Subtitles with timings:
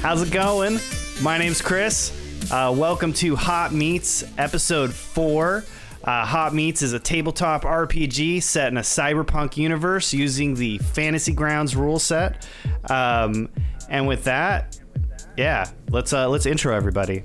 [0.00, 0.78] How's it going?
[1.22, 2.12] My name's Chris.
[2.52, 5.64] Uh, welcome to Hot Meats, episode four.
[6.04, 11.32] Uh, Hot Meats is a tabletop RPG set in a cyberpunk universe using the Fantasy
[11.32, 12.46] Grounds rule set.
[12.88, 13.48] Um,
[13.88, 14.78] and with that,
[15.36, 17.24] yeah, let's uh, let's intro everybody.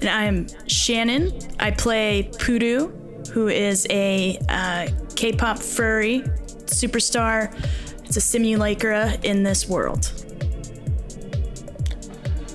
[0.00, 1.32] And I'm Shannon.
[1.58, 6.20] I play Pudu, who is a uh, K-pop furry
[6.66, 7.54] superstar.
[8.10, 10.10] It's a simulacra in this world.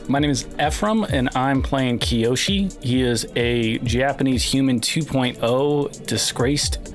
[0.09, 2.83] My name is Ephraim, and I'm playing Kiyoshi.
[2.83, 6.93] He is a Japanese human 2.0 disgraced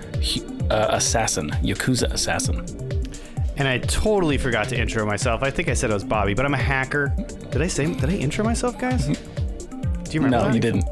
[0.71, 2.59] uh, assassin, Yakuza assassin.
[3.57, 5.43] And I totally forgot to intro myself.
[5.43, 7.15] I think I said I was Bobby, but I'm a hacker.
[7.51, 7.87] Did I say?
[7.95, 9.07] Did I intro myself, guys?
[9.07, 9.15] Do
[10.11, 10.37] you remember?
[10.37, 10.55] No, that?
[10.55, 10.85] you didn't.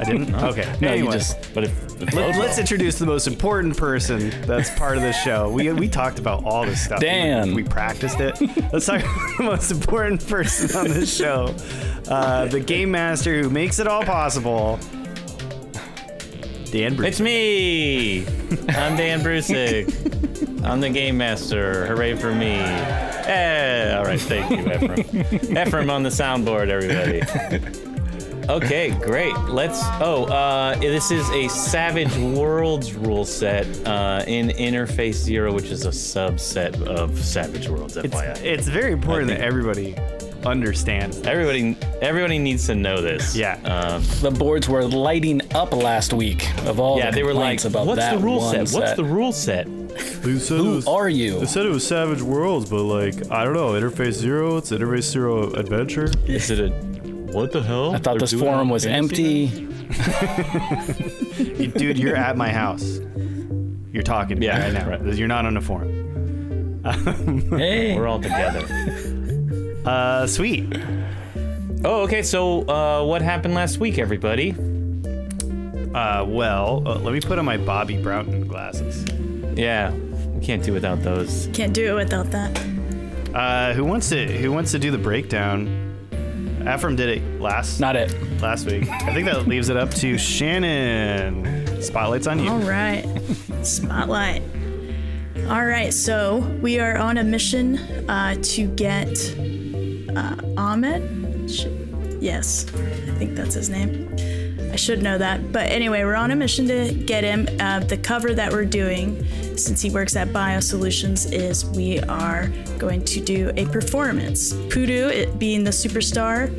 [0.00, 0.34] I didn't.
[0.50, 0.64] Okay.
[0.80, 1.06] No, anyway.
[1.06, 1.52] you just.
[1.54, 5.50] But if, if Let, us introduce the most important person that's part of the show.
[5.50, 7.00] We, we talked about all this stuff.
[7.00, 7.48] Dan.
[7.48, 8.40] We, we practiced it.
[8.72, 11.54] Let's talk about the most important person on this show.
[12.08, 14.78] Uh, the game master who makes it all possible.
[16.70, 17.08] Dan Bruce.
[17.08, 18.20] it's me,
[18.68, 20.64] I'm Dan Brusick.
[20.64, 21.86] I'm the game master.
[21.86, 22.52] Hooray for me!
[22.52, 25.56] Eh, all right, thank you, Ephraim.
[25.66, 27.86] Ephraim on the soundboard, everybody.
[28.48, 29.36] Okay, great.
[29.48, 29.80] Let's.
[30.00, 35.86] Oh, uh, this is a Savage Worlds rule set uh, in Interface Zero, which is
[35.86, 37.96] a subset of Savage Worlds.
[37.96, 38.42] It's, FYI.
[38.42, 39.96] it's very important that everybody
[40.44, 41.20] understands.
[41.20, 41.30] that.
[41.30, 43.36] everybody, everybody needs to know this.
[43.36, 43.54] Yeah.
[43.64, 47.60] Um, The boards were lighting up last week of all yeah, the they were like,
[47.60, 48.80] complaints about "What's that the rule one set?
[48.80, 49.66] What's the rule set?"
[50.22, 51.40] Who are you?
[51.40, 53.70] They said it was Savage Worlds, but like I don't know.
[53.72, 54.56] Interface Zero.
[54.56, 56.10] It's Interface Zero Adventure.
[56.26, 56.99] Is it a
[57.32, 57.94] what the hell?
[57.94, 59.48] I thought this forum was empty.
[61.76, 62.98] Dude, you're at my house.
[63.92, 64.88] You're talking to me Yeah, right now.
[64.88, 65.02] right.
[65.14, 65.96] You're not on a forum.
[67.58, 68.66] Hey, We're all together.
[69.86, 70.66] Uh, sweet.
[71.86, 72.22] Oh, okay.
[72.22, 74.50] So, uh, what happened last week, everybody?
[75.94, 79.06] Uh, well, uh, let me put on my Bobby Broughton glasses.
[79.58, 81.48] Yeah, we can't do without those.
[81.54, 82.60] Can't do it without that.
[83.34, 85.89] Uh, who wants to Who wants to do the breakdown?
[86.62, 88.14] Ephraim did it last not it.
[88.40, 88.88] last week.
[88.88, 91.82] I think that leaves it up to Shannon.
[91.82, 92.50] Spotlight's on you.
[92.50, 93.04] All right.
[93.62, 94.42] Spotlight.
[95.48, 97.78] All right, so we are on a mission
[98.08, 99.08] uh, to get
[100.14, 101.50] uh, Ahmed.
[101.50, 101.66] Sh-
[102.20, 104.14] yes, I think that's his name.
[104.72, 105.50] I should know that.
[105.50, 107.48] But anyway, we're on a mission to get him.
[107.58, 109.26] Uh, the cover that we're doing,
[109.64, 112.48] since he works at BioSolutions, is we are
[112.78, 114.52] going to do a performance.
[114.52, 116.50] Pudu, it being the superstar,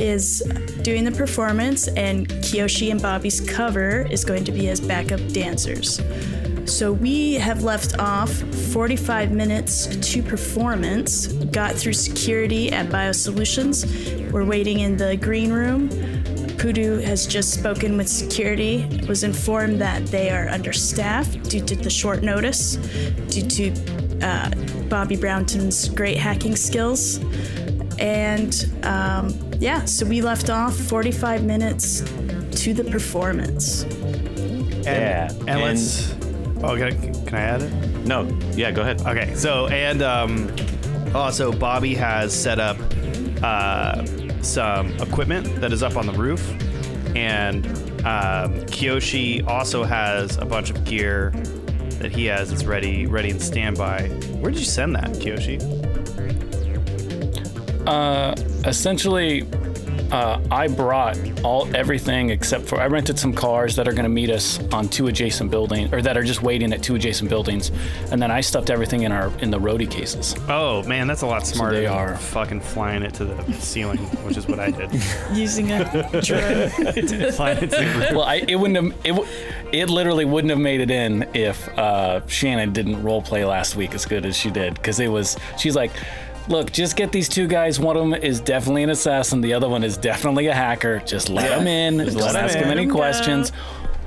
[0.00, 0.40] is
[0.82, 6.00] doing the performance, and Kiyoshi and Bobby's cover is going to be as backup dancers.
[6.66, 8.32] So we have left off
[8.72, 14.30] 45 minutes to performance, got through security at BioSolutions.
[14.32, 15.90] We're waiting in the green room.
[16.56, 21.90] Pudu has just spoken with security, was informed that they are understaffed due to the
[21.90, 22.76] short notice,
[23.28, 23.72] due to
[24.22, 24.50] uh,
[24.88, 27.18] Bobby Brownton's great hacking skills.
[27.98, 32.00] And um, yeah, so we left off 45 minutes
[32.62, 33.82] to the performance.
[33.82, 36.14] And, Yeah, and, and- let's.
[36.62, 36.90] Oh, can I,
[37.26, 37.72] can I add it?
[38.06, 38.22] No,
[38.54, 39.02] yeah, go ahead.
[39.02, 40.50] Okay, so and um,
[41.14, 42.78] also Bobby has set up
[43.42, 44.02] uh,
[44.44, 46.48] some equipment that is up on the roof,
[47.16, 47.66] and
[48.04, 51.30] um, Kiyoshi also has a bunch of gear
[51.98, 54.08] that he has that's ready, ready and standby.
[54.40, 55.62] Where did you send that, Kiyoshi?
[57.86, 58.34] Uh,
[58.68, 59.42] essentially,
[60.14, 64.08] uh, I brought all everything except for I rented some cars that are going to
[64.08, 67.72] meet us on two adjacent buildings, or that are just waiting at two adjacent buildings,
[68.12, 70.36] and then I stuffed everything in our in the roadie cases.
[70.48, 71.76] Oh man, that's a lot smarter.
[71.78, 72.16] they than are.
[72.16, 74.90] fucking flying it to the ceiling, which is what I did.
[75.32, 75.82] Using a
[76.22, 76.70] drone.
[77.32, 78.12] flying it to the roof.
[78.12, 79.28] Well, I, it wouldn't have it, w-
[79.72, 83.94] it literally wouldn't have made it in if uh, Shannon didn't role play last week
[83.94, 85.90] as good as she did because it was she's like.
[86.48, 87.80] Look, just get these two guys.
[87.80, 89.40] One of them is definitely an assassin.
[89.40, 91.00] The other one is definitely a hacker.
[91.06, 91.98] Just let them in.
[92.04, 92.94] Just, let 'em ask them any 'em go.
[92.96, 93.50] questions.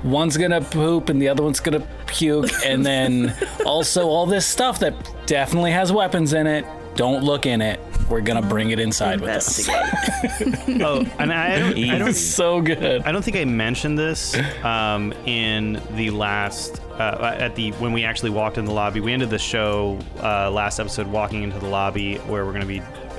[0.04, 2.50] One's gonna poop and the other one's gonna puke.
[2.64, 3.34] And then
[3.66, 4.94] also all this stuff that
[5.26, 6.64] definitely has weapons in it.
[6.94, 7.80] Don't look in it.
[8.08, 9.68] We're gonna bring it inside with us.
[9.68, 13.02] Oh, and I don't, I don't so good.
[13.02, 14.34] I don't think I mentioned this
[14.64, 19.00] um, in the last uh, at the when we actually walked in the lobby.
[19.00, 22.66] We ended the show uh, last episode walking into the lobby where we're going to
[22.66, 22.78] be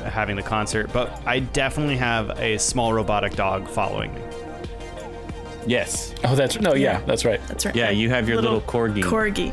[0.10, 0.92] having the concert.
[0.92, 4.22] But I definitely have a small robotic dog following me.
[5.68, 6.16] Yes.
[6.24, 7.06] Oh, that's no, yeah, Yeah.
[7.06, 7.40] that's right.
[7.48, 7.76] That's right.
[7.76, 9.04] Yeah, you have your little corgi.
[9.04, 9.52] Corgi.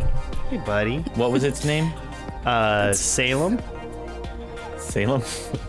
[0.48, 0.98] Hey, buddy.
[1.14, 1.92] What was its name?
[2.44, 3.60] Uh, Salem.
[4.96, 5.22] Salem.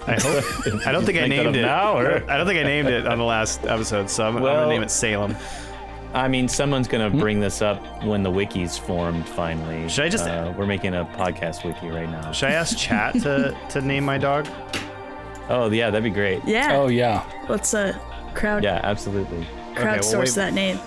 [0.07, 0.87] I hope.
[0.87, 1.61] I don't think I named it.
[1.63, 4.43] now, or- I don't think I named it on the last episode, so I'm, I'm
[4.43, 5.35] gonna name it Salem.
[6.13, 9.89] I mean, someone's gonna bring this up when the wiki's formed finally.
[9.89, 12.31] Should I just- Uh, we're making a podcast wiki right now.
[12.31, 14.47] Should I ask chat to to name my dog?
[15.49, 16.41] Oh yeah, that'd be great.
[16.45, 16.77] Yeah.
[16.77, 17.23] Oh yeah.
[17.49, 17.97] Let's uh
[18.33, 19.45] crowd Yeah, absolutely.
[19.75, 20.79] crowdsource well, that name.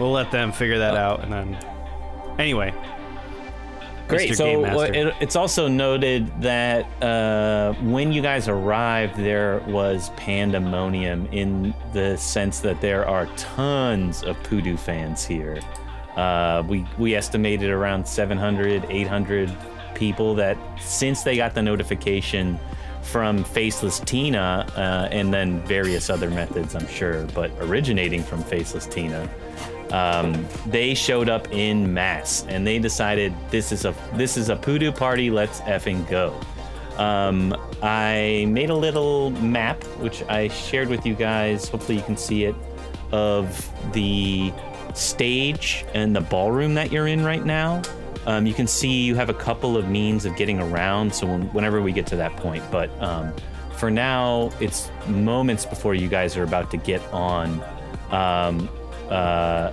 [0.00, 1.58] We'll let them figure that out, and then.
[2.40, 2.74] Anyway,
[4.08, 4.30] Great.
[4.30, 4.36] Mr.
[4.36, 10.10] So Game uh, it, it's also noted that uh, when you guys arrived, there was
[10.16, 15.60] pandemonium in the sense that there are tons of Poodoo fans here.
[16.16, 19.56] Uh, we we estimated around 700, 800
[19.94, 22.58] people that since they got the notification
[23.02, 28.86] from Faceless Tina uh, and then various other methods, I'm sure, but originating from Faceless
[28.86, 29.28] Tina,
[29.94, 34.56] um, they showed up in mass and they decided this is a this is a
[34.56, 35.30] Poodoo party.
[35.30, 36.34] Let's effing go.
[37.00, 41.68] Um, I made a little map which I shared with you guys.
[41.68, 42.56] Hopefully you can see it
[43.12, 44.52] of the
[44.94, 47.80] stage and the ballroom that you're in right now.
[48.26, 51.14] Um, you can see you have a couple of means of getting around.
[51.14, 53.32] So when, whenever we get to that point, but um,
[53.76, 57.62] for now, it's moments before you guys are about to get on.
[58.10, 58.68] Um,
[59.10, 59.72] uh,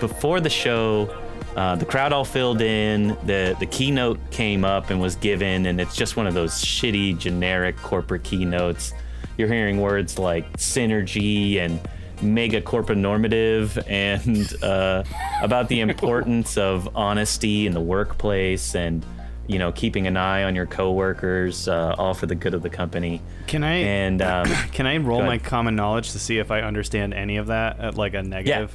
[0.00, 1.14] before the show,
[1.56, 3.08] uh, the crowd all filled in.
[3.24, 7.18] the The keynote came up and was given, and it's just one of those shitty,
[7.18, 8.92] generic corporate keynotes.
[9.36, 11.80] You're hearing words like synergy and
[12.22, 12.60] mega
[12.94, 15.02] normative, and uh,
[15.42, 19.04] about the importance of honesty in the workplace, and
[19.50, 22.70] you know keeping an eye on your coworkers, uh, all for the good of the
[22.70, 23.20] company.
[23.48, 27.12] can I And um, can I roll my common knowledge to see if I understand
[27.14, 28.74] any of that at like a negative?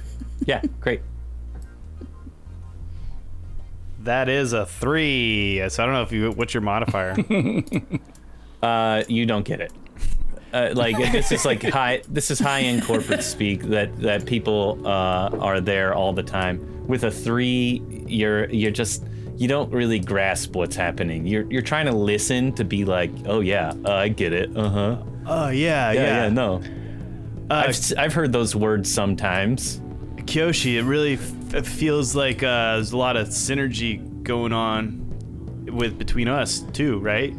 [0.46, 1.02] yeah, great.
[4.00, 5.62] That is a three.
[5.68, 7.16] So I don't know if you what's your modifier.
[8.62, 9.72] Uh, you don't get it.
[10.52, 12.00] Uh, like this is like high.
[12.08, 16.86] This is high end corporate speak that that people uh, are there all the time.
[16.86, 19.02] With a three, you're you're just
[19.36, 21.26] you don't really grasp what's happening.
[21.26, 24.56] You're you're trying to listen to be like, oh yeah, uh, I get it.
[24.56, 25.02] Uh huh.
[25.26, 26.22] Oh yeah, Yeah, yeah.
[26.24, 26.62] yeah, no.
[27.50, 29.80] Uh, I've s- I've heard those words sometimes.
[30.16, 35.00] Kiyoshi, it really f- it feels like uh, there's a lot of synergy going on
[35.72, 37.34] with between us too, right?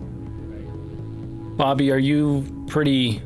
[1.57, 3.21] Bobby, are you pretty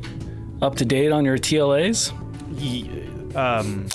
[0.62, 2.12] up to date on your TLAs?
[2.60, 2.88] Ye-
[3.34, 3.86] um,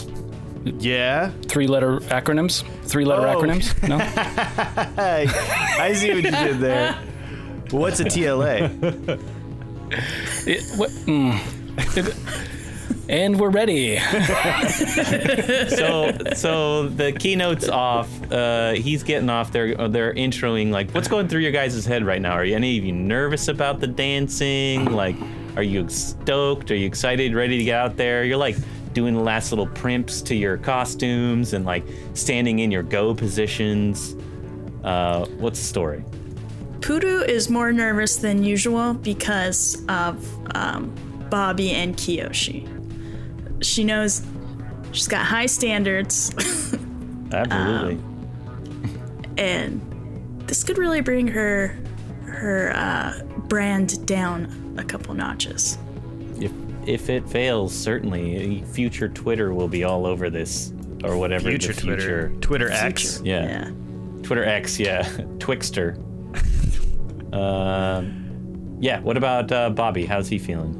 [0.65, 1.31] yeah.
[1.47, 2.63] Three letter acronyms?
[2.85, 3.41] Three letter Oh.
[3.41, 3.87] acronyms?
[3.87, 3.97] No?
[4.95, 5.27] Hey,
[5.79, 6.97] I see what you did there.
[7.71, 9.19] What's a TLA?
[10.47, 11.97] It- what- mm.
[11.97, 12.15] It-
[13.09, 13.97] and we're ready.
[15.67, 18.09] so so the keynote's off.
[18.31, 19.51] Uh, he's getting off.
[19.51, 22.31] They're they're introing like what's going through your guys' head right now.
[22.33, 24.85] Are you, any of you nervous about the dancing?
[24.91, 25.15] Like,
[25.57, 26.71] are you stoked?
[26.71, 28.23] Are you excited, ready to get out there?
[28.23, 28.55] You're like
[28.93, 34.15] doing the last little primps to your costumes and like standing in your go positions.
[34.83, 36.03] Uh, what's the story?
[36.81, 40.25] Poodoo is more nervous than usual because of
[40.55, 40.93] um,
[41.29, 42.67] Bobby and Kiyoshi.
[43.63, 44.21] She knows
[44.91, 46.31] she's got high standards,
[47.31, 47.99] Absolutely.
[49.37, 49.81] and
[50.45, 51.77] this could really bring her
[52.25, 55.77] her uh, brand down a couple notches.
[56.87, 60.73] If if it fails, certainly future Twitter will be all over this
[61.03, 62.01] or whatever Future the Twitter.
[62.29, 62.33] future.
[62.41, 63.17] Twitter X.
[63.17, 63.25] Future.
[63.29, 63.43] Yeah.
[63.65, 63.71] Yeah.
[64.23, 65.03] Twitter X, yeah,
[65.39, 65.97] Twixter.
[67.33, 68.99] um, yeah.
[69.01, 70.05] What about uh, Bobby?
[70.05, 70.79] How's he feeling?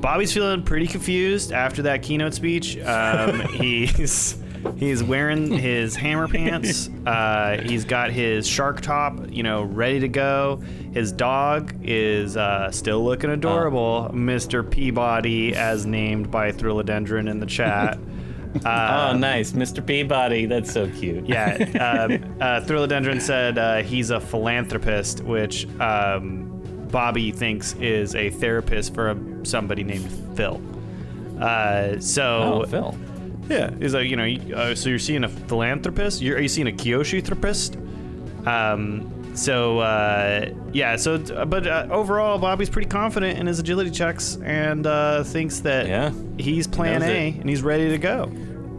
[0.00, 2.76] Bobby's feeling pretty confused after that keynote speech.
[2.78, 4.41] Um, he's
[4.76, 6.88] he's wearing his hammer pants.
[7.06, 10.60] Uh, he's got his shark top, you know, ready to go.
[10.92, 14.68] His dog is uh, still looking adorable, Mr.
[14.68, 17.98] Peabody, as named by Thrillodendron in the chat.
[18.66, 19.84] oh, nice, Mr.
[19.84, 20.46] Peabody.
[20.46, 21.26] That's so cute.
[21.26, 26.48] Yeah, uh, uh, Thrillodendron said uh, he's a philanthropist, which um,
[26.90, 30.60] Bobby thinks is a therapist for a, somebody named Phil.
[31.40, 32.96] Uh, so Oh, Phil.
[33.48, 36.22] Yeah, he's like, you know, uh, so you're seeing a philanthropist?
[36.22, 37.76] You're, are you seeing a Kiyoshi therapist?
[38.46, 44.36] Um, so uh, yeah, so but uh, overall, Bobby's pretty confident in his agility checks
[44.44, 46.12] and uh, thinks that Yeah.
[46.38, 48.30] he's Plan A and he's ready to go.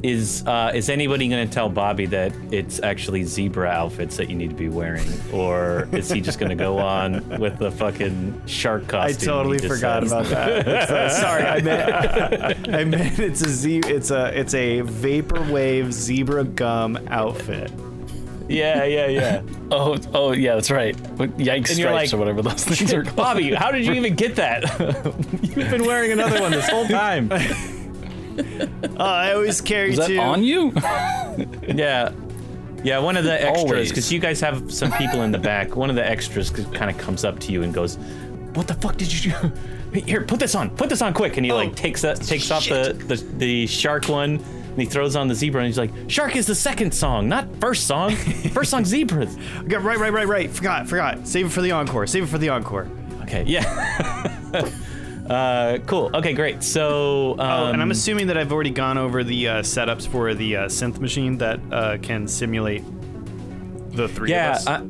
[0.04, 4.50] Is uh, is anybody gonna tell Bobby that it's actually zebra outfits that you need
[4.50, 9.30] to be wearing, or is he just gonna go on with the fucking shark costume?
[9.30, 10.12] I totally forgot said?
[10.12, 10.68] about that.
[10.68, 15.94] It's, uh, sorry, I meant I meant it's a z it's a it's a vaporwave
[15.94, 17.72] zebra gum outfit.
[18.50, 19.42] Yeah, yeah, yeah.
[19.72, 21.00] Oh, oh yeah, that's right.
[21.18, 23.16] What- Yikes And stripes like, or whatever those things are called.
[23.16, 24.64] Bobby, how did you even get that?
[25.42, 27.32] You've been wearing another one this whole time.
[28.98, 30.20] Oh, I always carry Is that two.
[30.20, 30.74] on you?
[31.68, 32.12] Yeah.
[32.84, 35.90] Yeah, one of the extras, because you guys have some people in the back, one
[35.90, 37.96] of the extras kind of comes up to you and goes,
[38.56, 39.52] What the fuck did you do?
[40.02, 41.38] Here, put this on, put this on quick.
[41.38, 44.88] And he like oh, takes that, takes off the, the, the shark one and he
[44.88, 48.16] throws on the zebra and he's like, Shark is the second song, not first song.
[48.54, 49.38] First song, zebras.
[49.60, 50.50] Okay, right, right, right, right.
[50.50, 51.28] Forgot, forgot.
[51.28, 52.08] Save it for the encore.
[52.08, 52.88] Save it for the encore.
[53.22, 54.72] Okay, yeah.
[55.30, 56.12] Uh, cool.
[56.14, 56.64] Okay, great.
[56.64, 60.34] So, um, Oh, and I'm assuming that I've already gone over the uh, setups for
[60.34, 62.84] the uh, synth machine that uh, can simulate
[63.92, 64.68] the three Yeah, of us.
[64.68, 64.84] I,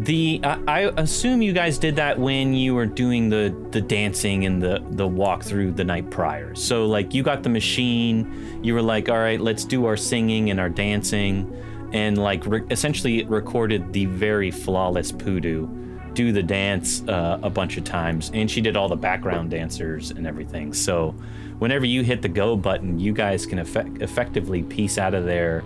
[0.00, 4.46] the I, I assume you guys did that when you were doing the the dancing
[4.46, 6.54] and the the walk through the night prior.
[6.54, 10.48] So like you got the machine, you were like, all right, let's do our singing
[10.50, 11.54] and our dancing,
[11.92, 15.68] and like re- essentially it recorded the very flawless Poodoo
[16.14, 20.10] do the dance uh, a bunch of times, and she did all the background dancers
[20.10, 20.72] and everything.
[20.72, 21.14] So
[21.58, 25.62] whenever you hit the go button, you guys can effect- effectively piece out of there,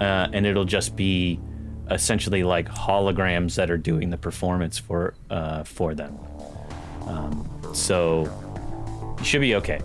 [0.00, 1.40] uh, and it'll just be
[1.90, 6.18] essentially like holograms that are doing the performance for uh, for them.
[7.06, 8.24] Um, so
[9.18, 9.80] you should be okay.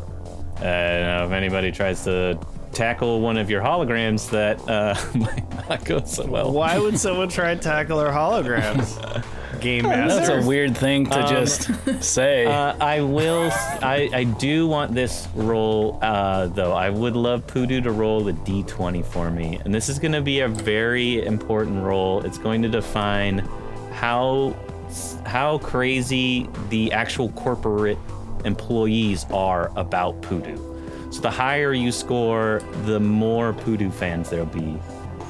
[0.60, 2.40] Uh, I don't know if anybody tries to
[2.72, 6.52] tackle one of your holograms, that uh, might not go so well.
[6.52, 9.26] Why would someone try to tackle our holograms?
[9.62, 11.70] Game That's a weird thing to just
[12.04, 12.46] say.
[12.46, 13.50] Uh, I will.
[13.82, 16.74] I, I do want this roll, uh, though.
[16.74, 20.22] I would love Pudu to roll a d20 for me, and this is going to
[20.22, 22.26] be a very important roll.
[22.26, 23.40] It's going to define
[23.94, 24.56] how
[25.26, 27.98] how crazy the actual corporate
[28.44, 30.58] employees are about Pudu.
[31.14, 34.78] So the higher you score, the more Pudu fans there'll be,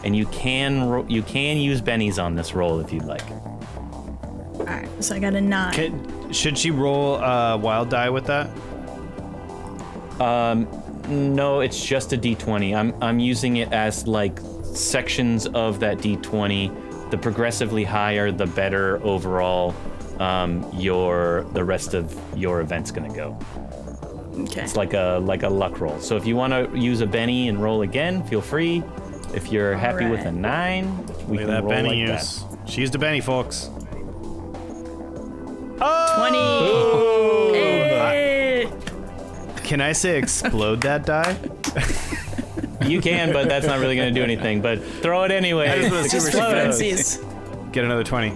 [0.04, 3.24] and you can ro- you can use bennies on this roll if you'd like.
[4.62, 5.74] All right, so I got a nine.
[5.74, 8.50] Can- should she roll uh, wild die with that?
[11.10, 12.76] No, it's just a d20.
[12.76, 17.10] I'm I'm using it as like sections of that d20.
[17.12, 19.76] The progressively higher, the better overall.
[20.20, 23.38] Um, your the rest of your event's gonna go.
[24.38, 24.62] Okay.
[24.62, 26.00] It's like a like a luck roll.
[26.00, 28.84] So if you want to use a Benny and roll again, feel free.
[29.34, 32.44] If you're happy with a nine, we Look can at that roll Benny like use.
[32.66, 33.70] She used a Benny, folks.
[36.16, 36.38] Twenty.
[36.40, 37.52] Oh!
[37.54, 38.68] Hey!
[39.64, 41.38] Can I say explode that die?
[42.86, 44.62] You can, but that's not really gonna do anything.
[44.62, 45.68] But throw it anyway.
[45.82, 47.18] just wanna see Just where for she goes.
[47.18, 47.72] funsies.
[47.72, 48.34] Get another 20.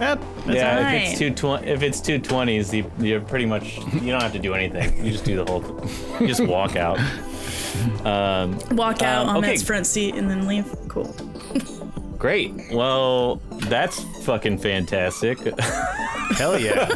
[0.00, 0.94] Yep, Yeah, Fine.
[0.96, 4.32] if it's two twenty, if it's two twenties, you, you're pretty much you don't have
[4.32, 5.04] to do anything.
[5.04, 5.62] You just do the whole,
[6.20, 6.98] you just walk out.
[8.04, 9.54] Um, Walk out Um, on okay.
[9.54, 10.66] its front seat and then leave.
[10.88, 11.14] Cool.
[12.24, 12.54] Great.
[12.72, 13.36] Well,
[13.68, 15.38] that's fucking fantastic.
[16.38, 16.88] Hell yeah.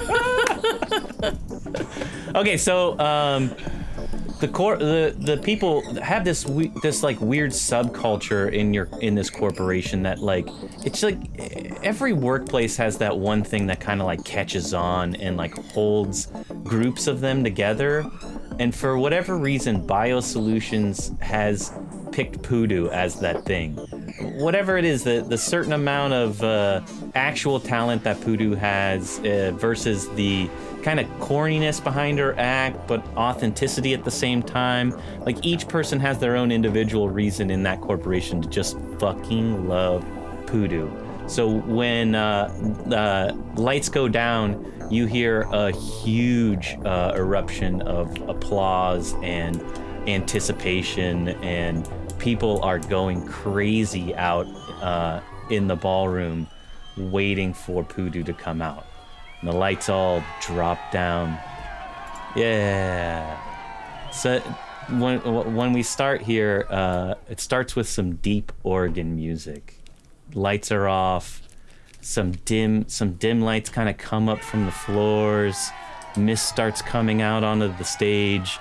[2.35, 3.55] okay, so um,
[4.41, 9.29] the the the people have this we, this like weird subculture in your in this
[9.29, 10.49] corporation that like
[10.87, 11.19] it's like
[11.83, 16.29] every workplace has that one thing that kind of like catches on and like holds
[16.65, 18.11] groups of them together.
[18.59, 21.71] And for whatever reason, BioSolutions has
[22.13, 23.79] picked Poodoo as that thing.
[24.21, 26.81] Whatever it is, the, the certain amount of uh,
[27.15, 30.49] actual talent that Poodoo has uh, versus the
[30.83, 34.99] kind of corniness behind her act, but authenticity at the same time.
[35.21, 40.05] Like each person has their own individual reason in that corporation to just fucking love
[40.47, 40.91] Poodoo.
[41.29, 42.49] So when uh,
[42.91, 49.63] uh, lights go down, you hear a huge uh, eruption of applause and
[50.09, 51.87] anticipation, and
[52.19, 54.47] people are going crazy out
[54.83, 55.21] uh,
[55.51, 56.47] in the ballroom,
[56.97, 58.87] waiting for Poodoo to come out.
[59.41, 61.39] And the lights all drop down.
[62.35, 63.41] Yeah.
[64.13, 64.41] So
[64.91, 65.21] when
[65.55, 69.79] when we start here, uh, it starts with some deep organ music.
[70.35, 71.43] Lights are off.
[72.01, 75.71] Some dim some dim lights kind of come up from the floors.
[76.17, 78.59] Mist starts coming out onto the stage.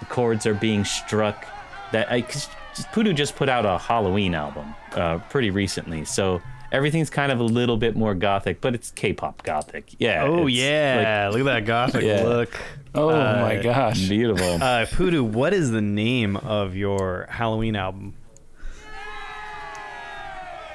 [0.00, 1.46] The chords are being struck.
[1.92, 2.24] That I,
[2.74, 6.40] cause Poodoo just put out a Halloween album uh, pretty recently, so
[6.72, 9.90] everything's kind of a little bit more gothic, but it's K-pop gothic.
[9.98, 10.24] Yeah.
[10.24, 11.28] Oh, it's, yeah.
[11.32, 12.22] Look at that gothic Yeah.
[12.22, 12.56] look.
[12.94, 14.08] oh my gosh.
[14.08, 14.62] beautiful.
[14.62, 18.14] Uh, Poodoo, what is the name of your Halloween album?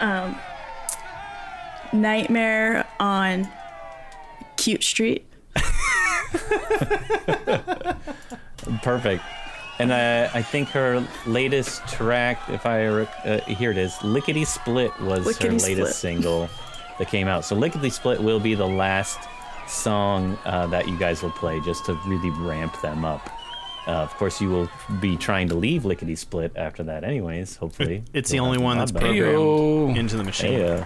[0.01, 0.35] Um,
[1.93, 3.49] Nightmare on
[4.57, 5.25] Cute Street.
[8.83, 9.23] Perfect.
[9.79, 14.97] And uh, I think her latest track, if I uh, here it is, Lickety Split
[14.99, 16.49] was her Lickety latest single
[16.99, 17.45] that came out.
[17.45, 19.19] So Lickety Split will be the last
[19.67, 23.29] song uh, that you guys will play, just to really ramp them up.
[23.87, 27.55] Uh, of course, you will be trying to leave Lickety Split after that, anyways.
[27.57, 29.07] Hopefully, It's the You'll only one that's mod that.
[29.07, 29.97] programmed Heyo.
[29.97, 30.53] into the machine.
[30.53, 30.85] Hey,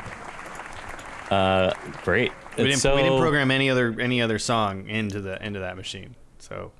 [1.30, 2.32] uh, uh, great.
[2.58, 5.78] We didn't, so, we didn't program any other any other song into the into that
[5.78, 6.16] machine.
[6.40, 6.74] So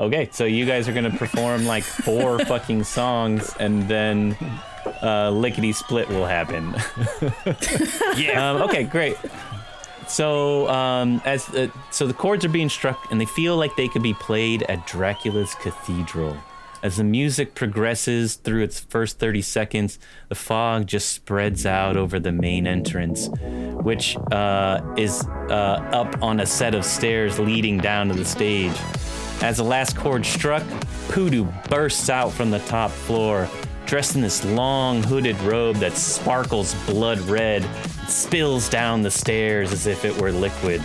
[0.00, 4.36] Okay, so you guys are gonna perform like four fucking songs, and then
[5.02, 6.74] uh, lickety split will happen.
[8.16, 9.16] yeah, um, okay, great.
[10.06, 13.88] So um, as the, so the chords are being struck, and they feel like they
[13.88, 16.36] could be played at Dracula's cathedral.
[16.80, 22.20] As the music progresses through its first 30 seconds, the fog just spreads out over
[22.20, 23.28] the main entrance,
[23.82, 28.76] which uh, is uh, up on a set of stairs leading down to the stage.
[29.40, 30.64] As the last chord struck,
[31.08, 33.48] Poodoo bursts out from the top floor,
[33.86, 39.72] dressed in this long hooded robe that sparkles blood red, and spills down the stairs
[39.72, 40.82] as if it were liquid.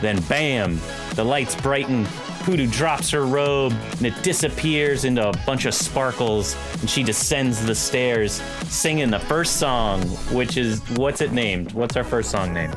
[0.00, 0.78] Then, bam!
[1.14, 2.06] The lights brighten.
[2.40, 7.64] Poodoo drops her robe and it disappears into a bunch of sparkles, and she descends
[7.64, 11.72] the stairs, singing the first song, which is what's it named?
[11.72, 12.70] What's our first song name?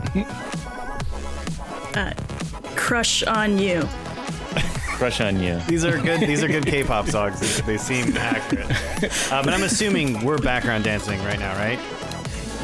[1.94, 2.14] Uh,
[2.76, 3.88] Crush on you.
[5.00, 5.58] Crush on you.
[5.68, 6.20] these are good.
[6.20, 7.40] These are good K-pop songs.
[7.40, 8.70] They, they seem accurate.
[9.32, 11.80] Uh, but I'm assuming we're background dancing right now, right?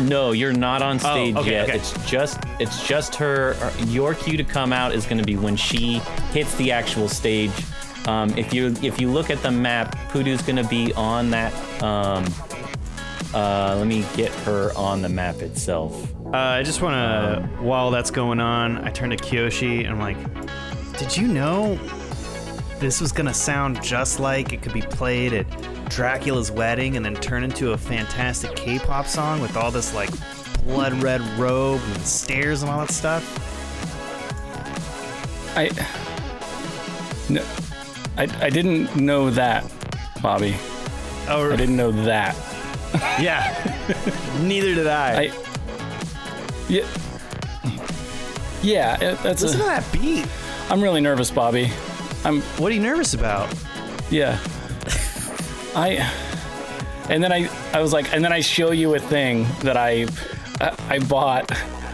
[0.02, 1.70] No, you're not on stage okay, yet.
[1.70, 1.78] okay.
[1.78, 3.54] It's just it's just her.
[3.62, 6.00] uh, Your cue to come out is going to be when she
[6.34, 7.52] hits the actual stage.
[8.06, 11.54] Um, if you if you look at the map, Pudu's going to be on that.
[11.82, 12.26] Um,
[13.34, 16.14] uh, let me get her on the map itself.
[16.26, 20.00] Uh, I just want to, while that's going on, I turn to Kiyoshi and I'm
[20.00, 20.18] like,
[20.98, 21.78] did you know
[22.86, 25.48] this was to sound just like it could be played at
[25.90, 30.12] Dracula's wedding and then turn into a fantastic K pop song with all this like
[30.66, 33.24] blood red robe and stairs and all that stuff?
[35.58, 35.72] I,
[37.28, 37.44] no,
[38.18, 39.66] I, I didn't know that,
[40.22, 40.56] Bobby.
[41.28, 42.36] Oh, I didn't know that.
[43.20, 43.52] yeah.
[44.44, 45.22] Neither did I.
[45.22, 45.32] I,
[46.70, 46.86] yeah,
[48.62, 48.98] yeah.
[49.24, 50.28] That's Listen to that beat.
[50.70, 51.72] I'm really nervous, Bobby.
[52.26, 53.54] I'm What are you nervous about?
[54.10, 54.40] yeah.
[55.78, 56.10] I,
[57.10, 60.06] and then I I was like, and then I show you a thing that I
[60.62, 61.52] I, I bought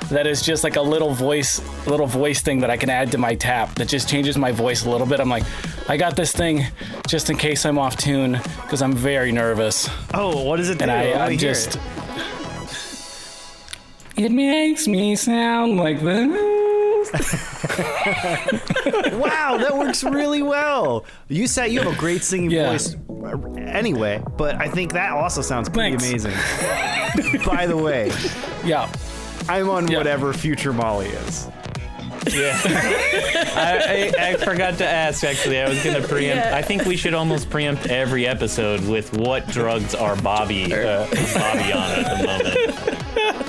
[0.10, 3.18] that is just like a little voice little voice thing that I can add to
[3.18, 5.20] my tap that just changes my voice a little bit.
[5.20, 5.44] I'm like,
[5.90, 6.66] I got this thing
[7.08, 9.90] just in case I'm off tune because I'm very nervous.
[10.14, 10.84] Oh, what is it do?
[10.84, 11.76] and I, I'm just.
[11.76, 11.82] it.
[14.18, 16.71] It makes me sound like this.
[19.14, 21.06] Wow, that works really well.
[21.28, 22.70] You said you have a great singing Yeah.
[22.72, 22.96] voice
[23.58, 26.26] anyway, but I think that also sounds pretty Thanks.
[26.26, 27.42] amazing.
[27.46, 28.12] By the way,
[28.64, 28.92] Yeah.
[29.50, 29.98] I'm on Yeah.
[30.00, 31.48] whatever future Molly is.
[32.32, 32.60] Yeah,
[33.56, 35.24] I, I, I forgot to ask.
[35.24, 36.46] Actually, I was gonna preempt.
[36.46, 36.56] Yeah.
[36.56, 41.74] I think we should almost preempt every episode with what drugs are Bobby uh, Bobby
[41.74, 43.01] on at the moment.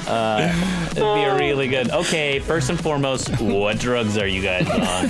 [0.06, 1.90] Uh, it'd be a really good.
[1.90, 5.08] Okay, first and foremost, what drugs are you guys on?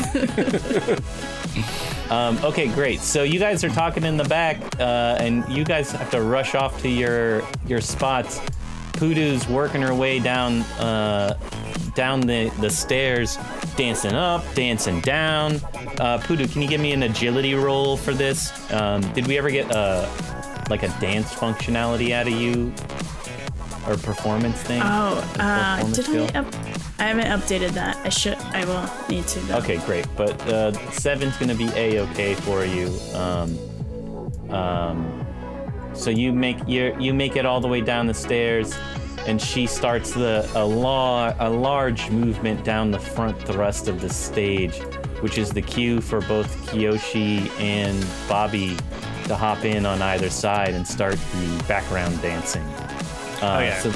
[2.11, 3.01] um, okay, great.
[3.01, 6.55] So you guys are talking in the back, uh, and you guys have to rush
[6.55, 8.41] off to your your spots.
[8.93, 11.37] Poodoo's working her way down uh,
[11.95, 13.39] down the, the stairs,
[13.77, 15.57] dancing up, dancing down.
[15.99, 18.53] Uh, Poodoo, can you give me an agility roll for this?
[18.73, 20.09] Um, did we ever get a
[20.71, 22.73] like a dance functionality out of you
[23.87, 24.81] or performance thing?
[24.83, 26.29] Oh, uh, performance did skill?
[26.35, 26.39] I?
[26.39, 26.55] Up-
[26.99, 27.97] I haven't updated that.
[28.05, 28.39] I should.
[28.39, 29.41] I will need to.
[29.41, 29.57] Though.
[29.57, 30.07] Okay, great.
[30.17, 32.97] But uh, seven's gonna be a okay for you.
[33.15, 33.59] Um,
[34.51, 35.27] um,
[35.95, 38.73] so you make you you make it all the way down the stairs,
[39.27, 44.09] and she starts the a law a large movement down the front thrust of the
[44.09, 44.79] stage,
[45.23, 48.77] which is the cue for both Kiyoshi and Bobby
[49.25, 52.65] to hop in on either side and start the background dancing.
[53.43, 53.79] Uh, Oh, yeah.
[53.81, 53.93] So,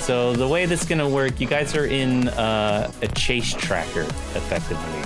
[0.00, 4.02] so the way this is gonna work, you guys are in uh, a chase tracker,
[4.34, 5.02] effectively.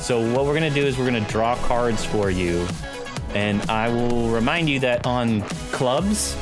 [0.00, 2.66] So what we're gonna do is we're gonna draw cards for you,
[3.34, 6.36] and I will remind you that on clubs,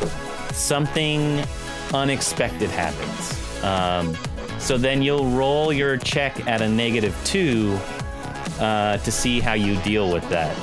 [0.53, 1.43] something
[1.93, 3.65] unexpected happens.
[3.65, 4.17] Um,
[4.61, 7.77] so then you'll roll your check at a negative two
[8.61, 10.57] uh, to see how you deal with that.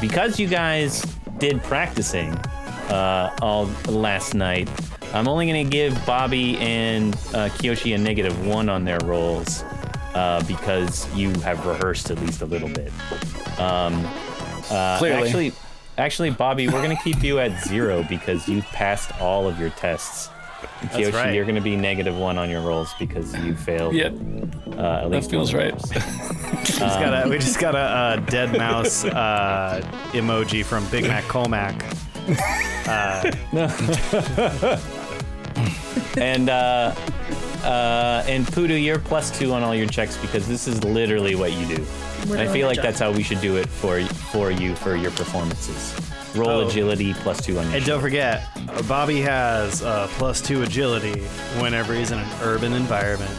[0.00, 1.02] Because you guys
[1.38, 2.32] did practicing
[2.88, 4.68] uh, all last night,
[5.12, 9.64] I'm only going to give Bobby and uh, Kiyoshi a negative one on their rolls
[10.14, 12.92] uh, because you have rehearsed at least a little bit.
[13.58, 14.04] Um,
[14.70, 15.26] uh, Clearly.
[15.26, 15.52] Actually,
[16.00, 20.30] Actually, Bobby, we're gonna keep you at zero because you passed all of your tests.
[20.80, 21.34] And That's Kiyoshi, right.
[21.34, 23.94] you're gonna be negative one on your rolls because you failed.
[23.94, 25.74] Yep, uh, at that least feels right.
[25.74, 25.90] of those.
[26.64, 31.24] Just got a, we just got a, uh dead mouse uh, emoji from Big Mac
[31.24, 31.76] Colmac.
[36.18, 36.94] and uh,
[37.62, 41.52] uh, and Pudu, you're plus two on all your checks because this is literally what
[41.52, 41.86] you do.
[42.30, 42.84] And I feel like job.
[42.84, 45.94] that's how we should do it for for you for your performances.
[46.36, 46.68] Roll Oh.
[46.68, 47.76] agility plus two on your.
[47.76, 48.46] And don't forget,
[48.86, 51.20] Bobby has uh, plus two agility
[51.60, 53.30] whenever he's in an urban environment.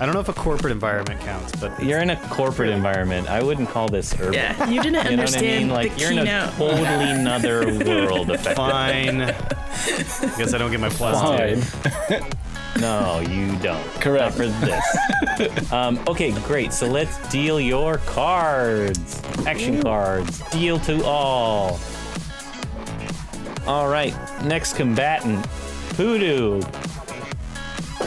[0.00, 3.28] I don't know if a corporate environment counts, but You're in a corporate environment.
[3.28, 4.34] I wouldn't call this urban.
[4.34, 5.68] Yeah, you didn't You know what I understand mean?
[5.74, 8.30] Like the you're in a totally another world.
[8.30, 8.54] Effectively.
[8.54, 9.20] fine.
[9.22, 12.20] I guess I don't get my plus Fine.
[12.20, 12.24] two.
[12.80, 13.82] No, you don't.
[14.00, 14.22] Correct.
[14.22, 15.72] Not for this.
[15.72, 16.72] um, okay, great.
[16.72, 19.20] So let's deal your cards.
[19.46, 20.40] Action cards.
[20.50, 21.80] Deal to all.
[23.66, 24.14] All right.
[24.44, 25.44] Next combatant,
[25.96, 26.60] Poodoo.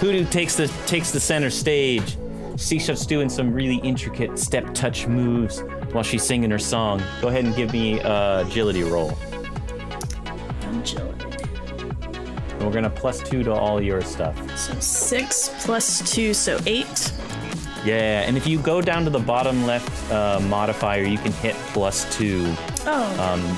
[0.01, 2.17] Poodoo takes the takes the center stage.
[2.57, 5.59] She starts doing some really intricate step touch moves
[5.91, 7.03] while she's singing her song.
[7.21, 9.15] Go ahead and give me a agility roll.
[10.63, 11.27] Agility.
[12.01, 14.35] And we're gonna plus two to all your stuff.
[14.57, 17.13] So six plus two, so eight.
[17.85, 21.53] Yeah, and if you go down to the bottom left uh, modifier, you can hit
[21.73, 22.51] plus two,
[22.87, 23.57] Oh, um,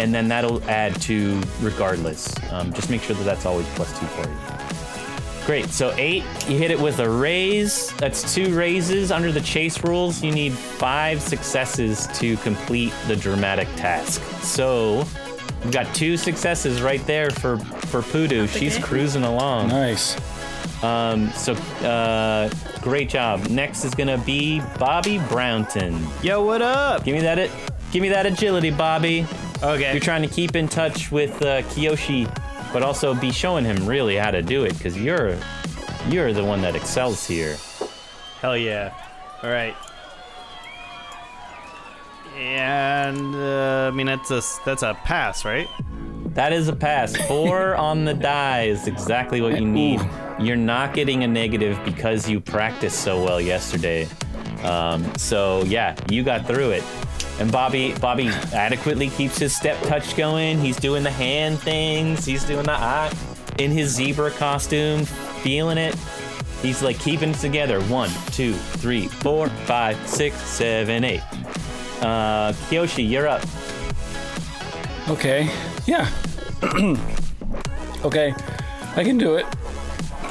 [0.00, 2.34] and then that'll add to regardless.
[2.50, 4.53] Um, just make sure that that's always plus two for you.
[5.46, 7.92] Great, so eight, you hit it with a raise.
[7.96, 9.12] That's two raises.
[9.12, 14.22] Under the chase rules, you need five successes to complete the dramatic task.
[14.42, 15.06] So,
[15.62, 18.46] we've got two successes right there for, for Poodoo.
[18.46, 19.68] She's cruising along.
[19.68, 20.16] Nice.
[20.82, 21.52] Um, so,
[21.86, 22.48] uh,
[22.80, 23.46] great job.
[23.48, 26.06] Next is gonna be Bobby Brownton.
[26.22, 27.04] Yo, what up?
[27.04, 27.50] Give me that, it.
[27.92, 29.26] give me that agility, Bobby.
[29.62, 29.92] Okay.
[29.92, 32.34] You're trying to keep in touch with uh, Kiyoshi,
[32.74, 35.38] but also be showing him really how to do it, because you're,
[36.10, 37.56] you're the one that excels here.
[38.40, 38.92] Hell yeah.
[39.42, 39.74] All right.
[42.36, 45.68] And uh, I mean that's a that's a pass, right?
[46.34, 47.16] That is a pass.
[47.28, 50.00] Four on the die is exactly what you need.
[50.40, 54.08] You're not getting a negative because you practiced so well yesterday.
[54.64, 56.82] Um, so yeah, you got through it.
[57.38, 60.60] And Bobby, Bobby adequately keeps his step touch going.
[60.60, 62.24] He's doing the hand things.
[62.24, 63.12] He's doing the eye
[63.58, 65.94] in his zebra costume, feeling it.
[66.62, 67.80] He's like keeping it together.
[67.82, 71.22] One, two, three, four, five, six, seven, eight.
[72.00, 73.42] Uh, Kiyoshi, you're up.
[75.08, 75.50] Okay.
[75.86, 76.08] Yeah.
[78.04, 78.32] okay.
[78.96, 79.46] I can do it.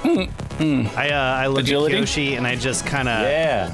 [0.06, 1.98] I uh, I look Agility?
[1.98, 3.22] at Kiyoshi and I just kind of.
[3.22, 3.74] Yeah.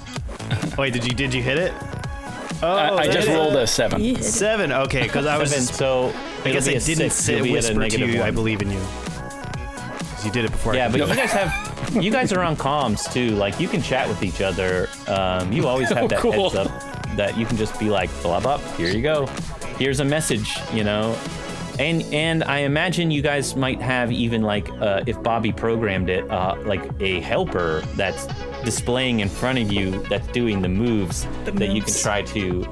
[0.80, 1.74] Wait, did you did you hit it?
[2.62, 4.02] Oh, I, I just is- rolled a seven.
[4.04, 4.24] you hit it.
[4.24, 4.72] seven.
[4.72, 5.52] Okay, because I was.
[5.52, 6.14] Seven, so
[6.46, 8.22] I guess it'll I didn't six, say you'll be at a whisper to negative you.
[8.22, 8.80] I believe in you.
[8.80, 10.76] 'Cause you did it before.
[10.76, 13.30] Yeah, could but do you guys have, you guys are on comms too.
[13.36, 14.90] Like you can chat with each other.
[15.08, 16.50] Um, you always have Oh, that cool.
[16.50, 18.58] heads up that you can just be like, blah blah.
[18.76, 19.28] Here you go.
[19.78, 20.56] Here's a message.
[20.74, 21.18] You know.
[21.80, 26.30] And and I imagine you guys might have even like uh, if Bobby programmed it,
[26.30, 28.28] uh, like a helper that's
[28.64, 32.66] displaying in front of you that's doing the moves The that you can try to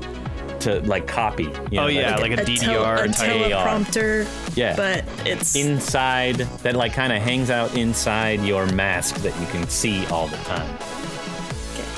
[0.59, 1.43] to like copy.
[1.43, 4.27] you know, Oh, yeah, that- like a tel- DDR a type teleprompter.
[4.57, 4.75] Yeah.
[4.75, 9.67] but it's inside that like kind of hangs out inside your mask that you can
[9.69, 10.77] see all the time.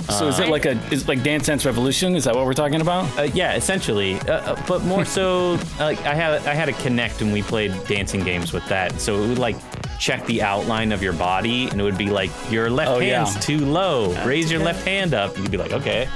[0.10, 2.16] So is it like a is it like Dance Dance Revolution?
[2.16, 3.06] Is that what we're talking about?
[3.18, 7.22] Uh, yeah, essentially, uh, uh, but more so, like I had I had a Kinect
[7.22, 9.00] and we played dancing games with that.
[9.00, 9.56] So it would like
[10.00, 13.26] check the outline of your body, and it would be like your left Oh, yeah.
[13.26, 14.14] hand's too low.
[14.26, 14.66] Raise your okay.
[14.74, 15.38] left hand up.
[15.38, 16.08] You'd be like, okay,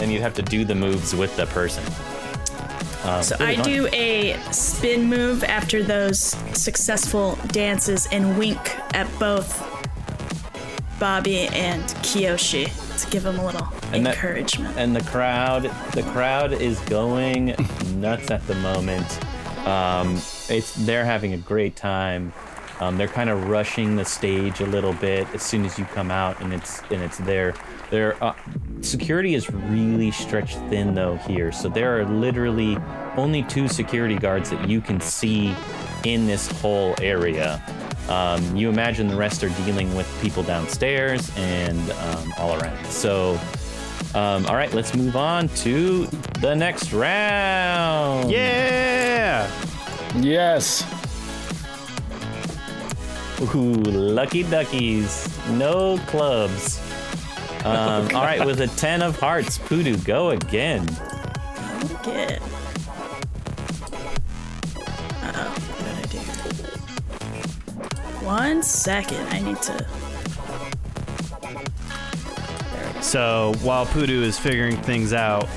[0.00, 1.84] and you'd have to do the moves with the person.
[3.04, 3.64] Um, So really I fun.
[3.64, 6.18] do a spin move after those
[6.54, 8.60] successful dances and wink
[8.94, 9.60] at both
[11.00, 12.66] Bobby and Kiyoshi
[13.02, 14.76] to give them a little And that- encouragement.
[14.78, 17.56] and the crowd the crowd is going
[17.96, 19.06] nuts at the moment
[19.66, 20.14] um,
[20.48, 22.32] it's they're having a great time
[22.82, 26.10] um, they're kind of rushing the stage a little bit as soon as you come
[26.10, 27.54] out and it's and it's there
[27.90, 28.34] their uh,
[28.80, 32.76] security is really stretched thin though here so there are literally
[33.16, 35.54] only two security guards that you can see
[36.04, 37.62] in this whole area
[38.08, 43.38] um, you imagine the rest are dealing with people downstairs and um, all around so
[44.14, 46.04] um, all right, let's move on to
[46.40, 48.30] the next round.
[48.30, 49.50] Yeah.
[50.16, 50.84] Yes.
[53.42, 55.28] Ooh, lucky duckies.
[55.50, 56.78] No clubs.
[57.64, 60.86] Um, oh all right, with a 10 of hearts, Poodoo, go again.
[60.86, 62.40] Go again.
[65.22, 66.18] Uh-oh, what I do?
[68.24, 69.86] One second, I need to...
[73.02, 75.48] So while Pudu is figuring things out,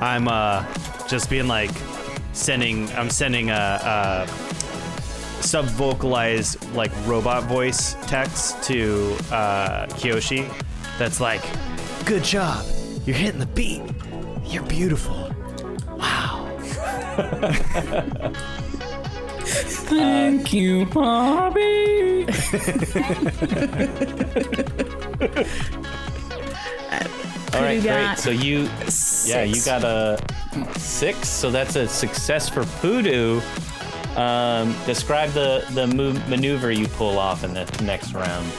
[0.00, 0.64] I'm uh,
[1.06, 1.70] just being like,
[2.32, 3.54] sending, I'm sending a...
[3.54, 4.45] Uh, uh,
[5.40, 10.50] sub vocalized like robot voice text to uh, Kiyoshi.
[10.98, 11.42] That's like,
[12.04, 12.64] "Good job.
[13.04, 13.82] You're hitting the beat.
[14.44, 15.30] You're beautiful.
[15.96, 16.58] Wow."
[19.88, 22.26] Thank you, Bobby.
[27.54, 28.18] All right, you great.
[28.18, 28.68] So you,
[29.24, 30.18] yeah, you got a
[30.78, 31.28] six.
[31.28, 33.40] So that's a success for Poodoo.
[34.16, 38.50] Um, describe the the move, maneuver you pull off in the next round.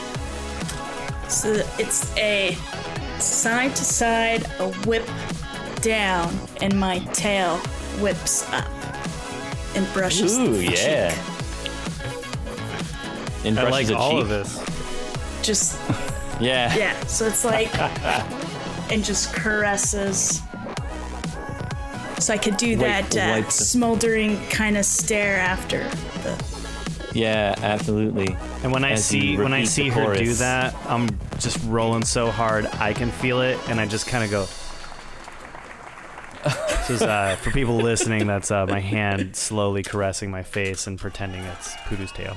[1.28, 2.56] So it's a
[3.18, 5.06] side to side, a whip
[5.80, 7.56] down, and my tail
[8.00, 8.68] whips up
[9.74, 11.10] and brushes Ooh, the yeah.
[11.10, 11.18] cheek.
[13.44, 14.20] And I like brushes all cheek.
[14.22, 14.64] of this.
[15.42, 15.78] Just
[16.40, 16.74] Yeah.
[16.76, 17.00] yeah.
[17.06, 17.76] So it's like
[18.90, 20.40] and just caresses.
[22.20, 25.88] So I could do Wipe- that uh, smoldering kind of stare after
[26.22, 26.58] the.
[27.14, 28.36] Yeah, absolutely.
[28.62, 32.04] And when I As you see when I see her do that, I'm just rolling
[32.04, 34.46] so hard I can feel it, and I just kind of go.
[36.88, 38.26] This is uh, for people listening.
[38.26, 42.34] That's uh, my hand slowly caressing my face and pretending it's Pudu's tail.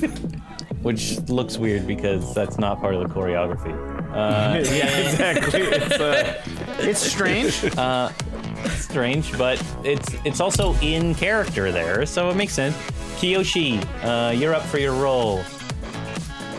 [0.82, 3.72] Which looks weird because that's not part of the choreography.
[4.12, 5.60] Uh, yeah, exactly.
[5.62, 6.42] It's, uh,
[6.78, 7.64] it's strange.
[7.78, 8.10] Uh,
[8.76, 12.74] strange, but it's it's also in character there, so it makes sense.
[13.18, 15.42] Kiyoshi, uh, you're up for your role.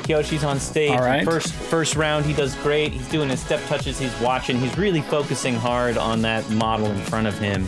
[0.04, 0.91] Kiyoshi's on stage.
[0.91, 1.25] All right.
[1.25, 2.91] First first round, he does great.
[2.91, 3.97] He's doing his step touches.
[3.97, 4.60] He's watching.
[4.60, 7.67] He's really focusing hard on that model in front of him,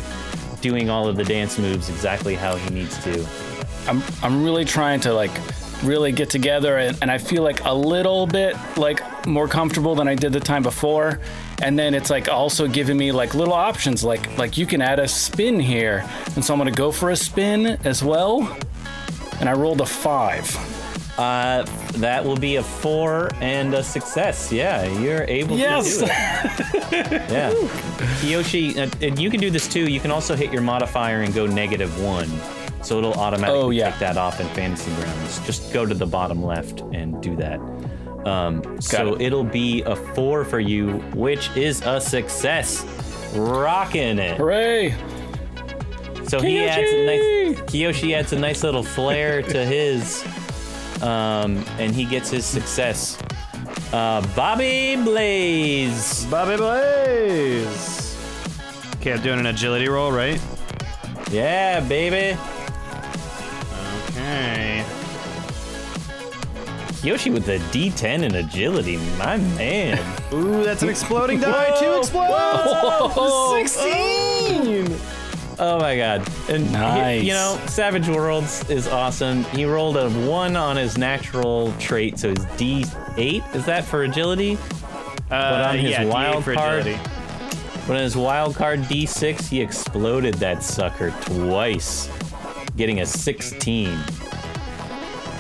[0.62, 3.28] doing all of the dance moves exactly how he needs to.
[3.88, 5.32] I'm I'm really trying to like
[5.84, 10.08] really get together and, and I feel like a little bit like more comfortable than
[10.08, 11.20] I did the time before.
[11.62, 15.00] And then it's like also giving me like little options like like you can add
[15.00, 16.04] a spin here.
[16.36, 18.58] And so I'm gonna go for a spin as well.
[19.40, 20.56] And I rolled a five.
[21.20, 21.64] Uh,
[21.96, 24.52] that will be a four and a success.
[24.52, 25.98] Yeah, you're able Yes.
[25.98, 27.22] to do it.
[27.32, 27.52] Yeah.
[28.22, 29.90] Kiyoshi, uh, and you can do this too.
[29.90, 32.30] You can also hit your modifier and go negative one.
[32.84, 33.90] So it'll automatically Oh, yeah.
[33.90, 35.40] take that off in fantasy grounds.
[35.46, 37.60] Just go to the bottom left and do that.
[38.28, 39.32] Um, so it.
[39.32, 42.86] will be a four for you, which is a success.
[43.34, 44.38] Rocking it.
[44.38, 44.96] Hooray!
[46.28, 47.56] So he adds a Kiyoshi!
[47.56, 50.26] nice Kiyoshi adds a nice little flair to his,
[51.02, 53.18] um, and he gets his success.
[53.94, 56.26] Uh, Bobby Blaze.
[56.26, 58.18] Bobby Blaze.
[58.98, 60.42] Okay, I'm doing an agility roll, right?
[61.32, 62.38] Yeah, baby.
[64.10, 64.97] Okay.
[67.08, 69.98] Kiyoshi with the D10 and agility, my man.
[70.34, 71.80] Ooh, that's an exploding die.
[71.80, 72.00] Two Whoa.
[73.56, 73.72] explodes.
[73.72, 74.94] Sixteen.
[75.58, 76.28] Oh my god.
[76.50, 77.24] And he- Nice.
[77.24, 79.46] you know, Savage Worlds is awesome.
[79.46, 84.58] He rolled a one on his natural trait, so his D8 is that for agility?
[85.32, 87.00] Uh, on his yeah, D8 wild card-.
[87.88, 92.10] But on his wild card D6, he exploded that sucker twice,
[92.76, 93.98] getting a 16.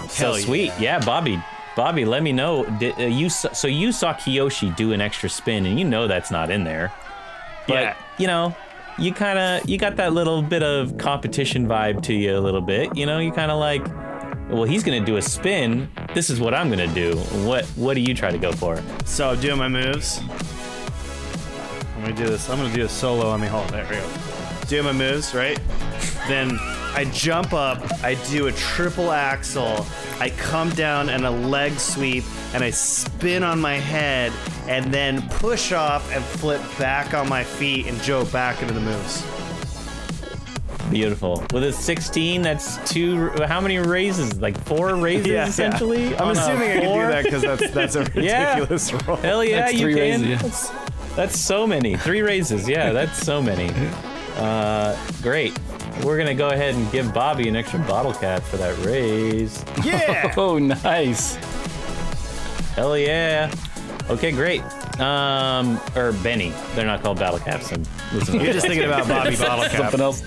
[0.08, 1.04] So Hell sweet, yeah.
[1.04, 1.44] Bobby.
[1.78, 2.66] Bobby, let me know.
[2.80, 6.32] Did, uh, you so you saw Kiyoshi do an extra spin, and you know that's
[6.32, 6.92] not in there.
[7.68, 7.94] But Yeah.
[8.18, 8.56] you know,
[8.98, 12.62] you kind of you got that little bit of competition vibe to you a little
[12.62, 12.96] bit.
[12.98, 13.86] You know, you kind of like,
[14.50, 15.88] well, he's gonna do a spin.
[16.16, 17.16] This is what I'm gonna do.
[17.46, 18.82] What what do you try to go for?
[19.06, 20.20] So doing my moves.
[21.96, 22.50] I'm gonna do this.
[22.50, 23.30] I'm gonna do a solo.
[23.30, 23.70] Let me hold.
[23.70, 24.10] There we go.
[24.68, 25.60] Do my moves, right?
[26.28, 26.58] then
[26.98, 27.78] I jump up.
[28.04, 29.86] I do a triple axel.
[30.20, 32.24] I come down and a leg sweep,
[32.56, 34.34] and I spin on my head,
[34.68, 38.80] and then push off and flip back on my feet and Joe back into the
[38.82, 39.24] moves.
[40.90, 41.46] Beautiful.
[41.54, 43.30] With a 16, that's two.
[43.46, 44.42] How many raises?
[44.42, 46.16] Like four raises, essentially.
[46.18, 48.56] I'm assuming I can do that because that's that's a Yeah.
[48.56, 49.18] ridiculous roll.
[49.18, 50.22] Hell yeah, That's you three can.
[50.24, 50.38] raises, yeah.
[50.38, 50.70] That's,
[51.16, 51.96] that's so many.
[51.98, 52.68] Three raises.
[52.68, 53.70] Yeah, that's so many.
[54.38, 55.58] Uh, great.
[56.04, 59.64] We're gonna go ahead and give Bobby an extra bottle cap for that raise.
[59.84, 60.32] Yeah.
[60.38, 61.36] Oh, nice.
[62.76, 63.52] Hell yeah.
[64.10, 64.62] Okay, great.
[65.00, 66.54] Um, or Benny.
[66.76, 67.72] They're not called battle caps.
[67.72, 67.84] I'm
[68.14, 68.42] listening.
[68.42, 69.92] You're just thinking about Bobby Bottle Cap.
[69.92, 70.24] Something else.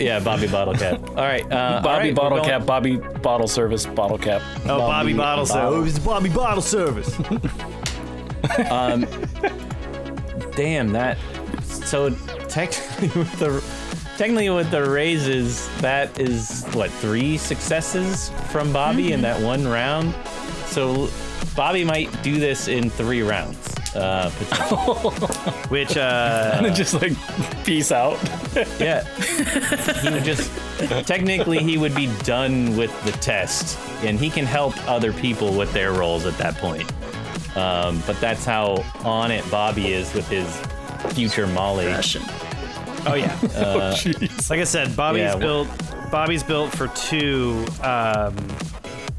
[0.00, 1.00] yeah, Bobby bottle cap.
[1.10, 1.44] All right.
[1.44, 2.64] Uh, Bobby right, bottle cap.
[2.66, 3.84] Bobby bottle service.
[3.86, 4.40] Bottle cap.
[4.64, 5.98] Oh, Bobby Bottle Service.
[5.98, 6.12] Bottle.
[6.12, 7.14] Oh, Bobby Bottle Service.
[10.56, 11.18] Damn that.
[11.64, 12.10] So
[12.48, 13.62] technically, with the
[14.20, 20.14] technically with the raises, that is what three successes from Bobby in that one round.
[20.66, 21.08] So
[21.56, 23.74] Bobby might do this in three rounds.
[23.96, 25.26] Uh, potentially.
[25.70, 27.14] Which uh, just like
[27.64, 28.18] peace out.
[28.78, 29.04] yeah,
[30.02, 30.50] he would just
[31.06, 35.72] technically he would be done with the test, and he can help other people with
[35.72, 36.92] their roles at that point.
[37.56, 40.60] Um, but that's how on it Bobby is with his
[41.14, 41.86] future Molly.
[41.86, 42.22] Russian.
[43.06, 43.94] Oh yeah, oh,
[44.50, 45.68] like I said, Bobby's Yeah, built.
[46.10, 48.36] Bobby's built for two um,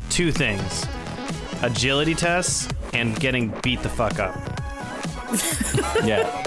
[0.10, 0.86] two things:
[1.64, 4.36] agility tests and getting beat the fuck up.
[6.04, 6.44] Yeah.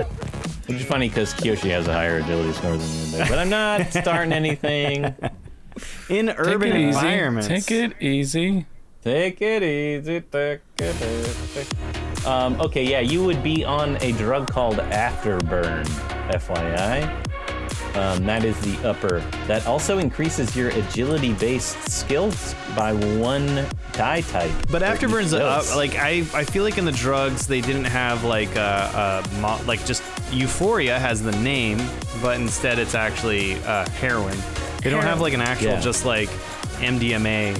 [0.66, 3.87] Which is funny because Kiyoshi has a higher agility score than you, but I'm not
[3.92, 5.14] starting anything.
[6.09, 6.87] In urban Take it easy.
[6.88, 7.49] environments.
[7.49, 8.66] Take it easy.
[9.03, 12.13] Take it easy, take it easy.
[12.26, 15.84] Um, okay, yeah, you would be on a drug called Afterburn,
[16.30, 17.24] FYI.
[17.96, 19.20] Um, that is the upper.
[19.46, 24.50] That also increases your agility-based skills by one die type.
[24.70, 28.56] But Afterburn's uh, like I, I feel like in the drugs they didn't have like
[28.56, 31.78] uh, uh mo- like just Euphoria has the name,
[32.20, 34.37] but instead it's actually uh, heroin.
[34.82, 35.80] They don't have like an actual Yeah.
[35.80, 36.28] just like
[36.80, 37.54] MDMA.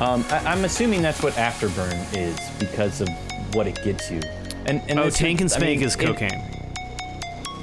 [0.00, 3.08] Um, I, I'm assuming that's what Afterburn is because of
[3.54, 4.20] what it gets you.
[4.66, 6.42] And, and Oh, Tank and I Spank mean, is it- cocaine.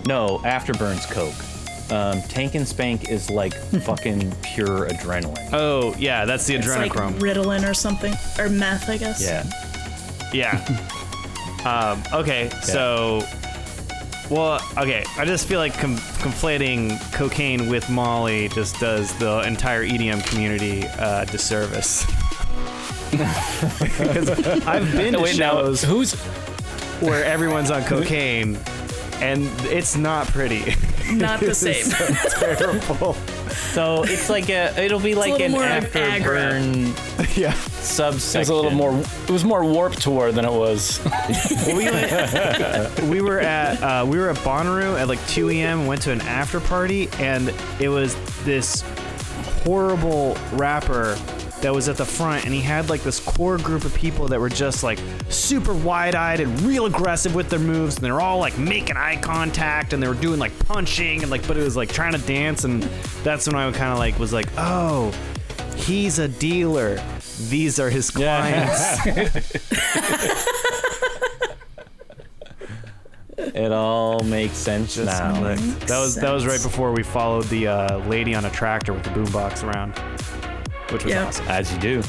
[0.05, 1.33] No, Afterburn's coke.
[1.91, 5.49] Um, Tank and Spank is like fucking pure adrenaline.
[5.53, 7.19] Oh yeah, that's the It's like adrenochrome.
[7.19, 8.13] Ritalin or something.
[8.39, 9.21] Or meth, I guess.
[9.21, 9.43] Yeah.
[10.33, 10.61] yeah.
[11.65, 13.21] um, okay, so.
[14.29, 15.05] Well, okay.
[15.17, 20.85] I just feel like com- conflating cocaine with Molly just does the entire EDM community
[20.99, 22.05] uh, disservice.
[23.11, 24.29] Because
[24.67, 26.13] I've been to Wait, now shows who's
[27.01, 28.57] where everyone's on cocaine,
[29.15, 30.75] and it's not pretty.
[31.11, 31.85] Not the same.
[32.57, 33.13] Terrible.
[33.73, 37.53] So it's like a, it'll be like little an more of Afterburn yeah.
[37.53, 38.37] subsection.
[38.37, 40.99] it was a little more it was more Warped Tour than it was
[41.67, 45.87] we, went, we were at uh, we were at Bonnaroo at like 2 a.m.
[45.87, 48.83] Went to an after party, and it was this
[49.63, 51.17] horrible rapper
[51.61, 54.39] that was at the front, and he had like this core group of people that
[54.39, 58.57] were just like super wide-eyed and real aggressive with their moves, and they're all like
[58.57, 61.89] making eye contact, and they were doing like punching, and like but it was like
[61.89, 62.83] trying to dance, and
[63.23, 65.11] that's when I kind of like was like, oh,
[65.75, 67.01] he's a dealer.
[67.49, 68.99] These are his clients.
[73.39, 75.33] It all makes sense now.
[75.41, 79.03] That was that was right before we followed the uh, lady on a tractor with
[79.03, 79.93] the boombox around,
[80.91, 81.27] which was Yep.
[81.27, 81.47] awesome.
[81.47, 82.03] As you do.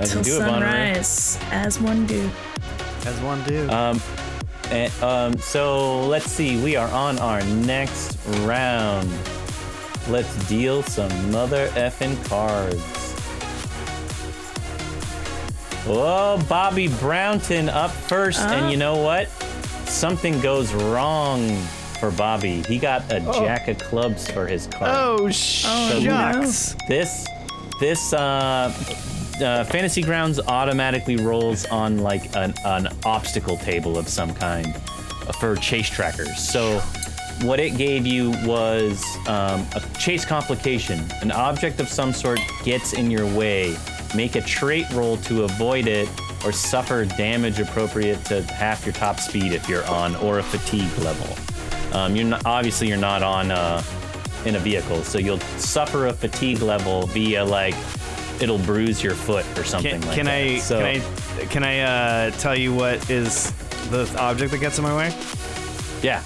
[0.00, 0.48] As Till you do, Bonnaroo.
[0.50, 2.30] sunrise, as one do.
[3.06, 3.68] As one do.
[3.70, 4.00] Um,
[4.70, 6.60] and, um, so let's see.
[6.62, 9.10] We are on our next round.
[10.08, 12.82] Let's deal some mother effing cards.
[15.88, 19.28] Oh, Bobby Brownton up first, and you know what?
[19.88, 21.48] Something goes wrong
[22.00, 22.62] for Bobby.
[22.62, 24.90] He got a jack of clubs for his card.
[24.92, 26.74] oh shucks!
[26.88, 27.24] This
[27.80, 28.72] this uh,
[29.40, 34.74] uh, fantasy grounds automatically rolls on like an, an obstacle table of some kind
[35.40, 36.38] for chase trackers.
[36.38, 36.80] So
[37.42, 41.00] what it gave you was um, a chase complication.
[41.20, 43.76] An object of some sort gets in your way.
[44.14, 46.08] Make a trait roll to avoid it
[46.44, 50.96] or suffer damage appropriate to half your top speed if you're on or a fatigue
[50.98, 51.36] level.
[51.92, 53.82] Um, you're not, obviously you're not on uh,
[54.46, 57.74] in a vehicle, so you'll suffer a fatigue level via like
[58.40, 60.34] it'll bruise your foot or something Can, like can that.
[60.34, 63.50] I So, can I can I uh, tell you what is
[63.90, 65.14] the object that gets in my way?
[66.02, 66.22] Yeah.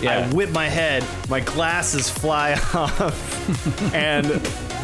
[0.00, 0.26] Yeah.
[0.30, 4.26] I whip my head, my glasses fly off, and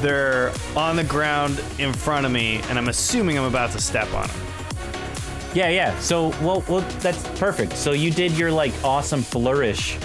[0.03, 4.13] they're on the ground in front of me, and I'm assuming I'm about to step
[4.13, 4.37] on them.
[5.55, 5.99] Yeah, yeah.
[6.01, 7.79] So, well, well, that's perfect.
[7.79, 9.97] So you did your like awesome flourish,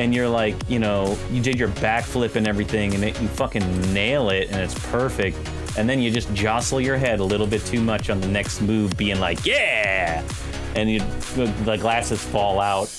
[0.00, 3.92] and you're like, you know, you did your backflip and everything, and it, you fucking
[3.92, 5.36] nail it, and it's perfect.
[5.76, 8.62] And then you just jostle your head a little bit too much on the next
[8.62, 10.26] move, being like, yeah,
[10.74, 11.00] and you
[11.34, 12.90] the glasses fall out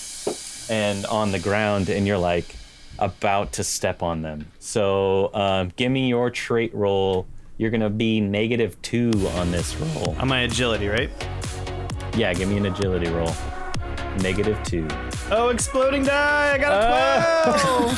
[0.70, 2.56] and on the ground, and you're like
[3.00, 4.46] about to step on them.
[4.60, 7.26] So, um, give me your trait roll.
[7.58, 10.16] You're gonna be negative two on this roll.
[10.20, 11.10] On my agility, right?
[12.16, 13.34] Yeah, give me an agility roll.
[14.20, 14.88] Negative two.
[15.32, 16.54] Oh, exploding die!
[16.54, 16.74] I got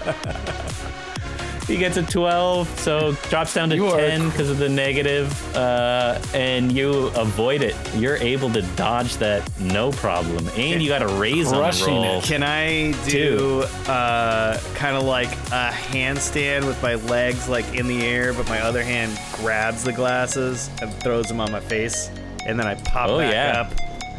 [0.00, 1.66] 12!
[1.66, 6.20] He gets a 12, so drops down to You 10 because of the negative, uh,
[6.34, 7.74] and you avoid it.
[7.96, 10.46] You're able to dodge that no problem.
[10.58, 12.18] And you got a raise on the Crushing roll.
[12.18, 12.24] it.
[12.24, 18.02] Can I do uh, kind of like a handstand with my legs like in the
[18.04, 22.10] air, but my other hand grabs the glasses and throws them on my face,
[22.46, 23.60] and then I pop Oh, back yeah.
[23.62, 23.72] up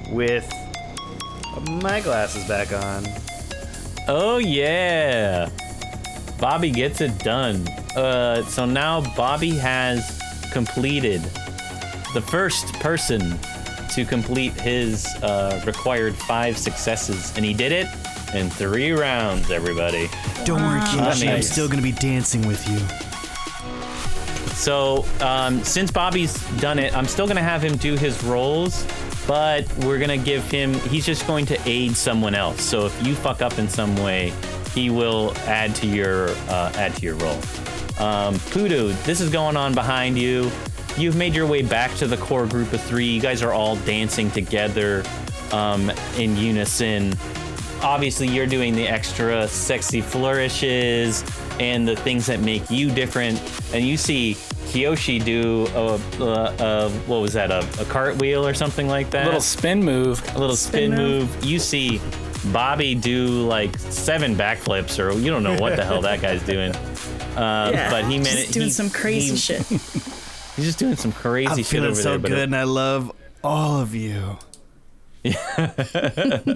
[0.09, 0.51] with
[1.81, 3.05] my glasses back on.
[4.07, 5.49] Oh yeah,
[6.39, 7.67] Bobby gets it done.
[7.95, 11.21] Uh, so now Bobby has completed
[12.13, 13.37] the first person
[13.89, 17.87] to complete his uh, required five successes, and he did it
[18.33, 19.49] in three rounds.
[19.49, 20.09] Everybody.
[20.43, 22.79] Don't worry, Kiyoshi, I'm still gonna be dancing with you.
[24.55, 28.85] So um, since Bobby's done it, I'm still gonna have him do his rolls,
[29.27, 30.73] but we're gonna give him.
[30.73, 32.61] He's just going to aid someone else.
[32.61, 34.33] So if you fuck up in some way,
[34.73, 37.37] he will add to your uh, add to your roll.
[37.99, 40.51] Um, Pudu, this is going on behind you.
[40.97, 43.05] You've made your way back to the core group of three.
[43.05, 45.03] You guys are all dancing together
[45.51, 47.13] um, in unison
[47.81, 51.23] obviously you're doing the extra sexy flourishes
[51.59, 53.41] and the things that make you different
[53.73, 54.35] and you see
[54.65, 59.23] Kiyoshi do a, a, a what was that a, a cartwheel or something like that
[59.23, 60.21] A little spin move.
[60.35, 61.35] a little spin, Spin move.
[61.35, 61.45] move.
[61.45, 62.01] you see
[62.51, 66.75] Bobby do like seven backflips or you don't know what the hell that guy's doing
[66.75, 66.81] um,
[67.73, 69.61] Yeah, but he just managed doing he- some crazy he- shit.
[69.67, 72.55] he's just doing some crazy I'm shit feeling over so there but good, it- and
[72.55, 73.11] I love
[73.43, 74.37] all of you.
[75.57, 76.53] uh,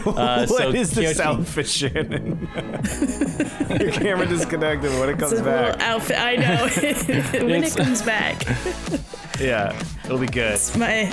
[0.04, 2.48] what so is this Kiyoshi- outfit, Shannon?
[3.80, 5.80] Your camera disconnected when it It's comes a little back.
[5.80, 6.18] outfit.
[6.18, 6.66] I know.
[6.66, 8.44] when It's- it comes back,
[9.40, 10.58] Yeah, it'll be good.
[10.76, 11.12] my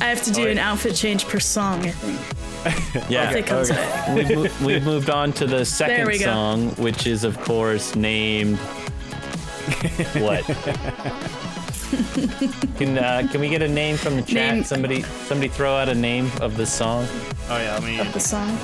[0.00, 1.80] I have to do Oh, an outfit change per song.
[1.86, 3.80] I think yeah if it comes okay.
[3.80, 4.14] back.
[4.16, 8.58] we've, mo- we've moved on to the second song, which is, of course, named.
[10.18, 10.44] what?
[12.76, 14.54] Can uh, can we get a name from the chat?
[14.54, 17.06] Name- Somebody somebody throw out a name of the song.
[17.48, 18.58] Oh yeah, I mean, The song.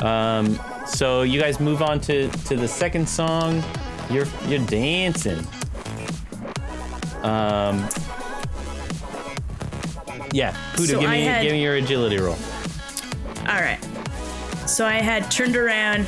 [0.00, 3.62] Um, So you guys move on to to the second song.
[4.10, 5.38] You're you're dancing.
[7.22, 7.88] Um.
[10.32, 12.38] Yeah, Puda, So give me had- give me your agility roll.
[13.48, 13.78] All right.
[14.66, 16.06] So I had turned around,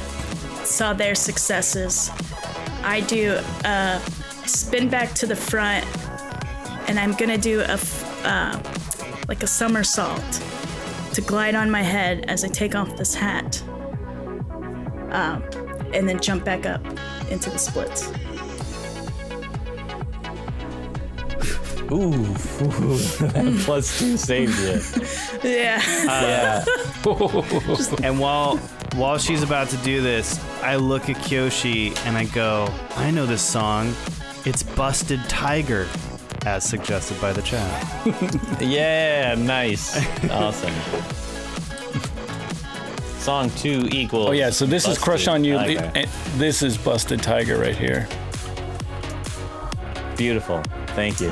[0.64, 2.10] saw their successes.
[2.82, 4.00] I do a
[4.46, 5.84] spin back to the front,
[6.88, 8.58] and I'm gonna do a f- uh,
[9.28, 10.42] like a somersault
[11.14, 13.62] to glide on my head as I take off this hat,
[15.10, 15.42] um,
[15.92, 16.84] and then jump back up
[17.30, 18.10] into the splits.
[21.92, 22.24] Ooh,
[23.64, 24.80] plus two saved you.
[25.42, 25.80] Yeah.
[26.04, 26.64] Yeah.
[28.04, 28.60] and while
[28.94, 33.26] while she's about to do this, I look at Kiyoshi and I go, I know
[33.26, 33.94] this song.
[34.44, 35.86] It's Busted Tiger,
[36.46, 37.86] as suggested by the chat.
[38.60, 39.96] Yeah, nice.
[40.30, 40.74] Awesome.
[43.20, 44.28] Song two equals.
[44.30, 45.56] Oh yeah, so this is Crush on You.
[45.56, 45.92] Tiger.
[46.36, 48.08] This is Busted Tiger right here.
[50.16, 50.62] Beautiful.
[50.88, 51.30] Thank you.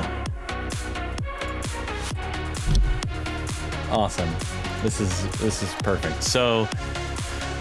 [3.91, 4.29] Awesome.
[4.83, 6.23] This is this is perfect.
[6.23, 6.67] So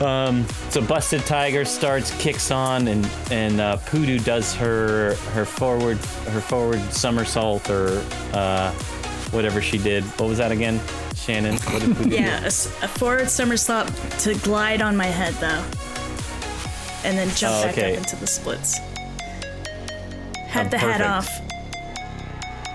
[0.00, 5.96] um so Busted Tiger starts kicks on and and uh Pudu does her her forward
[6.32, 8.70] her forward somersault or uh
[9.32, 10.04] whatever she did.
[10.18, 10.80] What was that again?
[11.14, 12.50] Shannon, what did Yeah, a
[12.88, 13.88] forward somersault
[14.20, 15.62] to glide on my head though,
[17.06, 17.92] and then jump Oh, back okay.
[17.92, 18.78] up into the splits.
[20.46, 21.28] Had Oh, the hat off.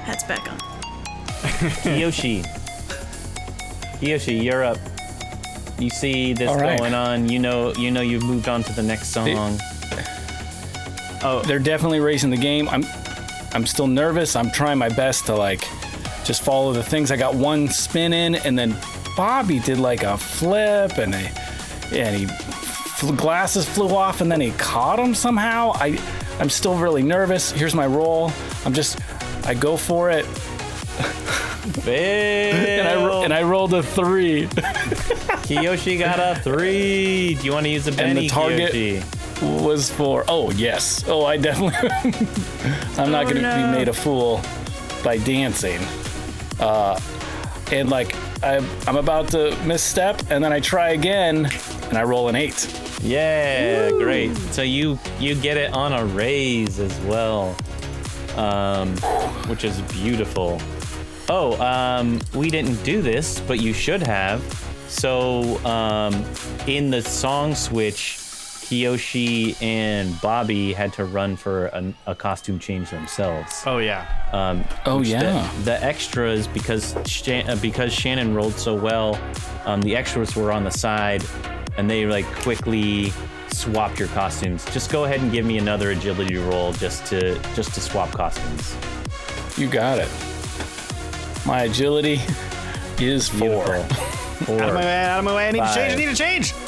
[0.03, 1.97] Hat's back on.
[1.97, 2.43] Yoshi.
[4.01, 4.77] Yoshi, you're up.
[5.83, 6.79] You see this right.
[6.79, 7.27] going on.
[7.27, 9.59] You know, you know, you've moved on to the next song.
[11.25, 12.67] Oh they're definitely raising the game.
[12.69, 12.85] I'm
[13.53, 14.35] I'm still nervous.
[14.35, 15.67] I'm trying my best to like
[16.23, 17.11] just follow the things.
[17.11, 18.75] I got one spin in, and then
[19.15, 21.31] Bobby did like a flip, and a,
[21.93, 22.27] and he
[23.15, 25.71] glasses flew off, and then he caught him somehow.
[25.75, 25.99] I
[26.39, 27.51] I'm still really nervous.
[27.51, 28.31] Here's my roll.
[28.65, 28.99] I'm just
[29.45, 30.25] I go for it,
[31.87, 34.47] and I and I rolled a three.
[35.57, 37.35] Kiyoshi got a three.
[37.35, 39.19] Do you want to use a Benny, And the target- Kiyoshi?
[39.63, 41.75] was for oh yes oh i definitely
[42.97, 43.55] i'm not Oh, gonna no.
[43.73, 44.41] be made a fool
[45.03, 45.81] by dancing
[46.61, 46.97] uh
[47.69, 51.49] and like I, i'm about to misstep and then i try again
[51.89, 52.55] and i roll an eight
[53.01, 54.37] Yeah, great.
[54.53, 57.53] So you you get it on a raise as well,
[58.37, 58.95] um,
[59.49, 60.61] which is beautiful.
[61.27, 64.39] Oh, um, we didn't do this, but you should have.
[64.93, 66.13] So um,
[66.67, 68.19] in the song switch,
[68.63, 73.63] Kiyoshi and Bobby had to run for a, a costume change themselves.
[73.65, 74.05] Oh yeah.
[74.85, 75.51] Oh The- yeah.
[75.63, 79.19] The, extras because Shan- uh, because Shannon rolled so well,
[79.65, 81.23] um, the extras were on the side,
[81.77, 83.11] and they like quickly
[83.49, 84.63] swapped your costumes.
[84.73, 88.75] Just go ahead and give me another agility roll just to just to swap costumes.
[89.57, 90.09] You got it.
[91.45, 92.21] My agility
[92.99, 93.85] is four.
[94.45, 94.61] Beautiful.
[94.61, 95.03] Out of my way!
[95.05, 95.47] Out of my way!
[95.47, 95.93] I need to change!
[95.93, 96.53] I need to change!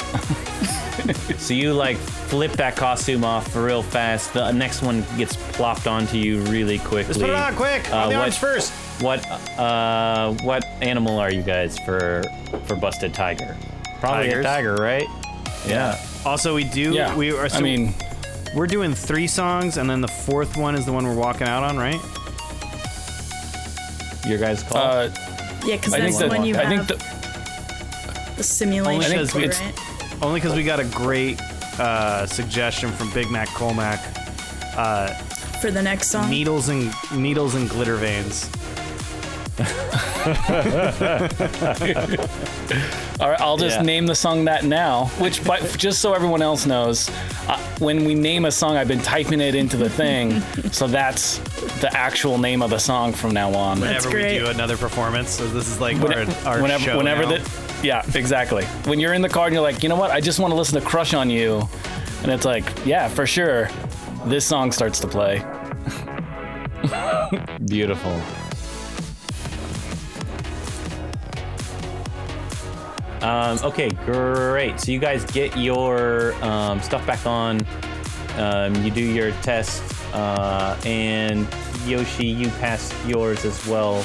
[1.38, 4.32] So you like flip that costume off real fast.
[4.32, 7.04] The next one gets plopped onto you really quickly.
[7.04, 7.92] Let's put it on quick!
[7.92, 8.72] Uh, on the what- arms first.
[9.00, 9.24] What
[9.58, 12.22] uh what animal are you guys for
[12.64, 13.56] for busted tiger?
[14.00, 14.44] Probably Tigers.
[14.44, 15.06] a tiger, right?
[15.68, 16.00] Yeah.
[16.24, 16.92] Also, we do.
[16.94, 17.14] Yeah.
[17.14, 17.48] We are.
[17.48, 17.94] So I mean,
[18.56, 21.62] we're doing three songs, and then the fourth one is the one we're walking out
[21.62, 22.00] on, right?
[24.26, 24.78] Your guys call?
[24.78, 25.08] uh,
[25.64, 27.15] Yeah, because I that's the one you I have think the,
[28.36, 30.22] the simulation Only 'cause for, we- right?
[30.22, 31.40] Only because we got a great
[31.78, 34.00] uh, suggestion from Big Mac Colmac.
[34.76, 35.08] Uh,
[35.60, 36.30] For the next song.
[36.30, 38.48] needles and needles and glitter veins.
[43.20, 43.82] all right, I'll just Yeah.
[43.82, 45.06] name the song that now.
[45.18, 47.08] Which, but just so everyone else knows,
[47.48, 51.38] uh, when we name a song, I've been typing it into the thing, so that's
[51.80, 53.80] the actual name of the song from now on.
[53.80, 57.22] Whenever we do another performance, so this is like When- our, our whenever, show whenever
[57.22, 57.28] now.
[57.38, 57.50] the,
[57.86, 58.64] yeah, exactly.
[58.84, 60.56] When you're in the car and you're like, you know what, I just want to
[60.56, 61.68] listen to "Crush on You,"
[62.22, 63.70] and it's like, yeah, for sure,
[64.24, 65.38] this song starts to play.
[67.66, 68.20] Beautiful.
[73.22, 74.80] Um, okay, great.
[74.80, 77.64] So you guys get your um, stuff back on.
[78.36, 79.82] Um, you do your test,
[80.12, 81.46] uh, and
[81.86, 84.04] Yoshi, you pass yours as well.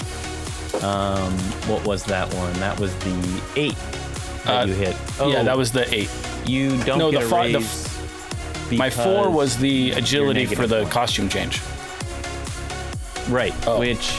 [0.83, 1.31] Um,
[1.67, 2.53] what was that one?
[2.53, 3.75] That was the eight
[4.45, 4.95] that Uh, you hit.
[5.19, 6.09] Yeah, Oh, that was the eight.
[6.45, 8.77] you don't no, get the a fi- the.
[8.77, 10.91] My four was the agility for the one.
[10.91, 11.59] costume change.
[13.29, 13.79] Right, Oh.
[13.79, 14.11] which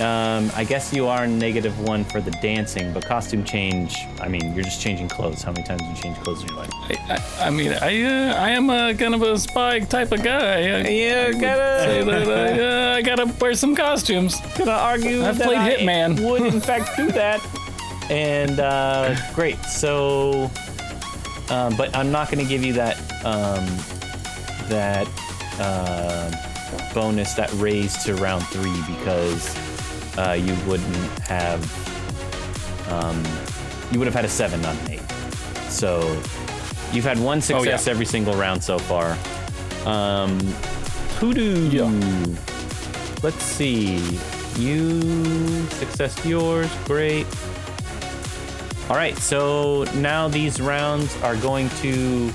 [0.00, 4.54] um, I guess you are negative one for the dancing, but costume change, I mean,
[4.54, 5.42] you're just changing clothes.
[5.42, 6.70] How many times do you change clothes in your life?
[6.72, 10.22] I, I, I mean, I uh, I am a kind of a spy type of
[10.22, 10.60] guy.
[10.62, 14.40] I, Yeah, I gotta- say that I, uh, I gotta wear some costumes.
[14.56, 16.26] Gonna argue I've that played I Hitman.
[16.28, 17.40] would in fact do that.
[18.10, 20.50] And uh, great, so,
[21.50, 23.64] um, but I'm not gonna give you that um,
[24.68, 25.06] that
[25.60, 26.30] uh,
[26.94, 29.54] bonus that raise to round three because
[30.18, 31.60] uh, you wouldn't have
[32.92, 33.22] um,
[33.90, 35.10] you would have had a seven, not an eight.
[35.68, 36.00] So
[36.92, 39.16] you've had one success every single round so far.
[39.86, 40.38] Um,
[41.18, 41.68] Hoodoo.
[41.68, 42.36] Yeah.
[43.22, 43.96] Let's see.
[44.56, 45.00] You
[45.68, 46.68] success yours.
[46.84, 47.26] Great.
[48.90, 49.16] All right.
[49.16, 52.30] So now these rounds are going to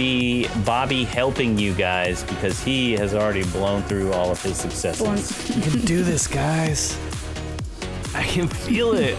[0.00, 5.02] be Bobby helping you guys because he has already blown through all of his successes.
[5.02, 5.56] Blunt.
[5.56, 6.98] You can do this, guys.
[8.14, 9.14] I can feel it.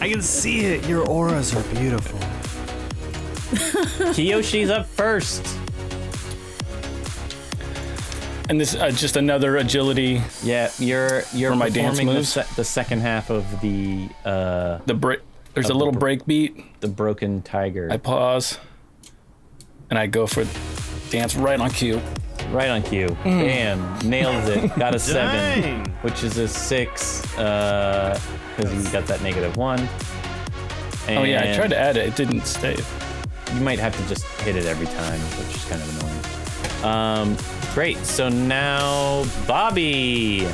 [0.00, 0.84] I can see it.
[0.88, 2.18] Your auras are beautiful.
[4.14, 5.46] Kiyoshi's up first.
[8.48, 10.22] And this uh, just another agility.
[10.42, 12.30] Yeah, you're you're For my dance performing the, moves?
[12.30, 15.20] se- the second half of the uh, The break.
[15.54, 16.80] There's a little break beat.
[16.80, 17.88] the broken tiger.
[17.90, 18.58] I pause,
[19.90, 20.44] and I go for
[21.10, 22.00] dance right on cue.
[22.50, 23.08] Right on cue.
[23.24, 23.24] Mm.
[23.24, 23.98] Bam.
[24.08, 24.74] Nails it.
[24.78, 29.88] Got a seven, which is a six, because you got that negative one.
[31.08, 32.08] Oh yeah, I tried to add it.
[32.08, 32.76] It didn't stay.
[33.54, 36.24] You might have to just hit it every time, which is kind of annoying.
[36.84, 37.36] Um,
[37.74, 37.98] great.
[37.98, 40.46] So now, Bobby.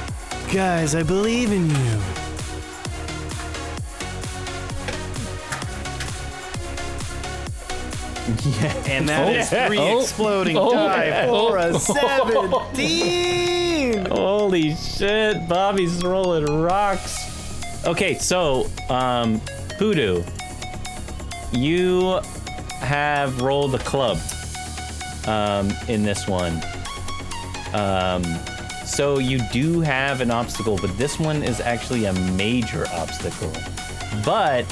[0.53, 2.24] Guys, I believe in you.
[8.87, 9.66] And that is Oh.
[9.66, 10.01] three Oh.
[10.01, 10.72] exploding Oh.
[10.72, 11.79] die for a Oh.
[11.79, 14.07] 17.
[14.11, 17.83] Holy shit, Bobby's rolling rocks.
[17.87, 19.41] Okay, so, um,
[19.79, 20.22] Hoodoo,
[21.53, 22.18] you
[22.81, 24.18] have rolled a club
[25.27, 26.62] um, in this one.
[27.75, 28.25] Um,
[28.87, 33.53] so you do have an obstacle, but this one is actually a major obstacle.
[34.25, 34.64] But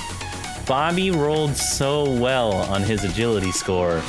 [0.66, 4.02] Bobby rolled so well on his agility score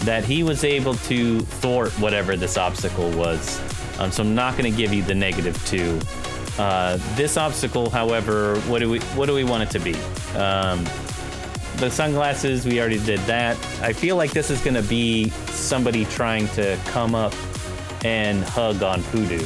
[0.00, 3.60] that he was able to thwart whatever this obstacle was.
[3.98, 6.00] Um, so I'm not going to give you the negative two.
[6.58, 9.94] Uh, this obstacle, however, what do we what do we want it to be?
[10.36, 10.84] Um,
[11.76, 13.56] the sunglasses, we already did that.
[13.82, 17.34] I feel like this is going to be somebody trying to come up
[18.04, 19.42] and hug on Poodoo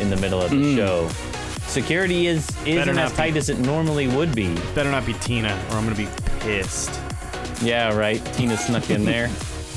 [0.00, 1.29] in the middle of the show.
[1.70, 3.38] Security is isn't as tight be.
[3.38, 4.52] as it normally would be.
[4.74, 6.08] Better not be Tina, or I'm gonna be
[6.40, 6.90] pissed.
[7.62, 8.24] Yeah, right.
[8.34, 9.30] Tina snuck in there.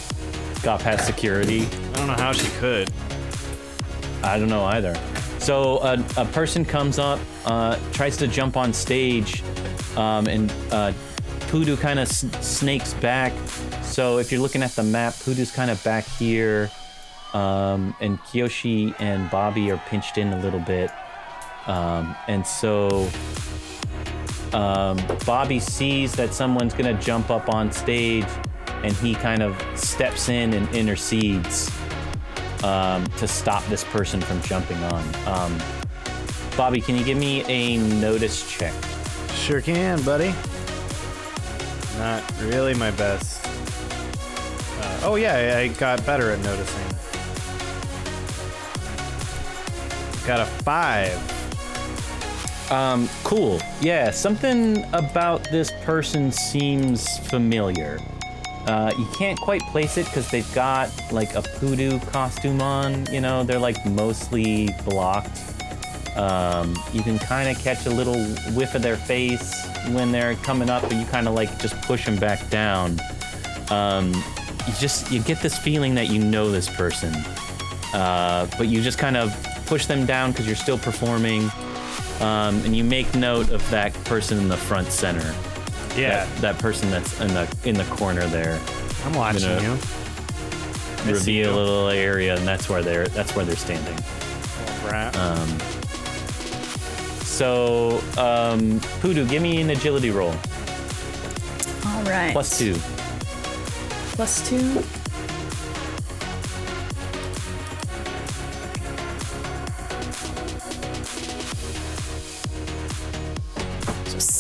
[0.63, 1.67] got past security.
[1.67, 2.91] I don't know how she could.
[4.23, 4.99] I don't know either.
[5.37, 9.43] So a, a person comes up, uh, tries to jump on stage,
[9.95, 10.93] um, and uh,
[11.49, 13.33] Poodoo kind of snakes back.
[13.83, 16.71] So if you're looking at the map, Poodoo's kind of back here,
[17.35, 20.89] um, and Kiyoshi and Bobby are pinched in a little bit.
[21.67, 23.09] Um, and so
[24.53, 28.25] um, Bobby sees that someone's gonna jump up on stage,
[28.83, 31.71] and he kind of steps in and intercedes
[32.63, 35.03] um, to stop this person from jumping on.
[35.27, 35.57] Um,
[36.55, 38.73] Bobby, can you give me a notice check?
[39.33, 40.33] Sure can, buddy.
[41.97, 43.45] Not really my best.
[44.79, 46.83] Uh, oh yeah, I got better at noticing.
[50.27, 51.32] Got a five.
[52.73, 53.61] Um, cool.
[53.81, 57.99] Yeah, something about this person seems familiar.
[58.65, 63.05] Uh, you can't quite place it because they've got like a poodoo costume on.
[63.13, 65.39] You know, they're like mostly blocked.
[66.15, 68.19] Um, you can kind of catch a little
[68.55, 72.05] whiff of their face when they're coming up, but you kind of like just push
[72.05, 72.99] them back down.
[73.69, 74.13] Um,
[74.65, 77.13] you just you get this feeling that you know this person,
[77.93, 79.31] uh, but you just kind of
[79.67, 81.51] push them down because you're still performing.
[82.21, 85.33] Um, and you make note of that person in the front center.
[85.97, 88.59] Yeah, That, that person that's in the in the corner there.
[89.05, 89.77] I'm watching gonna- you.
[91.03, 91.55] See Reveal you.
[91.55, 93.95] a little area, and that's where they're that's where they're standing.
[94.85, 95.15] Rat.
[95.17, 95.49] Um,
[97.23, 100.33] so, um, Poodoo, give me an agility roll.
[101.85, 102.31] All right.
[102.31, 102.75] Plus two.
[104.15, 104.83] Plus two.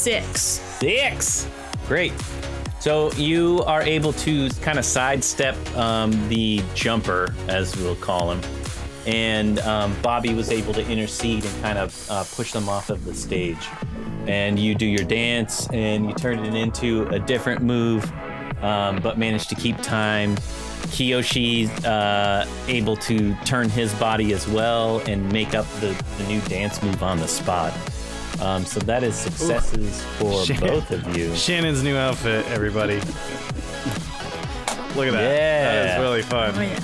[0.03, 0.41] Six.
[0.41, 1.47] Six.
[1.87, 2.11] Great.
[2.81, 8.41] So you are able to kind of sidestep um, the jumper, as we'll call him,
[9.07, 13.05] and um, Bobby was able to intercede and kind of uh, push them off of
[13.05, 13.65] the stage.
[14.27, 18.03] And you do your dance, and you turn it into a different move,
[18.61, 20.35] um, but manage to keep time.
[20.91, 26.41] Kiyoshi uh, able to turn his body as well and make up the, the new
[26.41, 27.73] dance move on the spot.
[28.41, 30.59] Um, so that is successes for Shit.
[30.59, 31.33] both of you.
[31.35, 32.95] Shannon's new outfit, everybody.
[34.95, 35.21] Look at that.
[35.21, 35.95] That Yeah.
[35.95, 36.55] is really Oh fun.
[36.61, 36.79] yeah.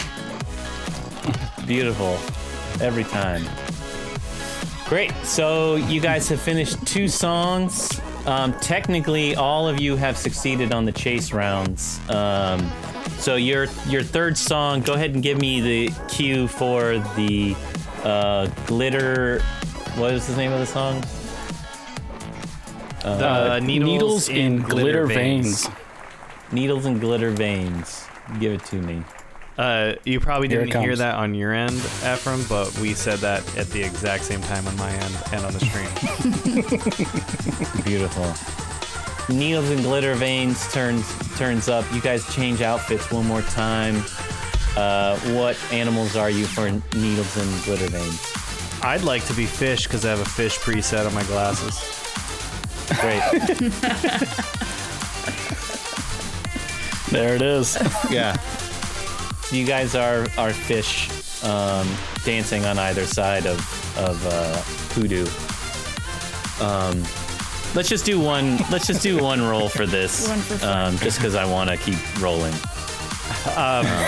[1.66, 2.18] Beautiful.
[2.82, 3.44] Every time.
[4.88, 5.12] Great.
[5.24, 8.00] So you guys have finished two songs.
[8.26, 12.00] Um, technically, all of you have succeeded on the chase rounds.
[12.10, 12.72] Um,
[13.20, 17.56] so your your third song, go ahead and give me the cue for the
[18.04, 19.42] uh, glitter.
[19.96, 21.04] What is the name of the song?
[23.04, 25.68] Uh, needles, in glitter, veins.
[26.52, 28.06] Needles and glitter veins.
[28.40, 29.04] Give it to me.
[29.58, 33.68] Uh, you probably didn't hear that on your end, Ephraim, but we said that at
[33.72, 35.90] the exact same time on my end and on the stream.
[37.86, 39.36] Beautiful.
[39.36, 41.06] Needles and glitter veins turns
[41.38, 41.84] turns up.
[41.94, 44.02] You guys change outfits one more time.
[44.78, 48.34] Uh, what animals are you for needles and glitter veins?
[48.82, 51.99] I'd like to be fish because I have a fish preset on my glasses.
[53.02, 53.22] Great.
[57.12, 57.76] There it is.
[58.12, 58.34] yeah.
[59.42, 61.10] So you guys are are fish
[61.44, 61.88] um,
[62.24, 63.58] dancing on either side of
[63.98, 64.62] of uh,
[64.94, 65.26] Poodoo.
[66.64, 67.02] Um,
[67.74, 68.58] let's just do one.
[68.70, 70.28] Let's just do one roll for this.
[70.30, 72.54] One for um, just because I want to keep rolling.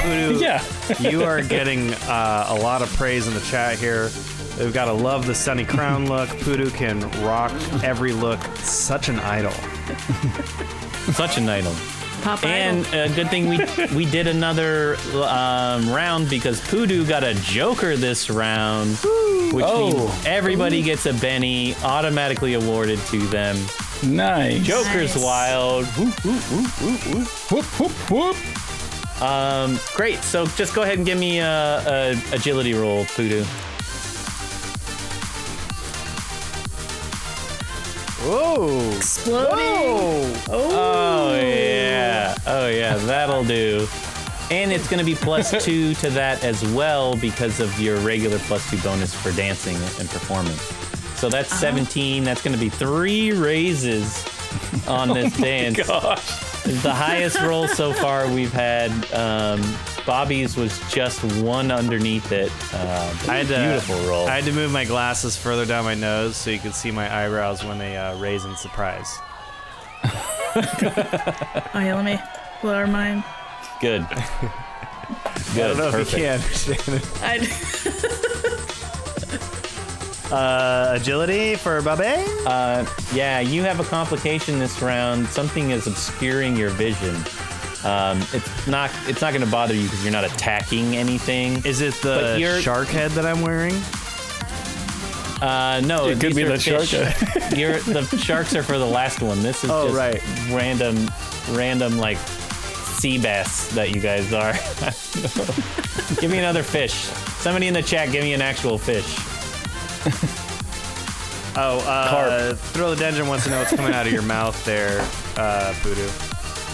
[0.03, 0.63] Voodoo, yeah.
[0.99, 4.11] you are getting uh, a lot of praise in the chat here.
[4.60, 6.30] We've got to love the Sunny Crown look.
[6.41, 7.52] Poodoo can rock
[7.84, 8.39] every look.
[8.58, 9.52] Such an idol.
[11.14, 11.74] Such an idol.
[12.22, 12.99] Pop And Idol.
[13.12, 13.58] a good thing we
[13.95, 18.91] we did another um, round because Poodoo got a Joker this round,
[19.52, 19.89] which Oh.
[20.08, 23.58] means everybody gets a Benny automatically awarded to them.
[24.04, 24.62] Nice.
[24.64, 25.24] Joker's Nice.
[25.24, 25.86] wild.
[25.97, 27.52] Whoop, whoop, whoop, whoop, whoop.
[27.52, 29.22] Whoop, whoop, whoop.
[29.22, 30.20] Um, great.
[30.24, 31.47] So just go ahead and give me a,
[31.88, 33.43] a agility roll, Poodoo.
[38.24, 38.91] Whoa!
[38.97, 40.36] Exploding.
[40.49, 42.36] Oh yeah.
[42.45, 42.95] Oh yeah.
[42.97, 43.88] That'll do.
[44.51, 48.38] And it's going to be plus two to that as well because of your regular
[48.39, 50.61] plus two bonus for dancing and performance.
[51.19, 51.61] So that's uh-huh.
[51.61, 52.24] 17.
[52.24, 54.24] That's going to be three raises
[54.88, 55.80] on oh this dance.
[55.84, 56.51] Oh, gosh.
[56.64, 58.91] It's the highest roll so far we've had.
[59.14, 59.62] Um,
[60.05, 62.51] Bobby's was just one underneath it.
[62.74, 64.28] Uh, I had to, beautiful roll.
[64.28, 67.14] I had to move my glasses further down my nose so you could see my
[67.26, 69.18] eyebrows when they uh, raise in surprise.
[70.53, 72.20] Oh yeah, let me
[72.62, 73.24] lower mine.
[73.80, 74.05] Good.
[74.09, 75.64] Good.
[75.64, 76.14] I don't know perfect.
[76.14, 77.22] if you can understand it.
[77.24, 77.38] I,
[80.32, 82.25] Uh, agility for Babe?
[82.45, 85.27] Uh, yeah, you have a complication this round.
[85.27, 87.15] Something is obscuring your vision.
[87.84, 88.91] Um, it's not.
[89.07, 91.63] It's not going to bother you because you're not attacking anything.
[91.65, 93.73] Is it the you're- shark head that I'm wearing?
[95.41, 97.53] Uh, no, It could be are the shark fish.
[97.57, 99.41] You're, the sharks are for the last one.
[99.41, 100.21] This is Oh, just right.
[100.53, 101.09] random,
[101.49, 104.53] random like sea bass that you guys are.
[106.21, 106.93] give me another fish.
[107.41, 109.17] Somebody in the chat, give me an actual fish.
[111.54, 115.02] Oh, uh, the Philodendron wants to know what's coming out of your mouth there,
[115.38, 116.08] uh, Voodoo.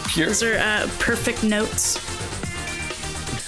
[0.07, 0.27] Pure.
[0.27, 1.97] those are uh, perfect notes.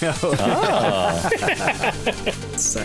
[2.56, 2.80] So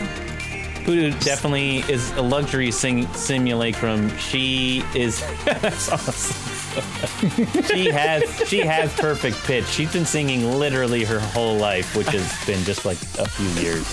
[0.85, 4.15] Voodoo definitely is a luxury sing- simulacrum.
[4.17, 5.21] She is.
[5.45, 7.63] that's awesome.
[7.63, 9.65] she has she has perfect pitch.
[9.65, 13.87] She's been singing literally her whole life, which has been just like a few years.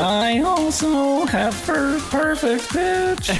[0.00, 3.30] I also have per- perfect pitch.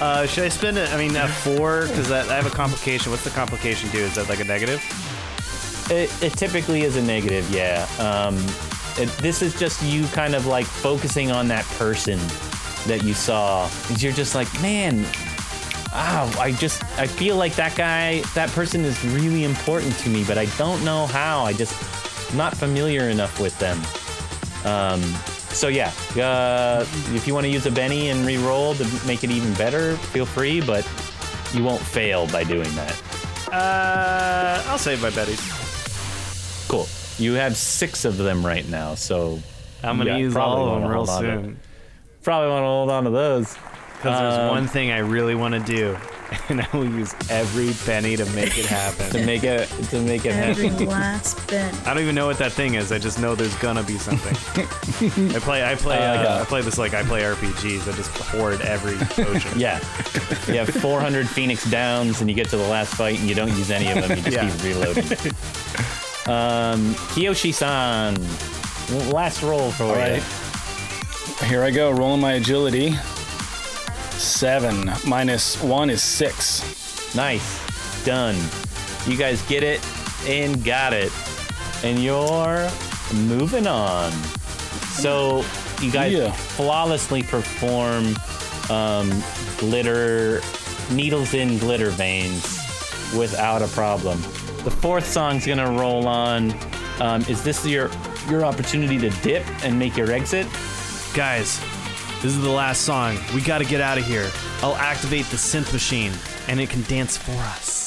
[0.00, 0.92] Uh, should I spend it?
[0.92, 3.12] I mean, a four because I have a complication.
[3.12, 3.98] What's the complication do?
[3.98, 4.82] Is that like a negative?
[5.88, 7.86] It, it typically is a negative, yeah.
[8.00, 8.34] Um,
[9.00, 12.18] it, this is just you kind of like focusing on that person
[12.88, 13.68] that you saw.
[13.86, 15.06] 'Cause You're just like, man,
[15.96, 20.38] I just, I feel like that guy, that person is really important to me, but
[20.38, 21.44] I don't know how.
[21.44, 21.72] I just,
[22.32, 23.78] I'm not familiar enough with them.
[24.64, 25.00] Um,
[25.52, 26.84] so yeah, uh,
[27.14, 30.26] if you want to use a Benny and re-roll to make it even better, feel
[30.26, 30.84] free, but
[31.52, 33.00] you won't fail by doing that.
[33.52, 36.68] Uh, I'll save my Bennies.
[36.68, 36.88] Cool.
[37.24, 39.38] You have six of them right now, so
[39.84, 41.60] I'm gonna Yeah, use all of them real hold on to- soon
[42.22, 43.54] probably want to hold on to those.
[43.96, 45.96] Because there's Um, one thing I really want to do,
[46.48, 49.10] and I will use every penny to make it happen.
[49.10, 50.86] to make it to make it every happen.
[50.86, 51.72] last bit.
[51.86, 52.92] I don't even know what that thing is.
[52.92, 54.34] I just know there's gonna be something.
[55.36, 55.64] I play.
[55.64, 55.96] I play.
[55.98, 57.88] Uh, Uh, I play this like I play RPGs.
[57.88, 59.52] I just hoard every potion.
[59.58, 59.78] Yeah,
[60.48, 63.56] you have 400 Phoenix Downs, and you get to the last fight, and you don't
[63.56, 64.16] use any of them.
[64.18, 64.50] You just Yeah.
[64.50, 65.04] keep reloading.
[66.26, 68.16] um, Kiyoshi-san,
[69.10, 69.98] last roll for All you.
[69.98, 70.22] right.
[71.48, 72.96] Here I go, rolling my agility.
[74.18, 77.14] Seven minus one is six.
[77.14, 78.36] Nice, done.
[79.06, 79.80] You guys get it
[80.26, 81.12] and got it,
[81.82, 82.68] and you're
[83.12, 84.12] moving on.
[84.94, 85.44] So
[85.82, 86.30] you guys Yeah.
[86.32, 88.16] flawlessly perform
[88.70, 89.22] um,
[89.58, 90.40] glitter
[90.90, 92.58] needles in glitter veins
[93.14, 94.20] without a problem.
[94.64, 96.54] The fourth song's gonna roll on.
[97.00, 97.90] Um, is this your
[98.30, 100.46] your opportunity to dip and make your exit?
[101.12, 101.60] Guys,
[102.24, 103.18] this is the last song.
[103.34, 104.30] We got to get out of here.
[104.62, 106.10] I'll activate the synth machine,
[106.48, 107.84] and it can dance for us.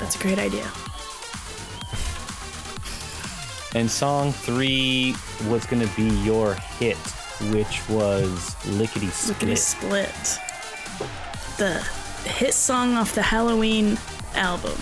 [0.00, 0.64] That's a great idea.
[3.74, 5.14] And song three
[5.48, 6.96] was gonna be your hit,
[7.52, 9.50] which was Lickety Split.
[9.50, 10.38] a split.
[11.58, 11.80] The
[12.28, 13.98] hit song off the Halloween
[14.34, 14.78] album.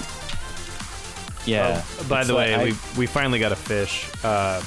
[1.44, 1.82] Yeah.
[2.00, 4.08] Oh, by the like way, I- we, we finally got a fish.
[4.24, 4.62] Uh,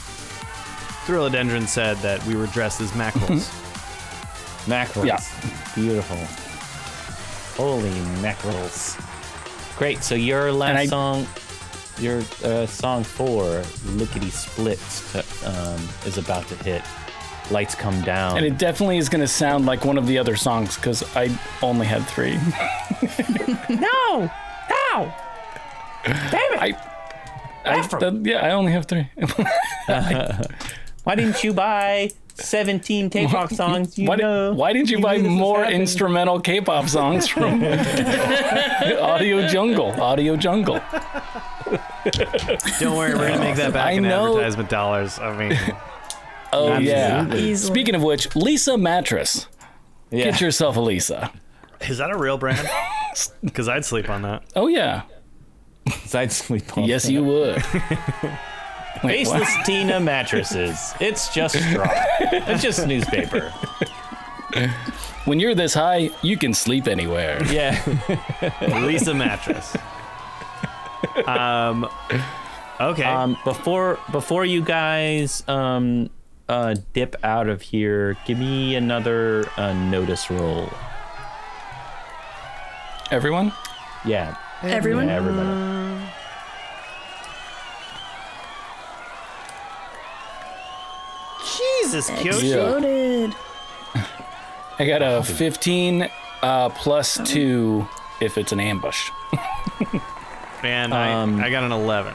[1.10, 3.50] Thrillodendron said that we were dressed as mackerels.
[4.68, 5.08] mackerels.
[5.08, 5.20] Yeah.
[5.74, 6.18] Beautiful.
[7.58, 7.90] Holy
[8.22, 8.96] mackerels.
[9.76, 10.04] Great.
[10.04, 11.26] So your last I- song,
[11.98, 14.78] your uh, song four, Lickety Split,
[15.46, 16.84] um, is about to hit.
[17.50, 18.38] Lights come down.
[18.38, 21.36] And it definitely is going to sound like one of the other songs because I
[21.64, 22.36] only had three.
[23.76, 24.30] no!
[24.70, 25.14] No!
[26.06, 26.60] Damn it!
[26.60, 26.78] I,
[27.66, 29.10] I that- yeah, I only have three.
[31.04, 33.98] Why didn't you buy 17 K-pop songs?
[33.98, 34.54] You why, did, know.
[34.54, 37.64] why didn't you, You buy knew this was more instrumental K-pop songs from
[39.00, 39.92] Audio Jungle?
[40.02, 40.82] Audio Jungle.
[42.80, 45.20] Don't worry, we're gonna make that back I in know- advertisement dollars.
[45.20, 45.58] I mean,
[46.54, 47.28] Oh yeah.
[47.28, 47.56] Easily.
[47.56, 49.48] Speaking of which, Leesa mattress.
[50.10, 50.26] Yeah.
[50.26, 51.32] Get yourself a Leesa.
[51.82, 52.68] is that a real brand?
[53.44, 54.44] Because I'd sleep on that.
[54.56, 55.04] Oh yeah.
[56.06, 57.64] Side sleep on Yes, you would.
[59.04, 59.48] Wait, what?
[59.66, 60.94] Tina mattresses.
[61.00, 61.88] It's just straw.
[62.20, 63.52] It's just newspaper.
[65.26, 67.42] When you're this high, you can sleep anywhere.
[67.52, 67.76] Yeah.
[68.60, 69.76] Leesa mattress.
[71.26, 71.88] Um.
[72.80, 73.04] Okay.
[73.04, 76.10] Um, before before you guys um
[76.48, 80.70] uh dip out of here, give me another uh, notice roll.
[83.12, 83.54] Everyone?
[84.06, 84.36] Yeah.
[84.62, 85.08] Everyone?
[85.08, 86.12] Yeah, everybody.
[91.82, 92.50] Jesus, Kiyoshi.
[92.50, 92.56] Yeah.
[92.58, 93.36] Exploded.
[94.80, 96.10] I got a 15
[96.42, 97.86] Uh, plus two
[98.22, 99.10] if it's an ambush.
[100.64, 102.14] And I, Um, I got an 11.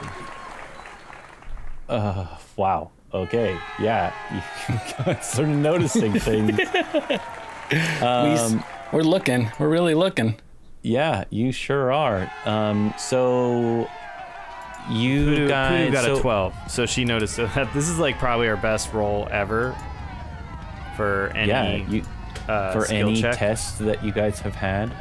[2.57, 2.91] Wow.
[3.13, 3.57] Okay.
[3.79, 4.11] Yeah.
[4.69, 6.57] You guys are noticing things.
[7.71, 9.51] we, Um, we're looking.
[9.59, 10.35] We're really looking.
[10.83, 12.31] yeah, you sure are.
[12.45, 13.87] Um, so
[14.89, 16.53] you Pudu, guys Pudu got so, a 12.
[16.71, 19.75] So she noticed that this is like probably our best roll ever
[20.95, 22.03] for any Yeah, you
[22.47, 23.37] uh, for skill any check.
[23.37, 24.91] test that you guys have had.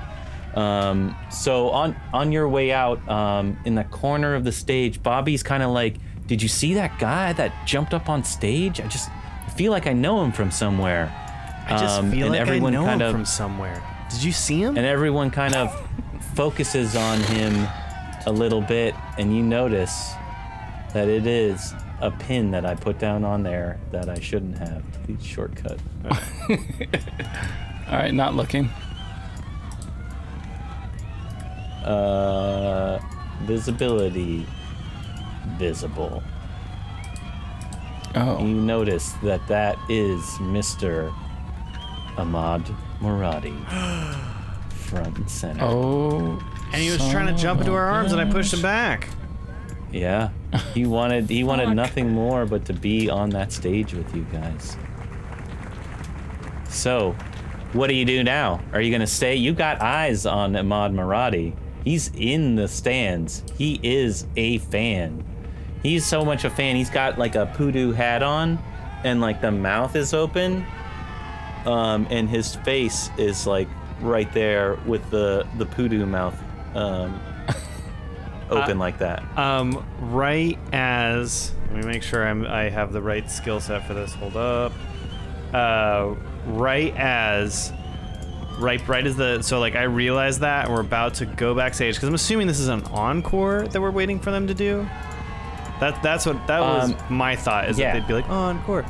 [0.57, 5.43] Um, so on on your way out, um, in the corner of the stage, Bobby's
[5.43, 8.81] kind of like, "Did you see that guy that jumped up on stage?
[8.81, 9.11] I just
[9.57, 11.13] feel like I know him from somewhere."
[11.67, 13.83] I just Um, feel and like everyone I know kind him of from somewhere.
[14.11, 14.77] Did you see him?
[14.77, 15.75] and everyone kind of
[16.35, 17.67] focuses on him
[18.27, 20.13] a little bit, and you notice
[20.93, 24.83] that it is a pin that I put down on there that I shouldn't have.
[25.05, 25.79] Please shortcut.
[26.51, 26.57] All
[27.99, 28.69] right, not looking.
[31.85, 32.99] Uh,
[33.43, 34.47] visibility
[35.59, 36.23] visible.
[38.17, 41.13] Oh, You notice that that is Mr.
[42.17, 42.65] Ahmad
[43.01, 43.53] Muradi,
[44.73, 45.65] front and center.
[45.65, 46.41] oh.
[46.75, 49.09] And he was trying to jump into our arms, and I pushed him back.
[49.93, 50.31] Yeah,
[50.75, 54.77] he wanted he wanted nothing more but to be on that stage with you guys.
[56.69, 57.13] So,
[57.75, 58.61] what do you do now?
[58.73, 59.37] Are you gonna stay?
[59.37, 61.55] You got eyes on Ahmad Muradi.
[61.85, 63.45] He's in the stands.
[63.57, 65.23] He is a fan.
[65.81, 66.75] He's so much a fan.
[66.75, 68.59] He's got like a poodoo hat on,
[69.05, 70.67] and like the mouth is open,
[71.67, 73.69] um, and his face is like
[74.01, 76.37] right there with the the poodoo mouth
[76.75, 77.21] um,
[78.51, 79.23] open like that.
[79.39, 83.95] Um, right as let me make sure I'm I have the right skill set for
[83.95, 84.13] this.
[84.15, 84.73] Hold up.
[85.53, 86.15] Uh,
[86.47, 87.73] right as
[88.59, 91.95] right right as the so like I realize that and we're about to go backstage
[91.97, 94.87] because I'm assuming this is an encore that we're waiting for them to do.
[95.81, 97.93] That that's what that was Um, my thought is yeah.
[97.93, 98.85] that they'd be like oh, encore,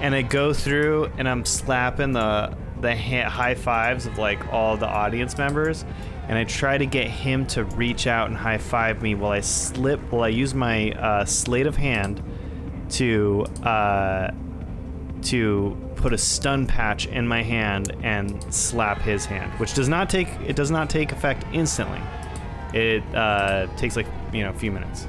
[0.00, 4.76] and I go through and I'm slapping the the ha- high fives of like all
[4.76, 5.84] the audience members,
[6.28, 9.40] and I try to get him to reach out and high five me while I
[9.40, 12.22] slip while I use my uh, sleight of hand
[12.90, 14.30] to uh,
[15.22, 20.08] to put a stun patch in my hand and slap his hand, which does not
[20.08, 22.00] take it does not take effect instantly.
[22.74, 25.08] It uh, takes like you know a few minutes.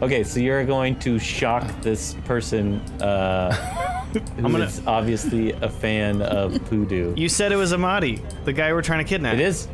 [0.00, 3.52] Okay, so you're going to shock this person uh,
[4.36, 7.14] who gonna- is obviously a fan of Poodoo.
[7.16, 9.34] You said it was Amadi, the guy we're trying to kidnap.
[9.34, 9.68] It is.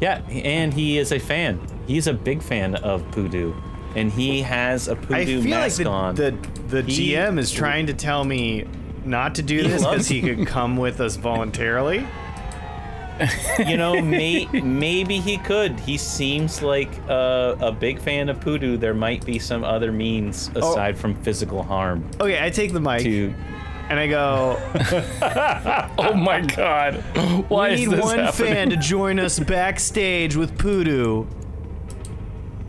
[0.00, 1.60] Yeah, and he is a fan.
[1.86, 3.52] He's a big fan of Poodoo.
[3.96, 6.14] And he has a Poodoo feel like mask the, on.
[6.14, 6.30] the
[6.68, 8.64] the He- GM is trying to tell me
[9.04, 12.06] not to do this because he could come with us voluntarily.
[13.66, 15.78] you know, may, maybe he could.
[15.80, 18.76] He seems like a, a big fan of Poodoo.
[18.78, 20.70] There might be some other means Oh.
[20.72, 23.34] aside from physical harm Okay, I take the mic to.
[23.90, 24.58] And I go.
[25.98, 26.94] Oh my God!
[27.48, 28.52] Why we is need one happening?
[28.54, 31.26] fan to join us backstage with Poodoo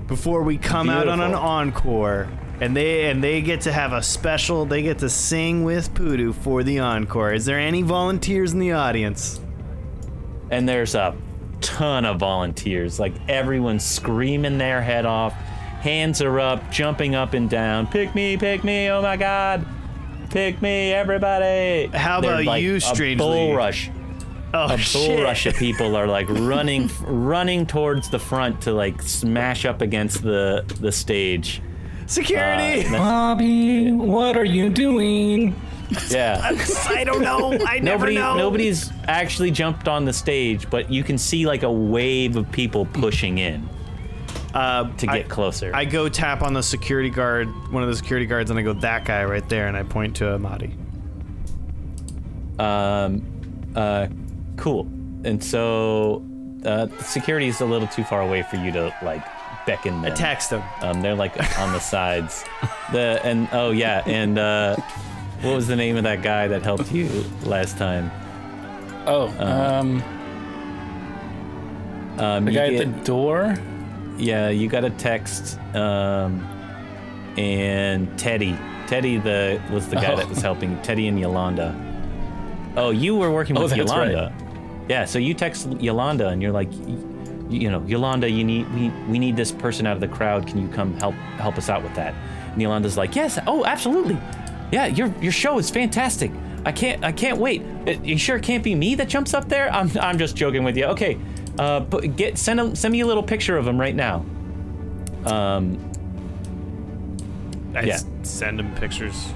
[0.07, 2.27] before we come out on an encore.
[2.59, 4.65] And they and they get to have a special.
[4.65, 7.33] They get to sing with Poodoo for the encore.
[7.33, 9.39] Is there any volunteers in the audience?
[10.49, 11.15] and there's a
[11.61, 17.49] ton of volunteers like everyone's screaming their head off hands are up jumping up and
[17.49, 19.65] down pick me pick me oh my god
[20.31, 23.89] pick me everybody How They're about like you, a bull rush
[24.53, 25.23] Oh a bull shit!
[25.23, 30.23] rush of people are like running running towards the front to like smash up against
[30.23, 31.61] the the stage
[32.07, 32.85] Security!
[32.87, 35.55] Uh, Bobby, what are you doing?
[36.09, 36.39] yeah
[36.87, 37.53] I don't know.
[37.65, 38.37] I never Nobody, know.
[38.37, 42.85] nobody's actually jumped on the stage, but you can see like a wave of people
[42.85, 43.67] pushing in
[44.53, 45.71] uh, to get I, closer.
[45.73, 48.73] I go tap on the security guard, one of the security guards, and I go,
[48.73, 50.73] that guy right there, and I point to Amadi.
[52.59, 54.07] Um, uh,
[54.57, 54.81] cool.
[55.23, 56.23] And so,
[56.65, 59.23] uh, security is a little too far away for you to like
[59.65, 60.15] beckon them.
[60.15, 60.61] Text him.
[60.81, 62.43] Um, they're like on the sides.
[62.91, 64.75] The and oh yeah, and uh,
[65.43, 67.07] what was the name of that guy that helped you
[67.45, 68.11] last time?
[69.07, 70.03] Oh, um,
[72.19, 73.55] Um, the guy get- at the door.
[74.17, 76.41] Yeah, you got a text, um,
[77.37, 78.57] and Teddy.
[78.87, 80.17] Teddy the was the guy Oh.
[80.17, 81.73] that was helping Teddy and Yolanda.
[82.75, 84.11] Oh, you were working with Oh, with right.
[84.11, 84.33] Yolanda.
[84.89, 86.69] Yeah, so you text Yolanda and you're like,
[87.49, 90.45] you know, Yolanda, you need we we need this person out of the crowd.
[90.47, 92.13] Can you come help help us out with that?
[92.51, 94.17] And Yolanda's like, yes, oh, absolutely.
[94.71, 96.31] Yeah, your your show is fantastic.
[96.65, 97.03] I can't.
[97.03, 97.63] I can't wait.
[97.87, 99.71] Uh, You sure it can't be me that jumps up there?
[99.73, 99.89] I'm.
[99.99, 100.85] I'm just joking with you.
[100.85, 101.17] Okay.
[101.59, 104.25] Uh, but get send a, send me a little picture of him right now.
[105.25, 105.77] Um,
[107.75, 107.99] I Yeah.
[108.23, 109.27] send him pictures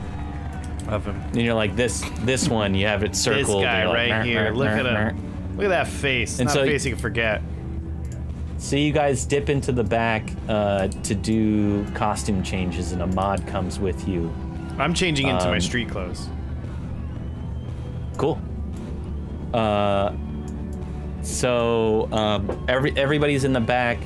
[0.88, 1.16] of him.
[1.34, 2.04] and you're like this.
[2.22, 2.74] This one.
[2.76, 3.60] You have it circled.
[3.62, 4.52] This guy like, right "Mer, here.
[4.52, 5.56] Look at mer." him.
[5.56, 6.40] Look at that face.
[6.40, 7.42] And Not so- a face you can forget.
[8.58, 13.80] So you guys dip into the back uh, to do costume changes, and Ahmad comes
[13.80, 14.34] with you.
[14.80, 16.30] I'm changing into my Um, street clothes.
[18.18, 18.40] Cool.
[19.54, 20.12] Uh,
[21.26, 23.98] so um, every everybody's in the back,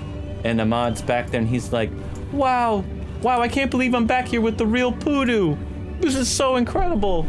[0.43, 1.91] and Ahmad's back there, and he's like,
[2.31, 2.83] "Wow,
[3.21, 3.41] wow!
[3.41, 5.55] I can't believe I'm back here with the real Poodoo.
[5.99, 7.27] This is so incredible."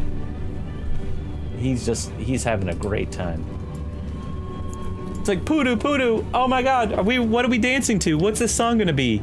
[1.59, 3.45] He's just he's having a great time.
[5.19, 6.25] It's like Poodoo, Poodoo.
[6.33, 7.19] Oh my God, are we?
[7.19, 8.17] What are we dancing to?
[8.17, 9.23] What's this song gonna be?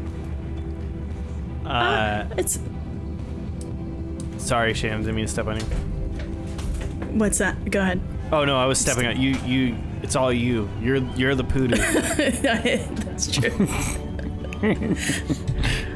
[1.66, 2.60] Uh, It's
[4.38, 5.06] sorry, Shams.
[5.06, 5.64] Didn't mean to step on you.
[7.18, 7.72] what's that?
[7.72, 8.00] Go ahead.
[8.32, 9.32] Oh no, I was stepping on you.
[9.46, 9.76] You.
[10.04, 10.70] It's all you.
[10.82, 11.76] You're you're the poodoo.
[11.78, 13.68] That's true.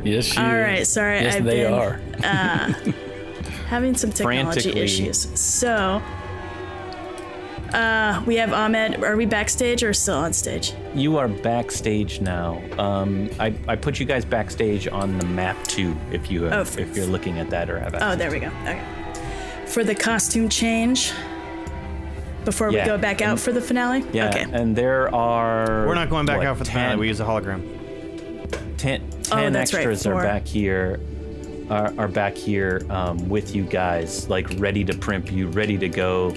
[0.04, 0.64] Yes, she All is.
[0.66, 1.20] right, sorry.
[1.22, 1.94] Yes, I've they been are.
[3.68, 4.82] having some technology Frantically.
[4.82, 5.40] issues.
[5.40, 6.02] So,
[7.74, 9.04] uh, we have Ahmed.
[9.04, 10.74] Are we backstage or still on stage?
[10.94, 12.62] You are backstage now.
[12.80, 16.68] Um, I, I put you guys backstage on the map too, if you Oh, have,
[16.68, 18.48] f- if you're looking at that or have Oh, there we go.
[18.64, 18.82] Okay.
[19.68, 21.14] For the costume change,
[22.46, 24.04] before Yeah, we go back out and- for the finale.
[24.12, 24.46] Yeah, Okay.
[24.52, 25.86] and there are.
[25.88, 27.00] We're not going back what, out for the 10, finale.
[27.00, 27.62] We use a hologram.
[28.78, 31.00] 10, Oh, 10 that's right, extras are back here.
[31.70, 35.88] Are, are back here um, with you guys, like ready to primp you, ready to
[35.88, 36.34] go.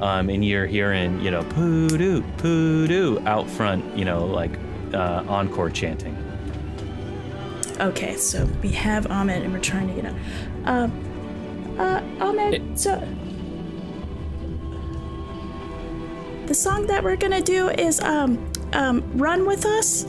[0.00, 4.52] Um, and you're hearing, you know, poodoo, poodoo out front, you know, like
[4.92, 6.14] uh, encore chanting.
[7.80, 10.14] Okay, so we have Ahmed and we're trying to get out.
[10.64, 13.02] Um, uh, Ahmed, so.
[16.46, 20.04] The song that we're gonna do is um, um, Run With Us.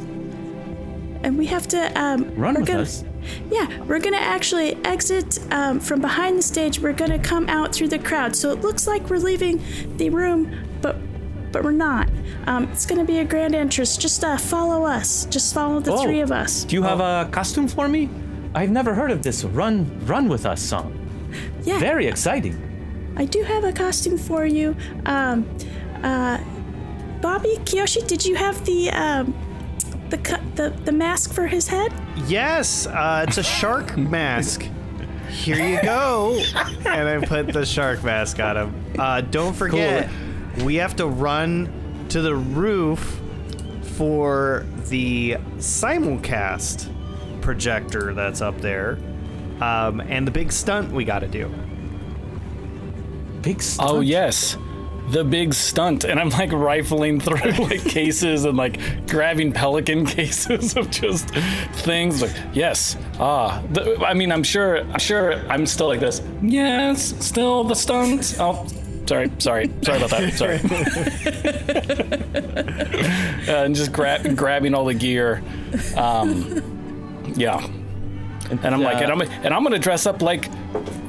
[1.24, 2.00] And we have to.
[2.00, 3.04] Um, Run with gonna, us.
[3.52, 6.80] Yeah, we're gonna actually exit um, from behind the stage.
[6.80, 8.36] We're gonna come out through the crowd.
[8.36, 9.62] So it looks like we're leaving
[9.98, 10.96] the room, but
[11.52, 12.08] but we're not.
[12.46, 13.98] Um, it's gonna be a grand entrance.
[13.98, 15.26] Just uh, follow us.
[15.26, 16.04] Just follow the Oh.
[16.04, 16.66] three of us.
[16.66, 18.10] Do you have a costume for me?
[18.54, 20.94] I've never heard of this "Run, Run with Us" song.
[21.64, 21.80] Yeah.
[21.80, 22.64] Very exciting.
[23.18, 24.76] I do have a costume for you.
[25.08, 25.48] Um,
[26.04, 26.44] uh,
[27.22, 29.34] Bobby Kiyoshi, did you have the um,
[30.10, 31.94] the cu- the the mask for his head?
[32.28, 34.68] Yes, uh, it's a shark mask.
[35.30, 36.42] Here you go.
[36.86, 38.94] And I put the shark mask on him.
[38.98, 40.10] Uh, don't forget,
[40.64, 43.20] we have to run to the roof
[43.98, 46.90] for the simulcast
[47.42, 48.98] projector that's up there.
[49.60, 51.50] Um, and the big stunt we got to do.
[53.42, 53.90] Big stunt.
[53.90, 54.56] Oh yes,
[55.10, 60.76] the big stunt, and I'm like rifling through like cases and like grabbing pelican cases
[60.76, 62.22] of just things.
[62.22, 63.64] Like yes, ah.
[63.72, 64.80] The, I mean, I'm sure.
[64.80, 65.34] I'm sure.
[65.50, 66.22] I'm still like this.
[66.42, 68.36] Yes, still the stunt.
[68.40, 68.68] Oh.
[69.08, 70.34] Sorry, sorry, sorry about that.
[70.34, 70.58] Sorry.
[73.54, 75.42] uh, and just grab, grabbing all the gear.
[75.96, 77.66] Um, yeah.
[78.50, 80.46] And I'm like, and I'm, and I'm gonna dress up like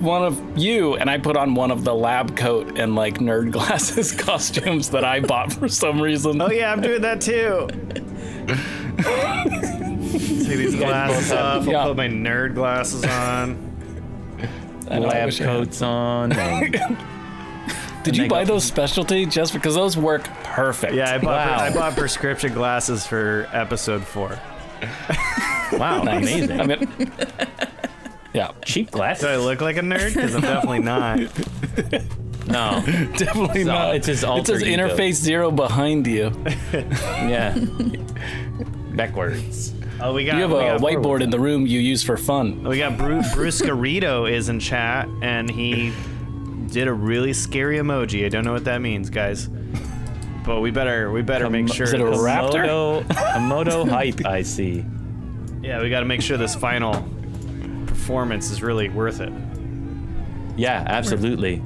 [0.00, 3.52] one of you, and I put on one of the lab coat and like nerd
[3.52, 6.40] glasses costumes that I bought for some reason.
[6.40, 7.68] Oh, yeah, I'm doing that too.
[8.98, 11.62] Take these glasses off.
[11.66, 11.84] I'll Yeah.
[11.84, 13.66] put my nerd glasses on.
[14.90, 15.52] I know, I lab wish I had.
[15.52, 16.30] coats on.
[18.04, 20.94] Did you buy those specialty just because those work perfect?
[20.94, 21.58] Yeah, I bought, Wow.
[21.58, 24.38] I bought prescription glasses for episode four.
[25.72, 26.60] Wow, amazing.
[26.60, 27.12] I mean,
[28.34, 29.22] yeah, Cheap glasses.
[29.24, 30.14] Do I look like a nerd?
[30.14, 31.18] Because I'm definitely not.
[32.48, 32.82] No.
[33.18, 33.94] definitely So, not.
[33.94, 34.88] it's his It says ego.
[34.88, 36.32] interface zero behind you.
[36.72, 37.54] Yeah.
[38.94, 39.74] Backwards.
[40.00, 40.36] Oh, we got.
[40.36, 42.62] You have a got, whiteboard in the room you use for fun.
[42.64, 45.92] We got Bruce, Bruce Garrido is in chat, and he
[46.68, 48.24] did a really scary emoji.
[48.24, 49.48] I don't know what that means, guys.
[50.48, 51.84] But we better we better make sure.
[51.84, 52.64] is it a raptor?
[52.66, 54.82] Moto, a moto hype, I see.
[55.60, 57.06] Yeah, we got to make sure this final
[57.86, 59.30] performance is really worth it.
[60.56, 61.60] Yeah, absolutely.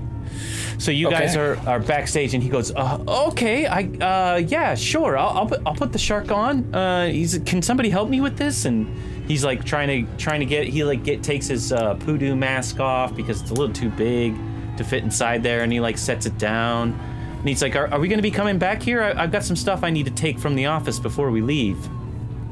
[0.78, 1.16] So you Okay.
[1.20, 5.16] guys are, are backstage, and he goes, uh, "Okay, I uh, yeah, sure.
[5.16, 6.74] I'll, I'll put I'll put the shark on.
[6.74, 8.93] Uh, he's can somebody help me with this?" And
[9.28, 12.80] he's like trying to trying to get he like get takes his uh, poodoo mask
[12.80, 14.35] off because it's a little too big
[14.76, 16.99] to fit inside there, and he like sets it down.
[17.43, 19.03] And he's like, "Are, are we going to be coming back here?
[19.03, 21.76] I, I've got some stuff I need to take from the office before we leave."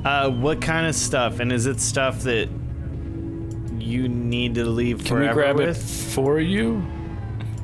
[0.04, 1.38] Uh, what kind of stuff?
[1.40, 2.48] And is it stuff that
[3.78, 6.82] you need to leave Can we forever grab it for you?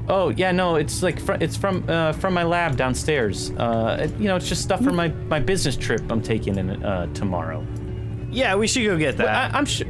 [0.09, 3.51] Oh yeah, no, it's like fr- it's from uh, from my lab downstairs.
[3.51, 6.85] Uh, it- you know, it's just stuff for my my business trip I'm taking in
[6.85, 7.67] uh, tomorrow.
[8.31, 9.53] Yeah, we should go get that.
[9.55, 9.87] I, I'm sure.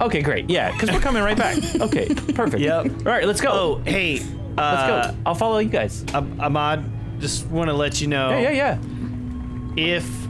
[0.00, 0.48] Okay, great.
[0.50, 1.56] Yeah, because we're coming right back.
[1.80, 2.60] Okay, perfect.
[2.62, 2.86] Yep.
[3.06, 3.50] All right, let's go.
[3.50, 4.20] oh, hey,
[4.58, 5.18] let's uh, go.
[5.26, 6.04] I'll follow you guys.
[6.14, 6.84] Am- Ahmad,
[7.20, 8.78] just want to let you know Yeah, yeah,
[9.76, 9.98] yeah.
[9.98, 10.28] if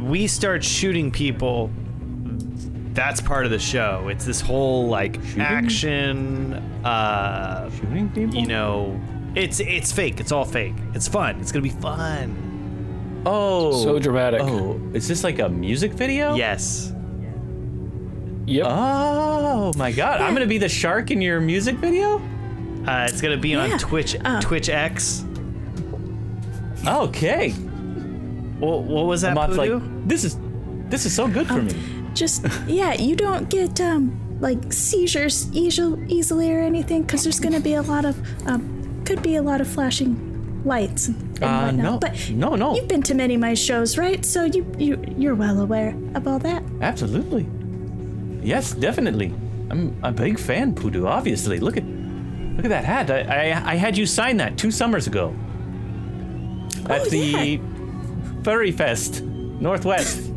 [0.00, 1.70] we start shooting people,
[2.92, 4.08] that's part of the show.
[4.08, 6.54] It's this whole like action,
[6.84, 8.36] uh, Shooting people.
[8.36, 9.00] you know,
[9.34, 10.20] it's it's fake.
[10.20, 10.74] It's all fake.
[10.94, 11.40] It's fun.
[11.40, 13.22] It's gonna be fun.
[13.26, 13.82] Oh.
[13.82, 14.42] So dramatic.
[14.42, 16.34] Oh, is this like a music video?
[16.34, 16.92] Yes.
[18.46, 18.66] Yep.
[18.68, 22.20] Oh my god, I'm gonna be the shark in your music video?
[22.86, 24.40] Uh, it's gonna be on Twitch Oh.
[24.40, 25.24] Twitch X.
[26.86, 27.50] Okay.
[28.60, 29.36] What, what was that?
[29.36, 29.72] Ahmad's like,
[30.06, 30.36] this is
[30.88, 31.74] this is so good for me.
[32.14, 37.60] Just yeah, you don't get um like seizures easily, easily or anything because there's gonna
[37.60, 38.16] be a lot of
[38.46, 41.76] um could be a lot of flashing lights and, and Uh, whatnot.
[41.92, 41.98] no.
[41.98, 42.74] But No, no.
[42.74, 44.24] you've been to many of my shows, right?
[44.24, 46.62] So you you you're well aware of all that.
[46.80, 47.46] Absolutely.
[48.42, 49.32] Yes, definitely.
[49.70, 51.06] I'm a big fan, Pudu.
[51.06, 51.84] Obviously, look at
[52.56, 53.10] look at that hat.
[53.10, 55.34] I I, I had you sign that two summers ago
[56.88, 58.42] at Oh, the yeah.
[58.42, 60.30] Furry Fest Northwest.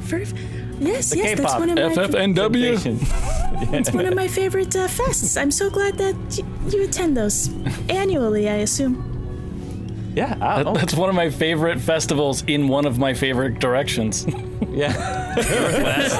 [0.00, 2.78] For, yes, The yes, that's K-pop one of my fa- FFNW.
[2.78, 2.98] Station.
[3.74, 5.40] it's one of my favorite uh, fests.
[5.40, 7.48] I'm so glad that y- you attend those
[7.88, 8.48] annually.
[8.48, 10.12] I assume.
[10.14, 10.36] Yeah.
[10.40, 14.26] I, oh, That's one of my favorite festivals in one of my favorite directions.
[14.70, 14.92] yeah.
[15.42, 16.16] Furry Fest.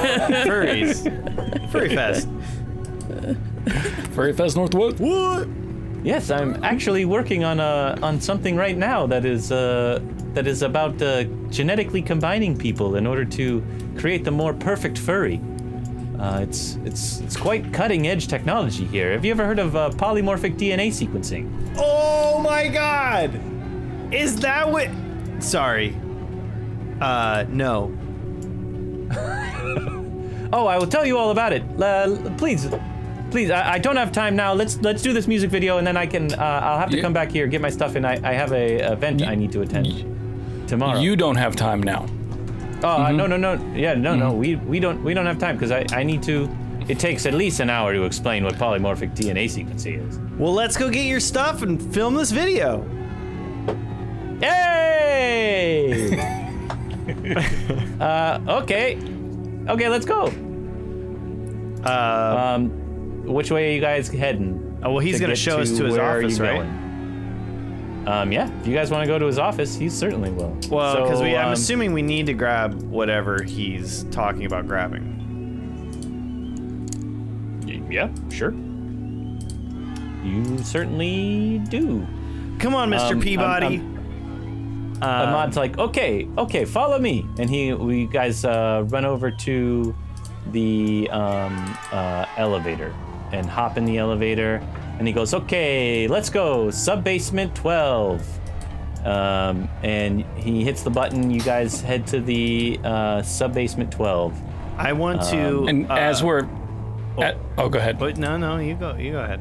[0.47, 1.71] Furries.
[1.71, 2.27] Furry Fest.
[4.13, 4.99] Furry Fest Northwood.
[4.99, 5.47] What?
[6.03, 9.99] Yes, I'm actually working on uh, on something right now that is uh,
[10.33, 13.63] that is about uh, genetically combining people in order to
[13.97, 15.41] create the more perfect furry.
[16.19, 19.11] Uh, it's it's it's quite cutting edge technology here.
[19.11, 21.51] Have you ever heard of uh, polymorphic DNA sequencing?
[21.77, 23.39] Oh my god!
[24.13, 24.89] Is that what?
[25.39, 25.95] Sorry.
[27.01, 27.95] Uh, no.
[30.53, 31.61] Oh, I will tell you all about it.
[31.77, 32.69] Uh, please,
[33.31, 33.49] please.
[33.51, 34.53] I, I don't have time now.
[34.53, 36.33] Let's let's do this music video, and then I can.
[36.33, 38.51] Uh, I'll have to You- come back here, get my stuff, and I, I have
[38.51, 39.87] a event I need to attend
[40.67, 40.99] tomorrow.
[40.99, 42.05] You don't have time now.
[42.83, 43.17] Oh uh, Mm-hmm.
[43.17, 45.85] no no no yeah no no we we don't we don't have time because I
[45.91, 46.47] I need to.
[46.87, 50.19] It takes at least an hour to explain what polymorphic DNA sequencing is.
[50.37, 52.85] Well, let's go get your stuff and film this video.
[54.39, 56.15] Hey!
[57.99, 58.97] uh, okay,
[59.67, 60.27] okay, let's go.
[61.83, 62.71] Uh, Um,
[63.27, 64.79] which way are you guys heading?
[64.83, 66.57] oh, well, he's to gonna show us to his office, right?
[66.57, 68.03] going?
[68.07, 68.49] Um, yeah.
[68.61, 70.57] If you guys want to go to his office, he certainly will.
[70.69, 74.65] Well, because So, we, I'm um, assuming we need to grab whatever he's talking about
[74.65, 75.13] grabbing.
[77.65, 78.51] y- Yeah, sure.
[80.23, 82.05] You certainly do.
[82.59, 82.99] Come on, Mr.
[82.99, 83.65] Um, I'm- Peabody.
[83.65, 83.93] I'm-
[85.01, 89.95] Ahmad's like, okay, okay, follow me, and he, we guys uh, run over to
[90.51, 92.91] the um, uh, elevator
[93.31, 94.61] and hop in the elevator,
[94.99, 98.21] and he goes, okay, let's go, sub basement twelve,
[99.05, 101.29] um, and he hits the button.
[101.31, 104.33] You guys head to the uh, sub basement twelve.
[104.77, 105.59] I want to.
[105.61, 106.47] um, And uh, as we're,
[107.19, 107.97] at, oh, go ahead.
[107.97, 108.95] But no, no, you go.
[108.95, 109.39] You go ahead.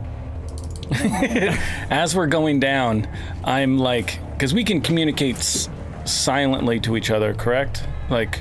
[1.91, 3.09] As we're going down,
[3.43, 5.69] I'm like, because we can communicate s-
[6.05, 7.82] silently to each other, correct?
[8.09, 8.39] Like,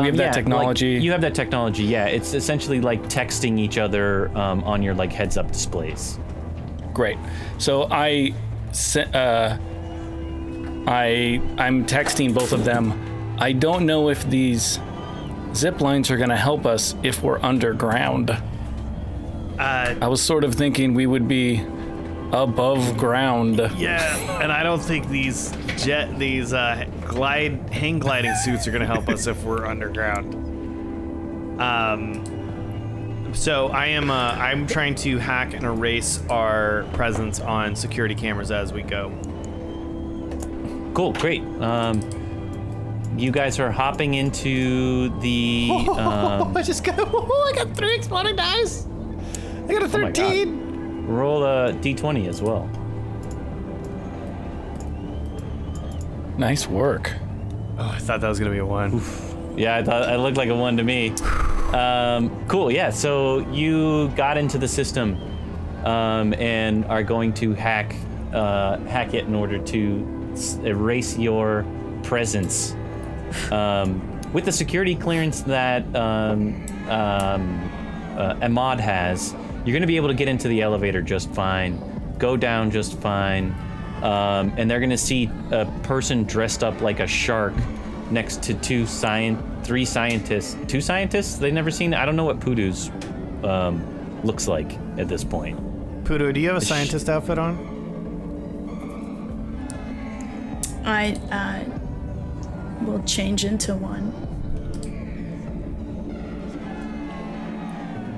[0.00, 0.88] we Um, have yeah, that like, technology.
[0.90, 2.06] you have that technology, yeah.
[2.06, 6.18] It's essentially like texting each other um, on your like heads-up displays.
[6.92, 7.18] Great.
[7.58, 8.34] So I,
[9.12, 9.58] uh,
[10.86, 13.36] I, I'm texting both of them.
[13.38, 14.78] I don't know if these
[15.54, 18.30] zip lines are going to help us if we're underground.
[18.30, 21.64] Uh, I was sort of thinking we would be
[22.32, 23.58] above ground.
[23.76, 28.86] yeah, and I don't think these jet, these uh, glide, hang gliding suits are gonna
[28.86, 30.34] help us if we're underground.
[31.60, 38.14] Um, so I am, uh, I'm trying to hack and erase our presence on security
[38.14, 39.10] cameras as we go.
[40.94, 41.42] Cool, great.
[41.60, 42.00] Um,
[43.18, 45.70] you guys are hopping into the.
[45.96, 48.86] Um, I just got, I got three exploding dice.
[49.68, 50.65] I got a my God.
[51.06, 51.14] 13.
[51.16, 52.68] roll a d20 as well.
[56.38, 57.12] Nice work.
[57.78, 59.00] Oh, I thought that was gonna be a one.
[59.56, 61.10] Yeah, I thought it looked like a one to me.
[61.72, 62.70] Um, cool.
[62.70, 62.90] Yeah.
[62.90, 65.16] So you got into the system
[65.84, 67.96] um, and are going to hack
[68.32, 71.64] uh, hack it in order to s- erase your
[72.02, 72.74] presence.
[73.50, 74.02] Um,
[74.34, 77.70] with the security clearance that um, um,
[78.18, 79.34] uh, Ahmad has,
[79.66, 81.78] you're going to be able to get into the elevator just fine.
[82.18, 83.54] go down just fine.
[84.02, 87.54] Um, and they're gonna see a person dressed up like a shark
[88.10, 91.36] next to two science, three scientists, two scientists.
[91.36, 91.94] They've never seen.
[91.94, 92.90] I don't know what Pudu's
[93.44, 93.82] um,
[94.22, 95.58] looks like at this point.
[96.04, 97.74] Pudu, do you have a scientist outfit on?
[100.84, 104.12] I uh, will change into one.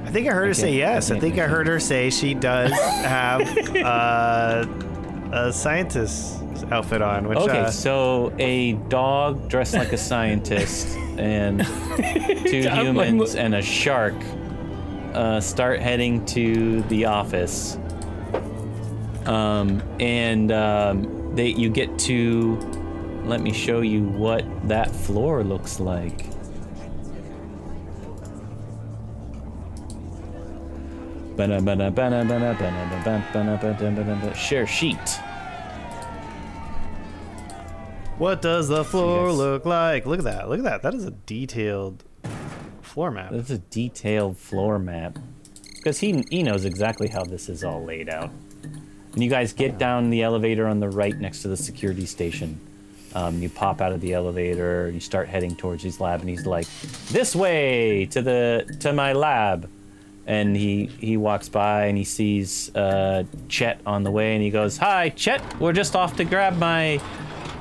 [0.09, 1.10] I think I heard her say can't- I yes.
[1.10, 2.72] I, think I heard her say she does
[3.02, 3.43] have
[3.76, 4.66] uh,
[5.32, 7.28] a scientist outfit on.
[7.28, 11.60] Which Okay, uh, so a dog dressed like a scientist and
[12.47, 14.14] two humans and a shark
[15.12, 17.78] uh, start heading to the office.
[19.26, 22.56] Um, and um, they you get to
[23.24, 26.24] let me show you what that floor looks like.
[34.35, 34.98] Share sheet.
[38.19, 40.05] what does the floor look like?
[40.05, 40.48] Look at that.
[40.48, 40.82] Look at that.
[40.82, 42.02] That is a detailed
[42.82, 43.31] floor map.
[43.31, 45.16] That's a detailed floor map.
[45.77, 48.31] Because he, he knows exactly how this is all laid out.
[49.12, 52.60] And you guys get down the elevator on the right next to the security station.
[53.15, 56.28] Um, you pop out of the elevator and you start heading towards his lab, and
[56.28, 56.66] he's like,
[57.10, 59.70] "This way to the to my lab."
[60.28, 64.50] And he he walks by and he sees uh, Chet on the way, and he
[64.50, 65.40] goes, "Hi, Chet.
[65.59, 67.00] We're just off to grab my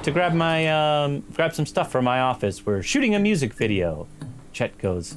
[0.03, 2.65] to grab my um, grab some stuff from my office.
[2.65, 4.07] We're shooting a music video."
[4.51, 5.15] Chet goes,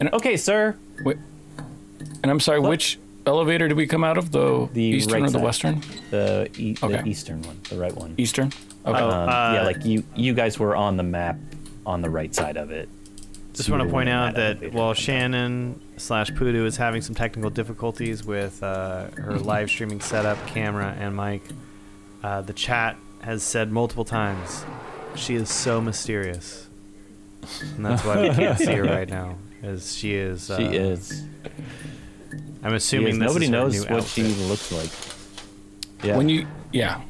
[0.00, 1.18] And- "Okay, sir." Wait.
[2.22, 4.32] And I'm sorry, which elevator did we come out of?
[4.32, 5.44] The, The eastern right or the side.
[5.44, 5.82] western?
[6.10, 8.14] The, e- the eastern one, the right one.
[8.18, 8.48] Eastern.
[8.84, 8.98] Okay.
[8.98, 11.36] Oh, Um, uh, yeah, like you you guys were on the map
[11.86, 12.88] on the right side of it.
[13.54, 14.76] Just want to point out that elevator.
[14.76, 20.38] while Shannon slash Pudu is having some technical difficulties with uh, her live streaming setup,
[20.46, 21.42] camera, and mic,
[22.22, 24.64] uh, the chat has said multiple times
[25.16, 26.68] she is so mysterious,
[27.74, 29.36] and that's why we can't see her right now.
[29.62, 31.24] As she is, uh, She is.
[32.62, 33.18] I'm assuming is.
[33.18, 34.46] this Nobody is her knows new what she outfit.
[34.46, 36.04] looks like.
[36.04, 36.16] Yeah.
[36.16, 37.00] When you, yeah.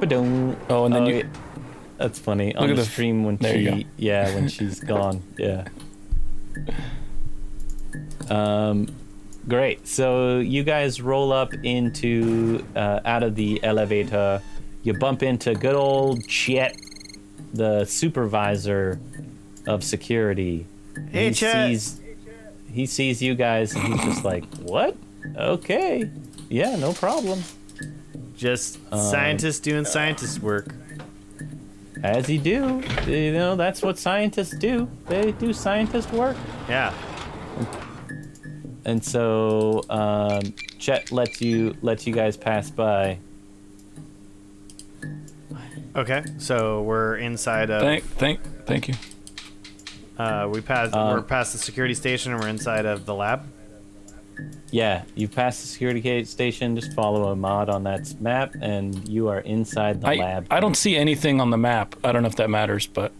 [0.00, 0.56] Ba-dum.
[0.68, 1.16] Oh, and then Oh, you.
[1.18, 1.22] yeah.
[1.98, 2.54] That's funny.
[2.56, 5.22] on at the, the stream when there you she, yeah, when she's gone.
[5.38, 5.68] Yeah.
[8.30, 8.88] Um,
[9.48, 9.86] great.
[9.86, 14.40] So you guys roll up into uh, out of the elevator.
[14.82, 16.76] You bump into good old Chet,
[17.52, 19.00] the supervisor
[19.66, 20.66] of security.
[21.10, 21.66] Hey, he Chet.
[21.68, 22.00] sees
[22.70, 24.96] he sees you guys and he's just like, "What?
[25.36, 26.10] Okay,
[26.48, 27.42] yeah, no problem."
[28.36, 30.74] Just Um, scientists doing scientist work.
[32.04, 34.90] As you do, you know that's what scientists do.
[35.06, 36.36] They do scientist work.
[36.68, 36.92] Yeah.
[38.84, 43.18] And so um, Chet lets you lets you guys pass by.
[45.96, 46.22] Okay.
[46.36, 47.80] So we're inside of.
[47.80, 48.94] Thank, thank, thank you.
[50.18, 50.92] Uh, we passed.
[50.92, 53.46] Um, we're past the security station and we're inside of the lab.
[54.70, 56.74] Yeah, you pass the security gate station.
[56.76, 60.46] Just follow Ahmad on that map, and you are inside the I, lab.
[60.50, 61.94] I don't see anything on the map.
[62.02, 63.12] I don't know if that matters, but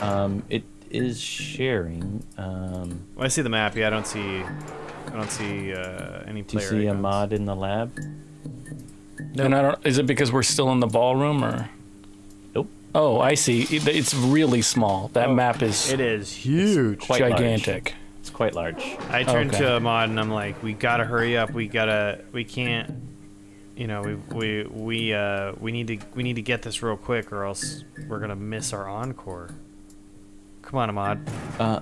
[0.00, 2.22] Um, it is sharing.
[2.38, 3.76] Um, I see the map.
[3.76, 4.42] Yeah, I don't see.
[4.42, 6.68] I don't see uh, any do you player.
[6.68, 7.96] see Ahmad in the lab?
[9.38, 9.86] and I don't.
[9.86, 11.68] Is it because we're still in the ballroom or?
[12.54, 12.68] Nope.
[12.94, 13.62] Oh, I see.
[13.62, 15.08] It- It's really small.
[15.14, 17.00] That map is Oh, It is huge.
[17.00, 17.94] Quite large.
[18.38, 18.76] Gigantic.
[18.76, 19.14] It's quite large.
[19.14, 19.64] I turned Okay.
[19.64, 21.50] to Ahmad and I'm like, we gotta hurry up.
[21.52, 22.20] We gotta.
[22.32, 23.02] We can't.
[23.76, 26.96] You know, we we we uh we need to we need to get this real
[26.96, 29.50] quick or else we're gonna miss our encore.
[30.62, 31.20] Come on, Ahmad.
[31.58, 31.80] Uh,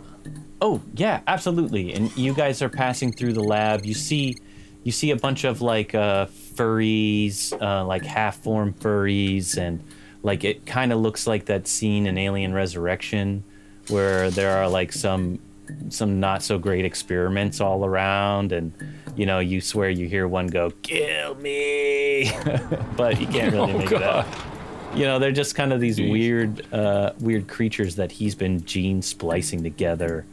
[0.61, 1.95] oh yeah, absolutely.
[1.95, 3.85] And you guys are passing through the lab.
[3.87, 4.37] You see,
[4.83, 9.83] you see a bunch of like uh, furries, uh, like half-formed furries, and
[10.23, 13.43] like it kind of looks like that scene in Alien Resurrection,
[13.89, 15.39] where there are like some
[15.89, 18.73] some not so great experiments all around, and
[19.17, 22.31] you know you swear you hear one go "kill me,"
[22.97, 24.99] but you can't really Oh, make it out God.
[24.99, 29.03] you know they're just kind of these weird uh, weird creatures that he's been gene
[29.03, 30.25] splicing together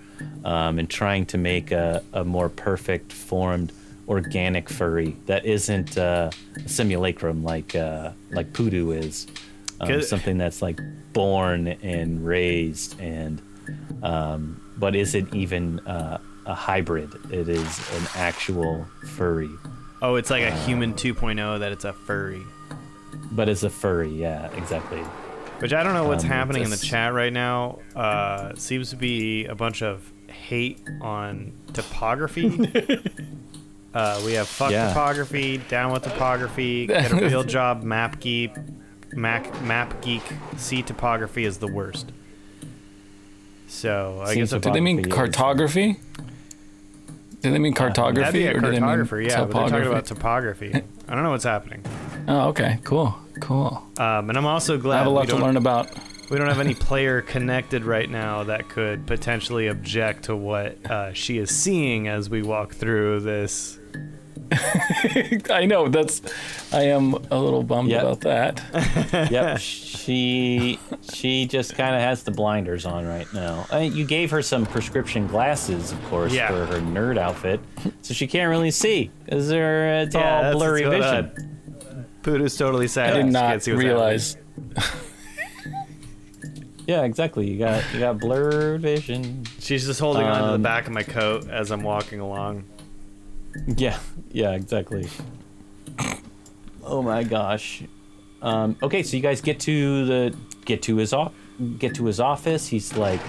[0.46, 3.72] um, and trying to make a, a more perfect formed
[4.08, 6.30] organic furry that isn't uh,
[6.66, 9.28] a simulacrum like uh, like Pudu is.
[9.80, 10.80] Um, something that's like
[11.12, 13.42] born and raised and
[14.04, 18.86] um, but is it even uh, a hybrid it is an actual
[19.16, 19.50] furry
[20.04, 22.42] Oh, it's like a human 2.0 that it's a furry.
[23.32, 25.02] but it's a furry yeah exactly
[25.60, 27.78] Which I don't know what's Um, happening in the chat right now.
[27.96, 32.50] Uh, seems to be a bunch of hate on topography.
[33.94, 34.88] Uh, we have fuck Yeah.
[34.88, 38.52] topography, down with topography, get a real job, map geek,
[39.12, 40.24] Mac, map geek.
[40.56, 42.14] C topography is the worst.
[43.72, 46.00] So I C guess Do they mean Topography cartography?
[47.42, 49.46] Do they mean cartography that'd be a or do they mean cartographer, yeah.
[49.46, 50.74] But they're talking about topography.
[51.08, 51.84] I don't know what's happening.
[52.28, 53.82] Oh, okay, cool, cool.
[53.98, 55.90] Um, and I'm also glad I have a lot to learn about.
[56.30, 61.14] we don't have any player connected right now that could potentially object to what uh,
[61.14, 63.80] she is seeing as we walk through this.
[65.50, 66.22] I know that's.
[66.74, 68.02] I am a little bummed Yep.
[68.02, 69.30] about that.
[69.32, 69.60] yep.
[70.02, 70.80] She
[71.14, 73.66] she just kind of has the blinders on right now.
[73.72, 76.48] I mean, you gave her some prescription glasses, of course, Yeah.
[76.50, 77.60] for her nerd outfit,
[78.02, 79.12] so she can't really see.
[79.28, 80.02] Is there?
[80.02, 81.60] It's Yeah, all that's blurry what's vision.
[82.24, 83.14] Poodoo's totally sad.
[83.14, 84.38] I did She not can't see realize.
[86.88, 87.48] Yeah, exactly.
[87.50, 89.46] You got you got blurred vision.
[89.60, 92.64] She's just holding on to the Um, back of my coat as I'm walking along.
[93.78, 94.00] Yeah,
[94.32, 95.08] yeah, exactly.
[96.84, 97.84] oh my gosh.
[98.42, 101.34] Um, okay, so you guys get to the get to his off
[101.78, 102.68] get to his office.
[102.68, 103.22] He's like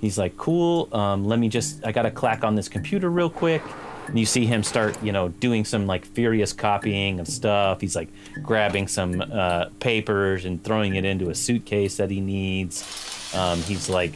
[0.00, 0.88] he's like cool.
[0.94, 3.62] Um, let me just I gotta clack on this computer real quick.
[4.06, 7.82] And you see him start, you know, doing some like furious copying of stuff.
[7.82, 8.08] He's like
[8.42, 13.34] grabbing some uh, papers and throwing it into a suitcase that he needs.
[13.34, 14.14] Um, he's like,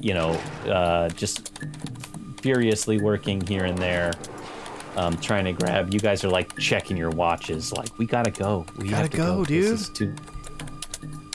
[0.00, 0.30] you know,
[0.66, 1.62] uh, just
[2.40, 4.12] furiously working here and there
[4.96, 5.92] um, trying to grab.
[5.92, 7.72] You guys are like checking your watches.
[7.72, 8.66] Like we gotta go.
[8.76, 10.10] We Gotta have to go, This dude.
[10.10, 10.18] is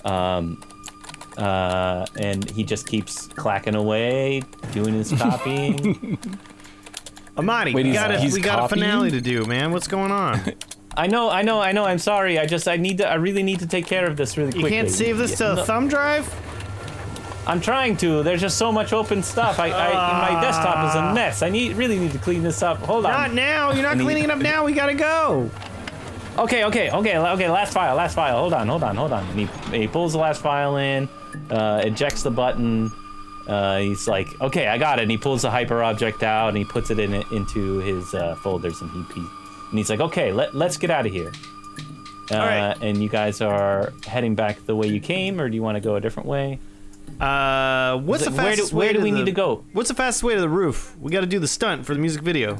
[0.03, 0.09] too.
[0.09, 0.63] Um,
[1.37, 6.17] uh, and he just keeps clacking away, doing his copying.
[7.37, 9.71] Amani, Wait, we got a, he's we got a finale to do, man.
[9.71, 10.41] What's going on?
[10.97, 11.85] I know, I know, I know.
[11.85, 12.37] I'm sorry.
[12.37, 14.69] I just, I need to, I really need to take care of this really quickly.
[14.69, 16.27] You can't save this to a no, thumb drive?
[17.49, 18.21] I'm trying to.
[18.21, 19.57] There's just so much open stuff.
[19.57, 21.41] I, I my desktop is a mess.
[21.41, 22.77] I need, really need to clean this up.
[22.77, 23.11] Hold on.
[23.11, 23.71] Not now.
[23.71, 24.65] You're not need- cleaning it up now.
[24.65, 25.49] We gotta go.
[26.37, 27.49] Okay, okay, okay, okay.
[27.49, 28.37] Last file, last file.
[28.37, 29.25] Hold on, hold on, hold on.
[29.29, 31.09] And he, he pulls the last file in,
[31.49, 32.91] uh, ejects the button.
[33.47, 35.01] Uh, he's like, okay, I got it.
[35.01, 38.35] And he pulls the hyper object out and he puts it in into his uh,
[38.35, 39.27] folders and he, he
[39.69, 41.31] and he's like, okay, let let's get out of here.
[42.31, 42.77] Uh, right.
[42.81, 45.81] And you guys are heading back the way you came, or do you want to
[45.81, 46.59] go a different way?
[47.19, 49.63] Uh, what's the Where do- fastest where way do we the- need to go?
[49.73, 50.95] What's the fastest way to the roof?
[50.99, 52.57] We got to do the stunt for the music video.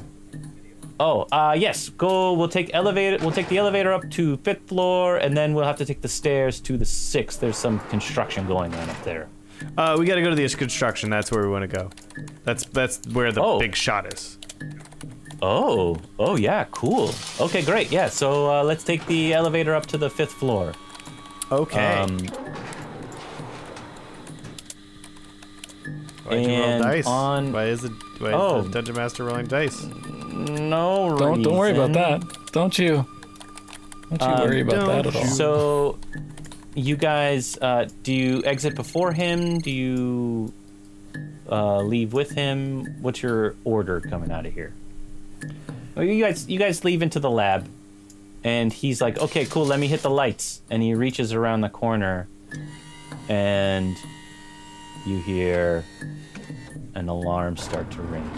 [0.98, 1.88] Oh, uh, yes.
[1.88, 2.34] Go.
[2.34, 3.16] We'll take elevator.
[3.22, 6.08] We'll take the elevator up to fifth floor, and then we'll have to take the
[6.08, 7.40] stairs to the sixth.
[7.40, 9.28] There's some construction going on up there.
[9.78, 11.08] Uh, we got to go to the construction.
[11.08, 11.90] That's where we want to go.
[12.44, 13.58] That's that's where the Oh.
[13.58, 14.36] big shot is.
[15.42, 17.14] Oh, oh yeah, cool.
[17.40, 17.90] Okay, great.
[17.90, 20.74] Yeah, so uh, let's take the elevator up to the fifth floor.
[21.50, 21.94] Okay.
[21.94, 22.18] Um,
[26.30, 27.06] Why'd you roll and dice?
[27.06, 27.92] on- Why is it?
[28.18, 28.58] Why Oh.
[28.60, 29.84] is the Dungeon Master rolling dice?
[29.84, 32.22] no, Don't don't worry about that.
[32.52, 33.06] Don't you?
[34.10, 35.24] Don't you Um, worry about that at all.
[35.26, 35.98] So,
[36.74, 39.58] you guys, uh, do you exit before him?
[39.58, 40.52] Do you
[41.50, 42.86] uh, leave with him?
[43.00, 44.72] What's your order coming out of here?
[45.96, 47.68] Well, you guys, you guys leave into the lab,
[48.44, 49.66] and he's like, "Okay, cool.
[49.66, 52.28] Let me hit the lights." And he reaches around the corner,
[53.28, 53.96] and
[55.06, 55.84] you hear
[56.94, 58.28] an alarm start to ring.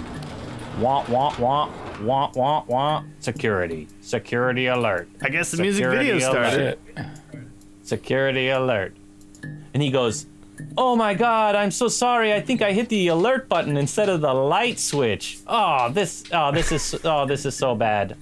[0.78, 1.70] Wah wah wah
[2.00, 3.04] wah wah wah.
[3.20, 5.08] Security, security alert.
[5.22, 6.52] I guess the music Security video alert.
[6.52, 6.78] started.
[6.96, 7.06] Shit.
[7.82, 8.96] Security alert.
[9.74, 10.26] And he goes,
[10.76, 12.32] Oh my god, I'm so sorry.
[12.32, 15.38] I think I hit the alert button instead of the light switch.
[15.46, 18.16] Oh, this oh this is oh this is so bad.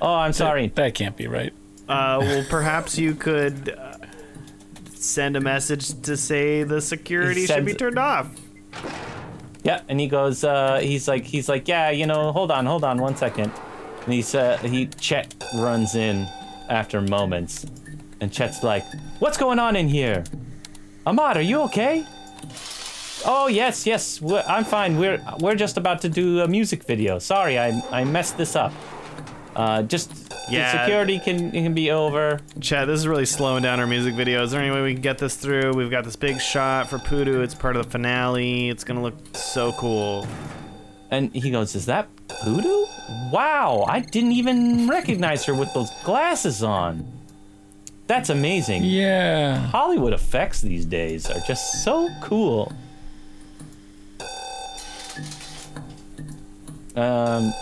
[0.00, 0.68] Oh, I'm sorry.
[0.68, 1.52] That can't be right.
[1.88, 3.96] Uh, well, perhaps you could uh,
[4.92, 8.28] send a message to say the security He should be turned off.
[9.66, 12.84] Yeah, and he goes uh he's like he's like, "Yeah, you know, hold on, hold
[12.84, 13.50] on one second.
[14.04, 16.28] And he's uh he Chet runs in
[16.68, 17.66] after moments.
[18.20, 18.84] And Chet's like,
[19.18, 20.22] "What's going on in here?"
[21.04, 22.06] Ahmad, are you okay?
[23.24, 24.98] Oh yes, yes, I'm fine.
[24.98, 27.18] We're we're just about to do a music video.
[27.18, 28.72] Sorry, I I messed this up.
[29.56, 30.10] Uh, just
[30.50, 30.70] Yeah.
[30.70, 32.40] the security can can be over.
[32.60, 34.42] Chad, this is really slowing down our music video.
[34.44, 35.72] Is there any way we can get this through?
[35.74, 37.42] We've got this big shot for Pudu.
[37.42, 38.68] It's part of the finale.
[38.68, 40.26] It's gonna look so cool.
[41.10, 42.84] And he goes, "Is that Pudu?
[43.32, 47.06] Wow, I didn't even recognize her with those glasses on.
[48.08, 48.84] That's amazing.
[48.84, 49.56] Yeah.
[49.68, 52.72] Hollywood effects these days are just so cool."
[56.94, 57.52] Um,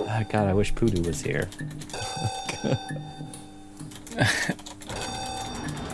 [0.00, 1.48] ah, God, I wish Poodoo was here.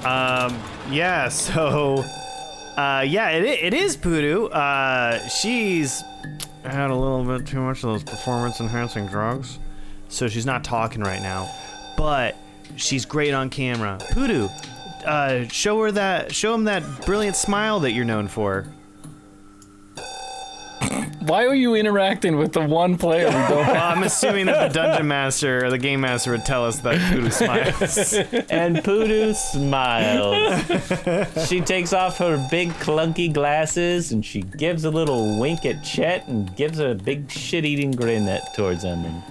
[0.05, 0.59] um,
[0.91, 2.05] Yeah, so
[2.77, 4.47] uh, yeah, it, it is Poodoo.
[4.47, 6.03] Uh, she's
[6.65, 9.59] had a little bit too much of those performance enhancing drugs.
[10.09, 11.51] so she's not talking right now.
[11.97, 12.37] But
[12.77, 13.99] she's great on camera.
[14.13, 14.49] Poodoo,
[15.05, 16.35] uh, show her that.
[16.35, 18.67] Show him that brilliant smile that you're known for.
[21.27, 24.75] Why are you interacting with the one player we don't Well, I'm assuming that the
[24.75, 28.15] dungeon master or the game master would tell us that Poodoo smiles.
[28.51, 30.63] And Poodoo smiles.
[31.49, 36.29] she takes off her big clunky glasses and she gives a little wink at Chet
[36.29, 39.05] and gives a big shit-eating grin at towards him.
[39.05, 39.23] And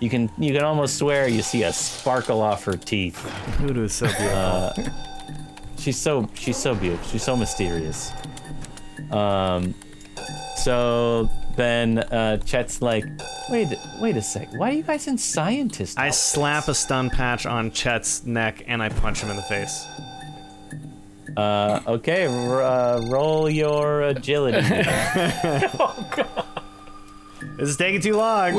[0.00, 3.18] you can you can almost swear you see a sparkle off her teeth.
[3.56, 4.92] Poodoo is so beautiful.
[5.78, 7.08] She's so she's so beautiful.
[7.08, 8.12] She's so mysterious.
[9.10, 9.74] Um,
[10.64, 13.04] so then uh, Chet's like,
[13.48, 13.68] wait
[14.00, 14.52] wait a sec.
[14.54, 15.98] Why are you guys in scientist?
[15.98, 19.42] I outfits?" slap a stun patch on Chet's neck and I punch him in the
[19.42, 19.86] face.
[21.36, 24.58] Uh, okay, r- uh, roll your agility.
[25.78, 26.44] Oh god.
[27.56, 28.54] This is taking too long.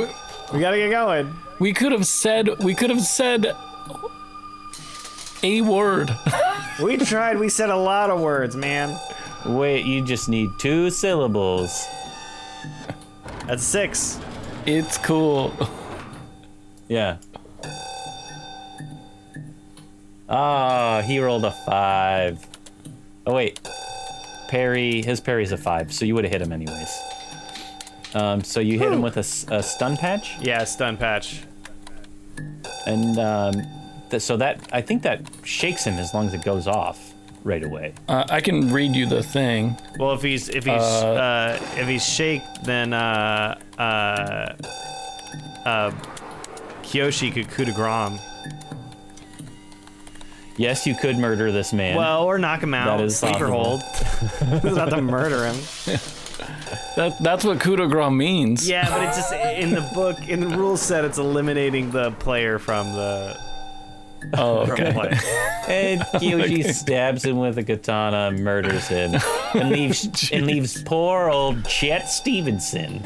[0.53, 1.33] We gotta get going.
[1.59, 3.55] We could have said we could have said
[5.43, 6.15] a word.
[6.81, 7.37] We tried.
[7.39, 8.97] We said a lot of words, man.
[9.45, 11.87] Wait, you just need two syllables.
[13.47, 14.19] That's six.
[14.65, 15.53] It's cool.
[16.87, 17.17] Yeah.
[20.29, 22.45] Ah, he rolled a five.
[23.25, 23.59] Oh wait,
[24.47, 25.01] parry.
[25.01, 27.01] His parry's a five, so you would have hit him anyways.
[28.13, 31.43] Um, so you hit him with a, a, stun patch, Yeah, stun patch.
[32.85, 33.53] and um,
[34.09, 37.10] th- so that I think that shakes him as long as it goes off
[37.43, 37.93] right away.
[38.07, 39.77] Uh, I can read you the thing.
[39.97, 44.55] Well, if he's if he's uh, if he's shake, then uh uh
[45.65, 45.91] uh
[46.83, 48.19] Kiyoshi could coup de grace.
[50.57, 51.95] Yes, you could murder this man.
[51.95, 52.97] Well, or knock him out.
[52.97, 53.79] That is sleeper possible.
[53.79, 53.81] hold.
[54.63, 55.55] It's not to murder him.
[56.95, 58.67] That that's what coup de grace means.
[58.67, 62.59] Yeah, but it's just in the book, in the rule set, it's eliminating the player
[62.59, 63.39] from the
[64.33, 64.93] Oh, from the okay.
[64.93, 65.09] play.
[65.67, 69.15] And Kiyoshi stabs him with a katana, murders him,
[69.53, 73.01] and leaves and leaves poor old Chet Stevenson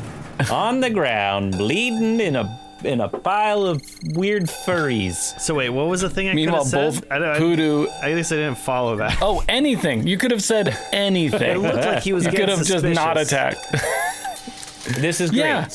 [0.52, 3.82] on the ground, bleeding in a in a pile of
[4.14, 5.40] weird furries.
[5.40, 6.94] So wait, what was the thing I could Meanwhile, have said?
[7.02, 7.88] both I, don't- I, Poodoo.
[8.02, 9.18] I guess I didn't follow that.
[9.22, 10.06] Oh, anything.
[10.06, 11.42] You could have said anything.
[11.56, 13.66] It looked like he was you getting could have just not attacked.
[15.00, 15.40] This is great.
[15.40, 15.68] Yeah.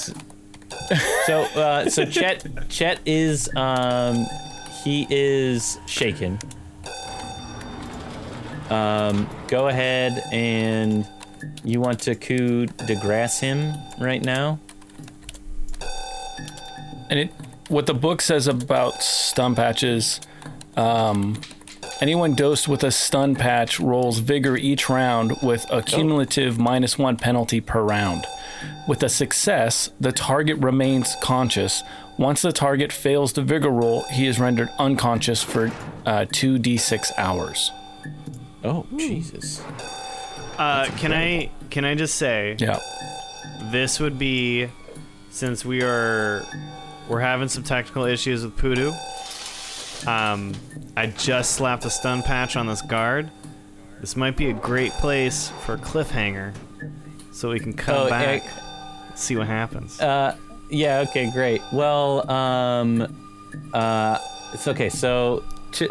[1.26, 4.26] So uh, so Chet Chet is um
[4.84, 6.38] he is shaken.
[8.70, 11.06] Um, go ahead and
[11.64, 14.60] you want to coup de him right now.
[17.10, 17.32] And it,
[17.68, 20.20] what the book says about stun patches,
[20.76, 21.40] um,
[22.00, 27.16] anyone dosed with a stun patch rolls vigor each round with a cumulative minus one
[27.16, 28.26] penalty per round.
[28.86, 31.82] With a success, the target remains conscious.
[32.20, 35.68] Once the target fails the vigor roll, he is rendered unconscious for
[36.04, 37.70] uh, 2d6 hours.
[38.62, 39.62] Oh Jesus!
[40.58, 42.78] Uh, can I can I just say Yeah.
[43.72, 44.68] this would be
[45.30, 46.44] since we are
[47.08, 48.92] we're having some technical issues with Poodoo.
[50.06, 50.52] Um,
[50.98, 53.30] I just slapped a stun patch on this guard.
[54.00, 56.52] This might be a great place for a cliffhanger,
[57.32, 58.50] so we can come Oh, back, eh,
[59.14, 59.98] see what happens.
[60.00, 60.36] Uh,
[60.70, 61.00] yeah.
[61.00, 61.30] Okay.
[61.30, 61.62] Great.
[61.72, 63.14] Well, um,
[63.72, 64.18] uh,
[64.52, 64.88] it's okay.
[64.88, 65.42] So
[65.72, 65.88] to,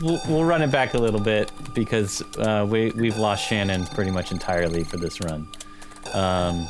[0.00, 4.10] we'll, we'll run it back a little bit because uh, we we've lost Shannon pretty
[4.10, 5.48] much entirely for this run.
[6.12, 6.68] Um,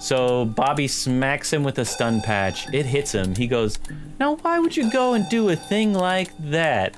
[0.00, 2.72] so Bobby smacks him with a stun patch.
[2.74, 3.34] It hits him.
[3.34, 3.78] He goes,
[4.18, 6.96] "Now, why would you go and do a thing like that?"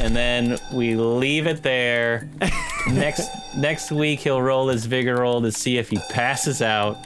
[0.00, 2.28] And then we leave it there.
[2.90, 6.96] next next week he'll roll his vigor roll to see if he passes out,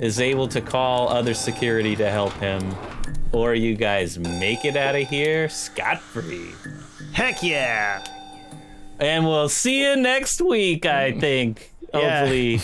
[0.00, 2.74] is able to call other security to help him,
[3.32, 6.52] or you guys make it out of here scot free.
[7.12, 8.04] Heck yeah!
[8.98, 11.72] And we'll see you next week, I think.
[11.92, 12.20] Yeah.
[12.20, 12.60] Hopefully.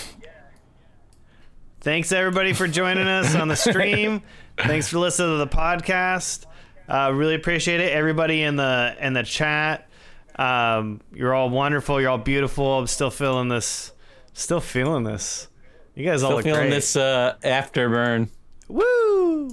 [1.81, 4.23] Thanks everybody for joining us on the stream.
[4.59, 6.45] Thanks for listening to the podcast.
[6.87, 7.93] Uh, really appreciate it.
[7.93, 9.89] Everybody in the in the chat,
[10.37, 12.01] um, you're all wonderful.
[12.01, 12.79] You're all beautiful.
[12.79, 13.93] I'm still feeling this.
[14.35, 15.49] Still feeling this.
[16.01, 16.71] You guys all Still look feeling great.
[16.71, 18.29] this uh, afterburn.
[18.69, 19.49] Woo!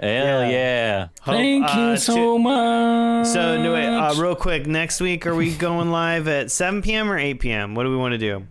[0.00, 0.48] Hell Yeah.
[0.48, 1.08] yeah.
[1.22, 3.26] Hope, Thank uh, you to- so much.
[3.26, 4.66] So, no, wait, uh, real quick.
[4.68, 7.10] Next week, are we going live at 7 p.m.
[7.10, 7.74] or 8 p.m.?
[7.74, 8.46] What do we want to do?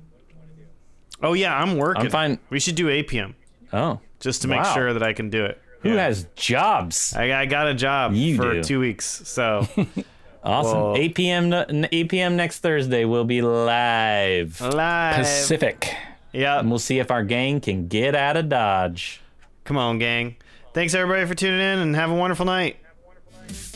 [1.24, 2.04] Oh yeah, I'm working.
[2.06, 2.38] I'm fine.
[2.50, 3.36] We should do 8 p.m.
[3.74, 4.00] Oh.
[4.20, 4.74] just to make Wow.
[4.74, 5.60] sure that I can do it.
[5.82, 6.04] Who Yeah.
[6.04, 7.14] has jobs?
[7.16, 8.64] I, I got a job You for do.
[8.64, 9.68] two weeks, so
[10.44, 10.80] Awesome.
[10.80, 11.54] Well- 8 p.m.
[11.54, 12.36] n- 8 p.m.
[12.36, 13.06] next Thursday.
[13.06, 14.60] We'll be live.
[14.62, 15.16] live.
[15.16, 15.96] Pacific.
[16.34, 16.60] Yep.
[16.62, 19.22] And we'll see if our gang can get out of Dodge.
[19.64, 20.36] Come on, gang.
[20.74, 22.78] Thanks everybody for tuning in and have a wonderful night.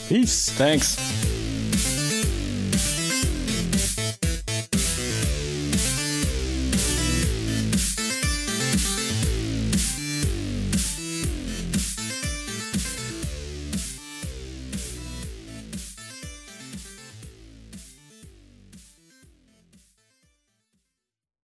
[0.08, 0.50] Peace.
[0.52, 1.41] Thanks.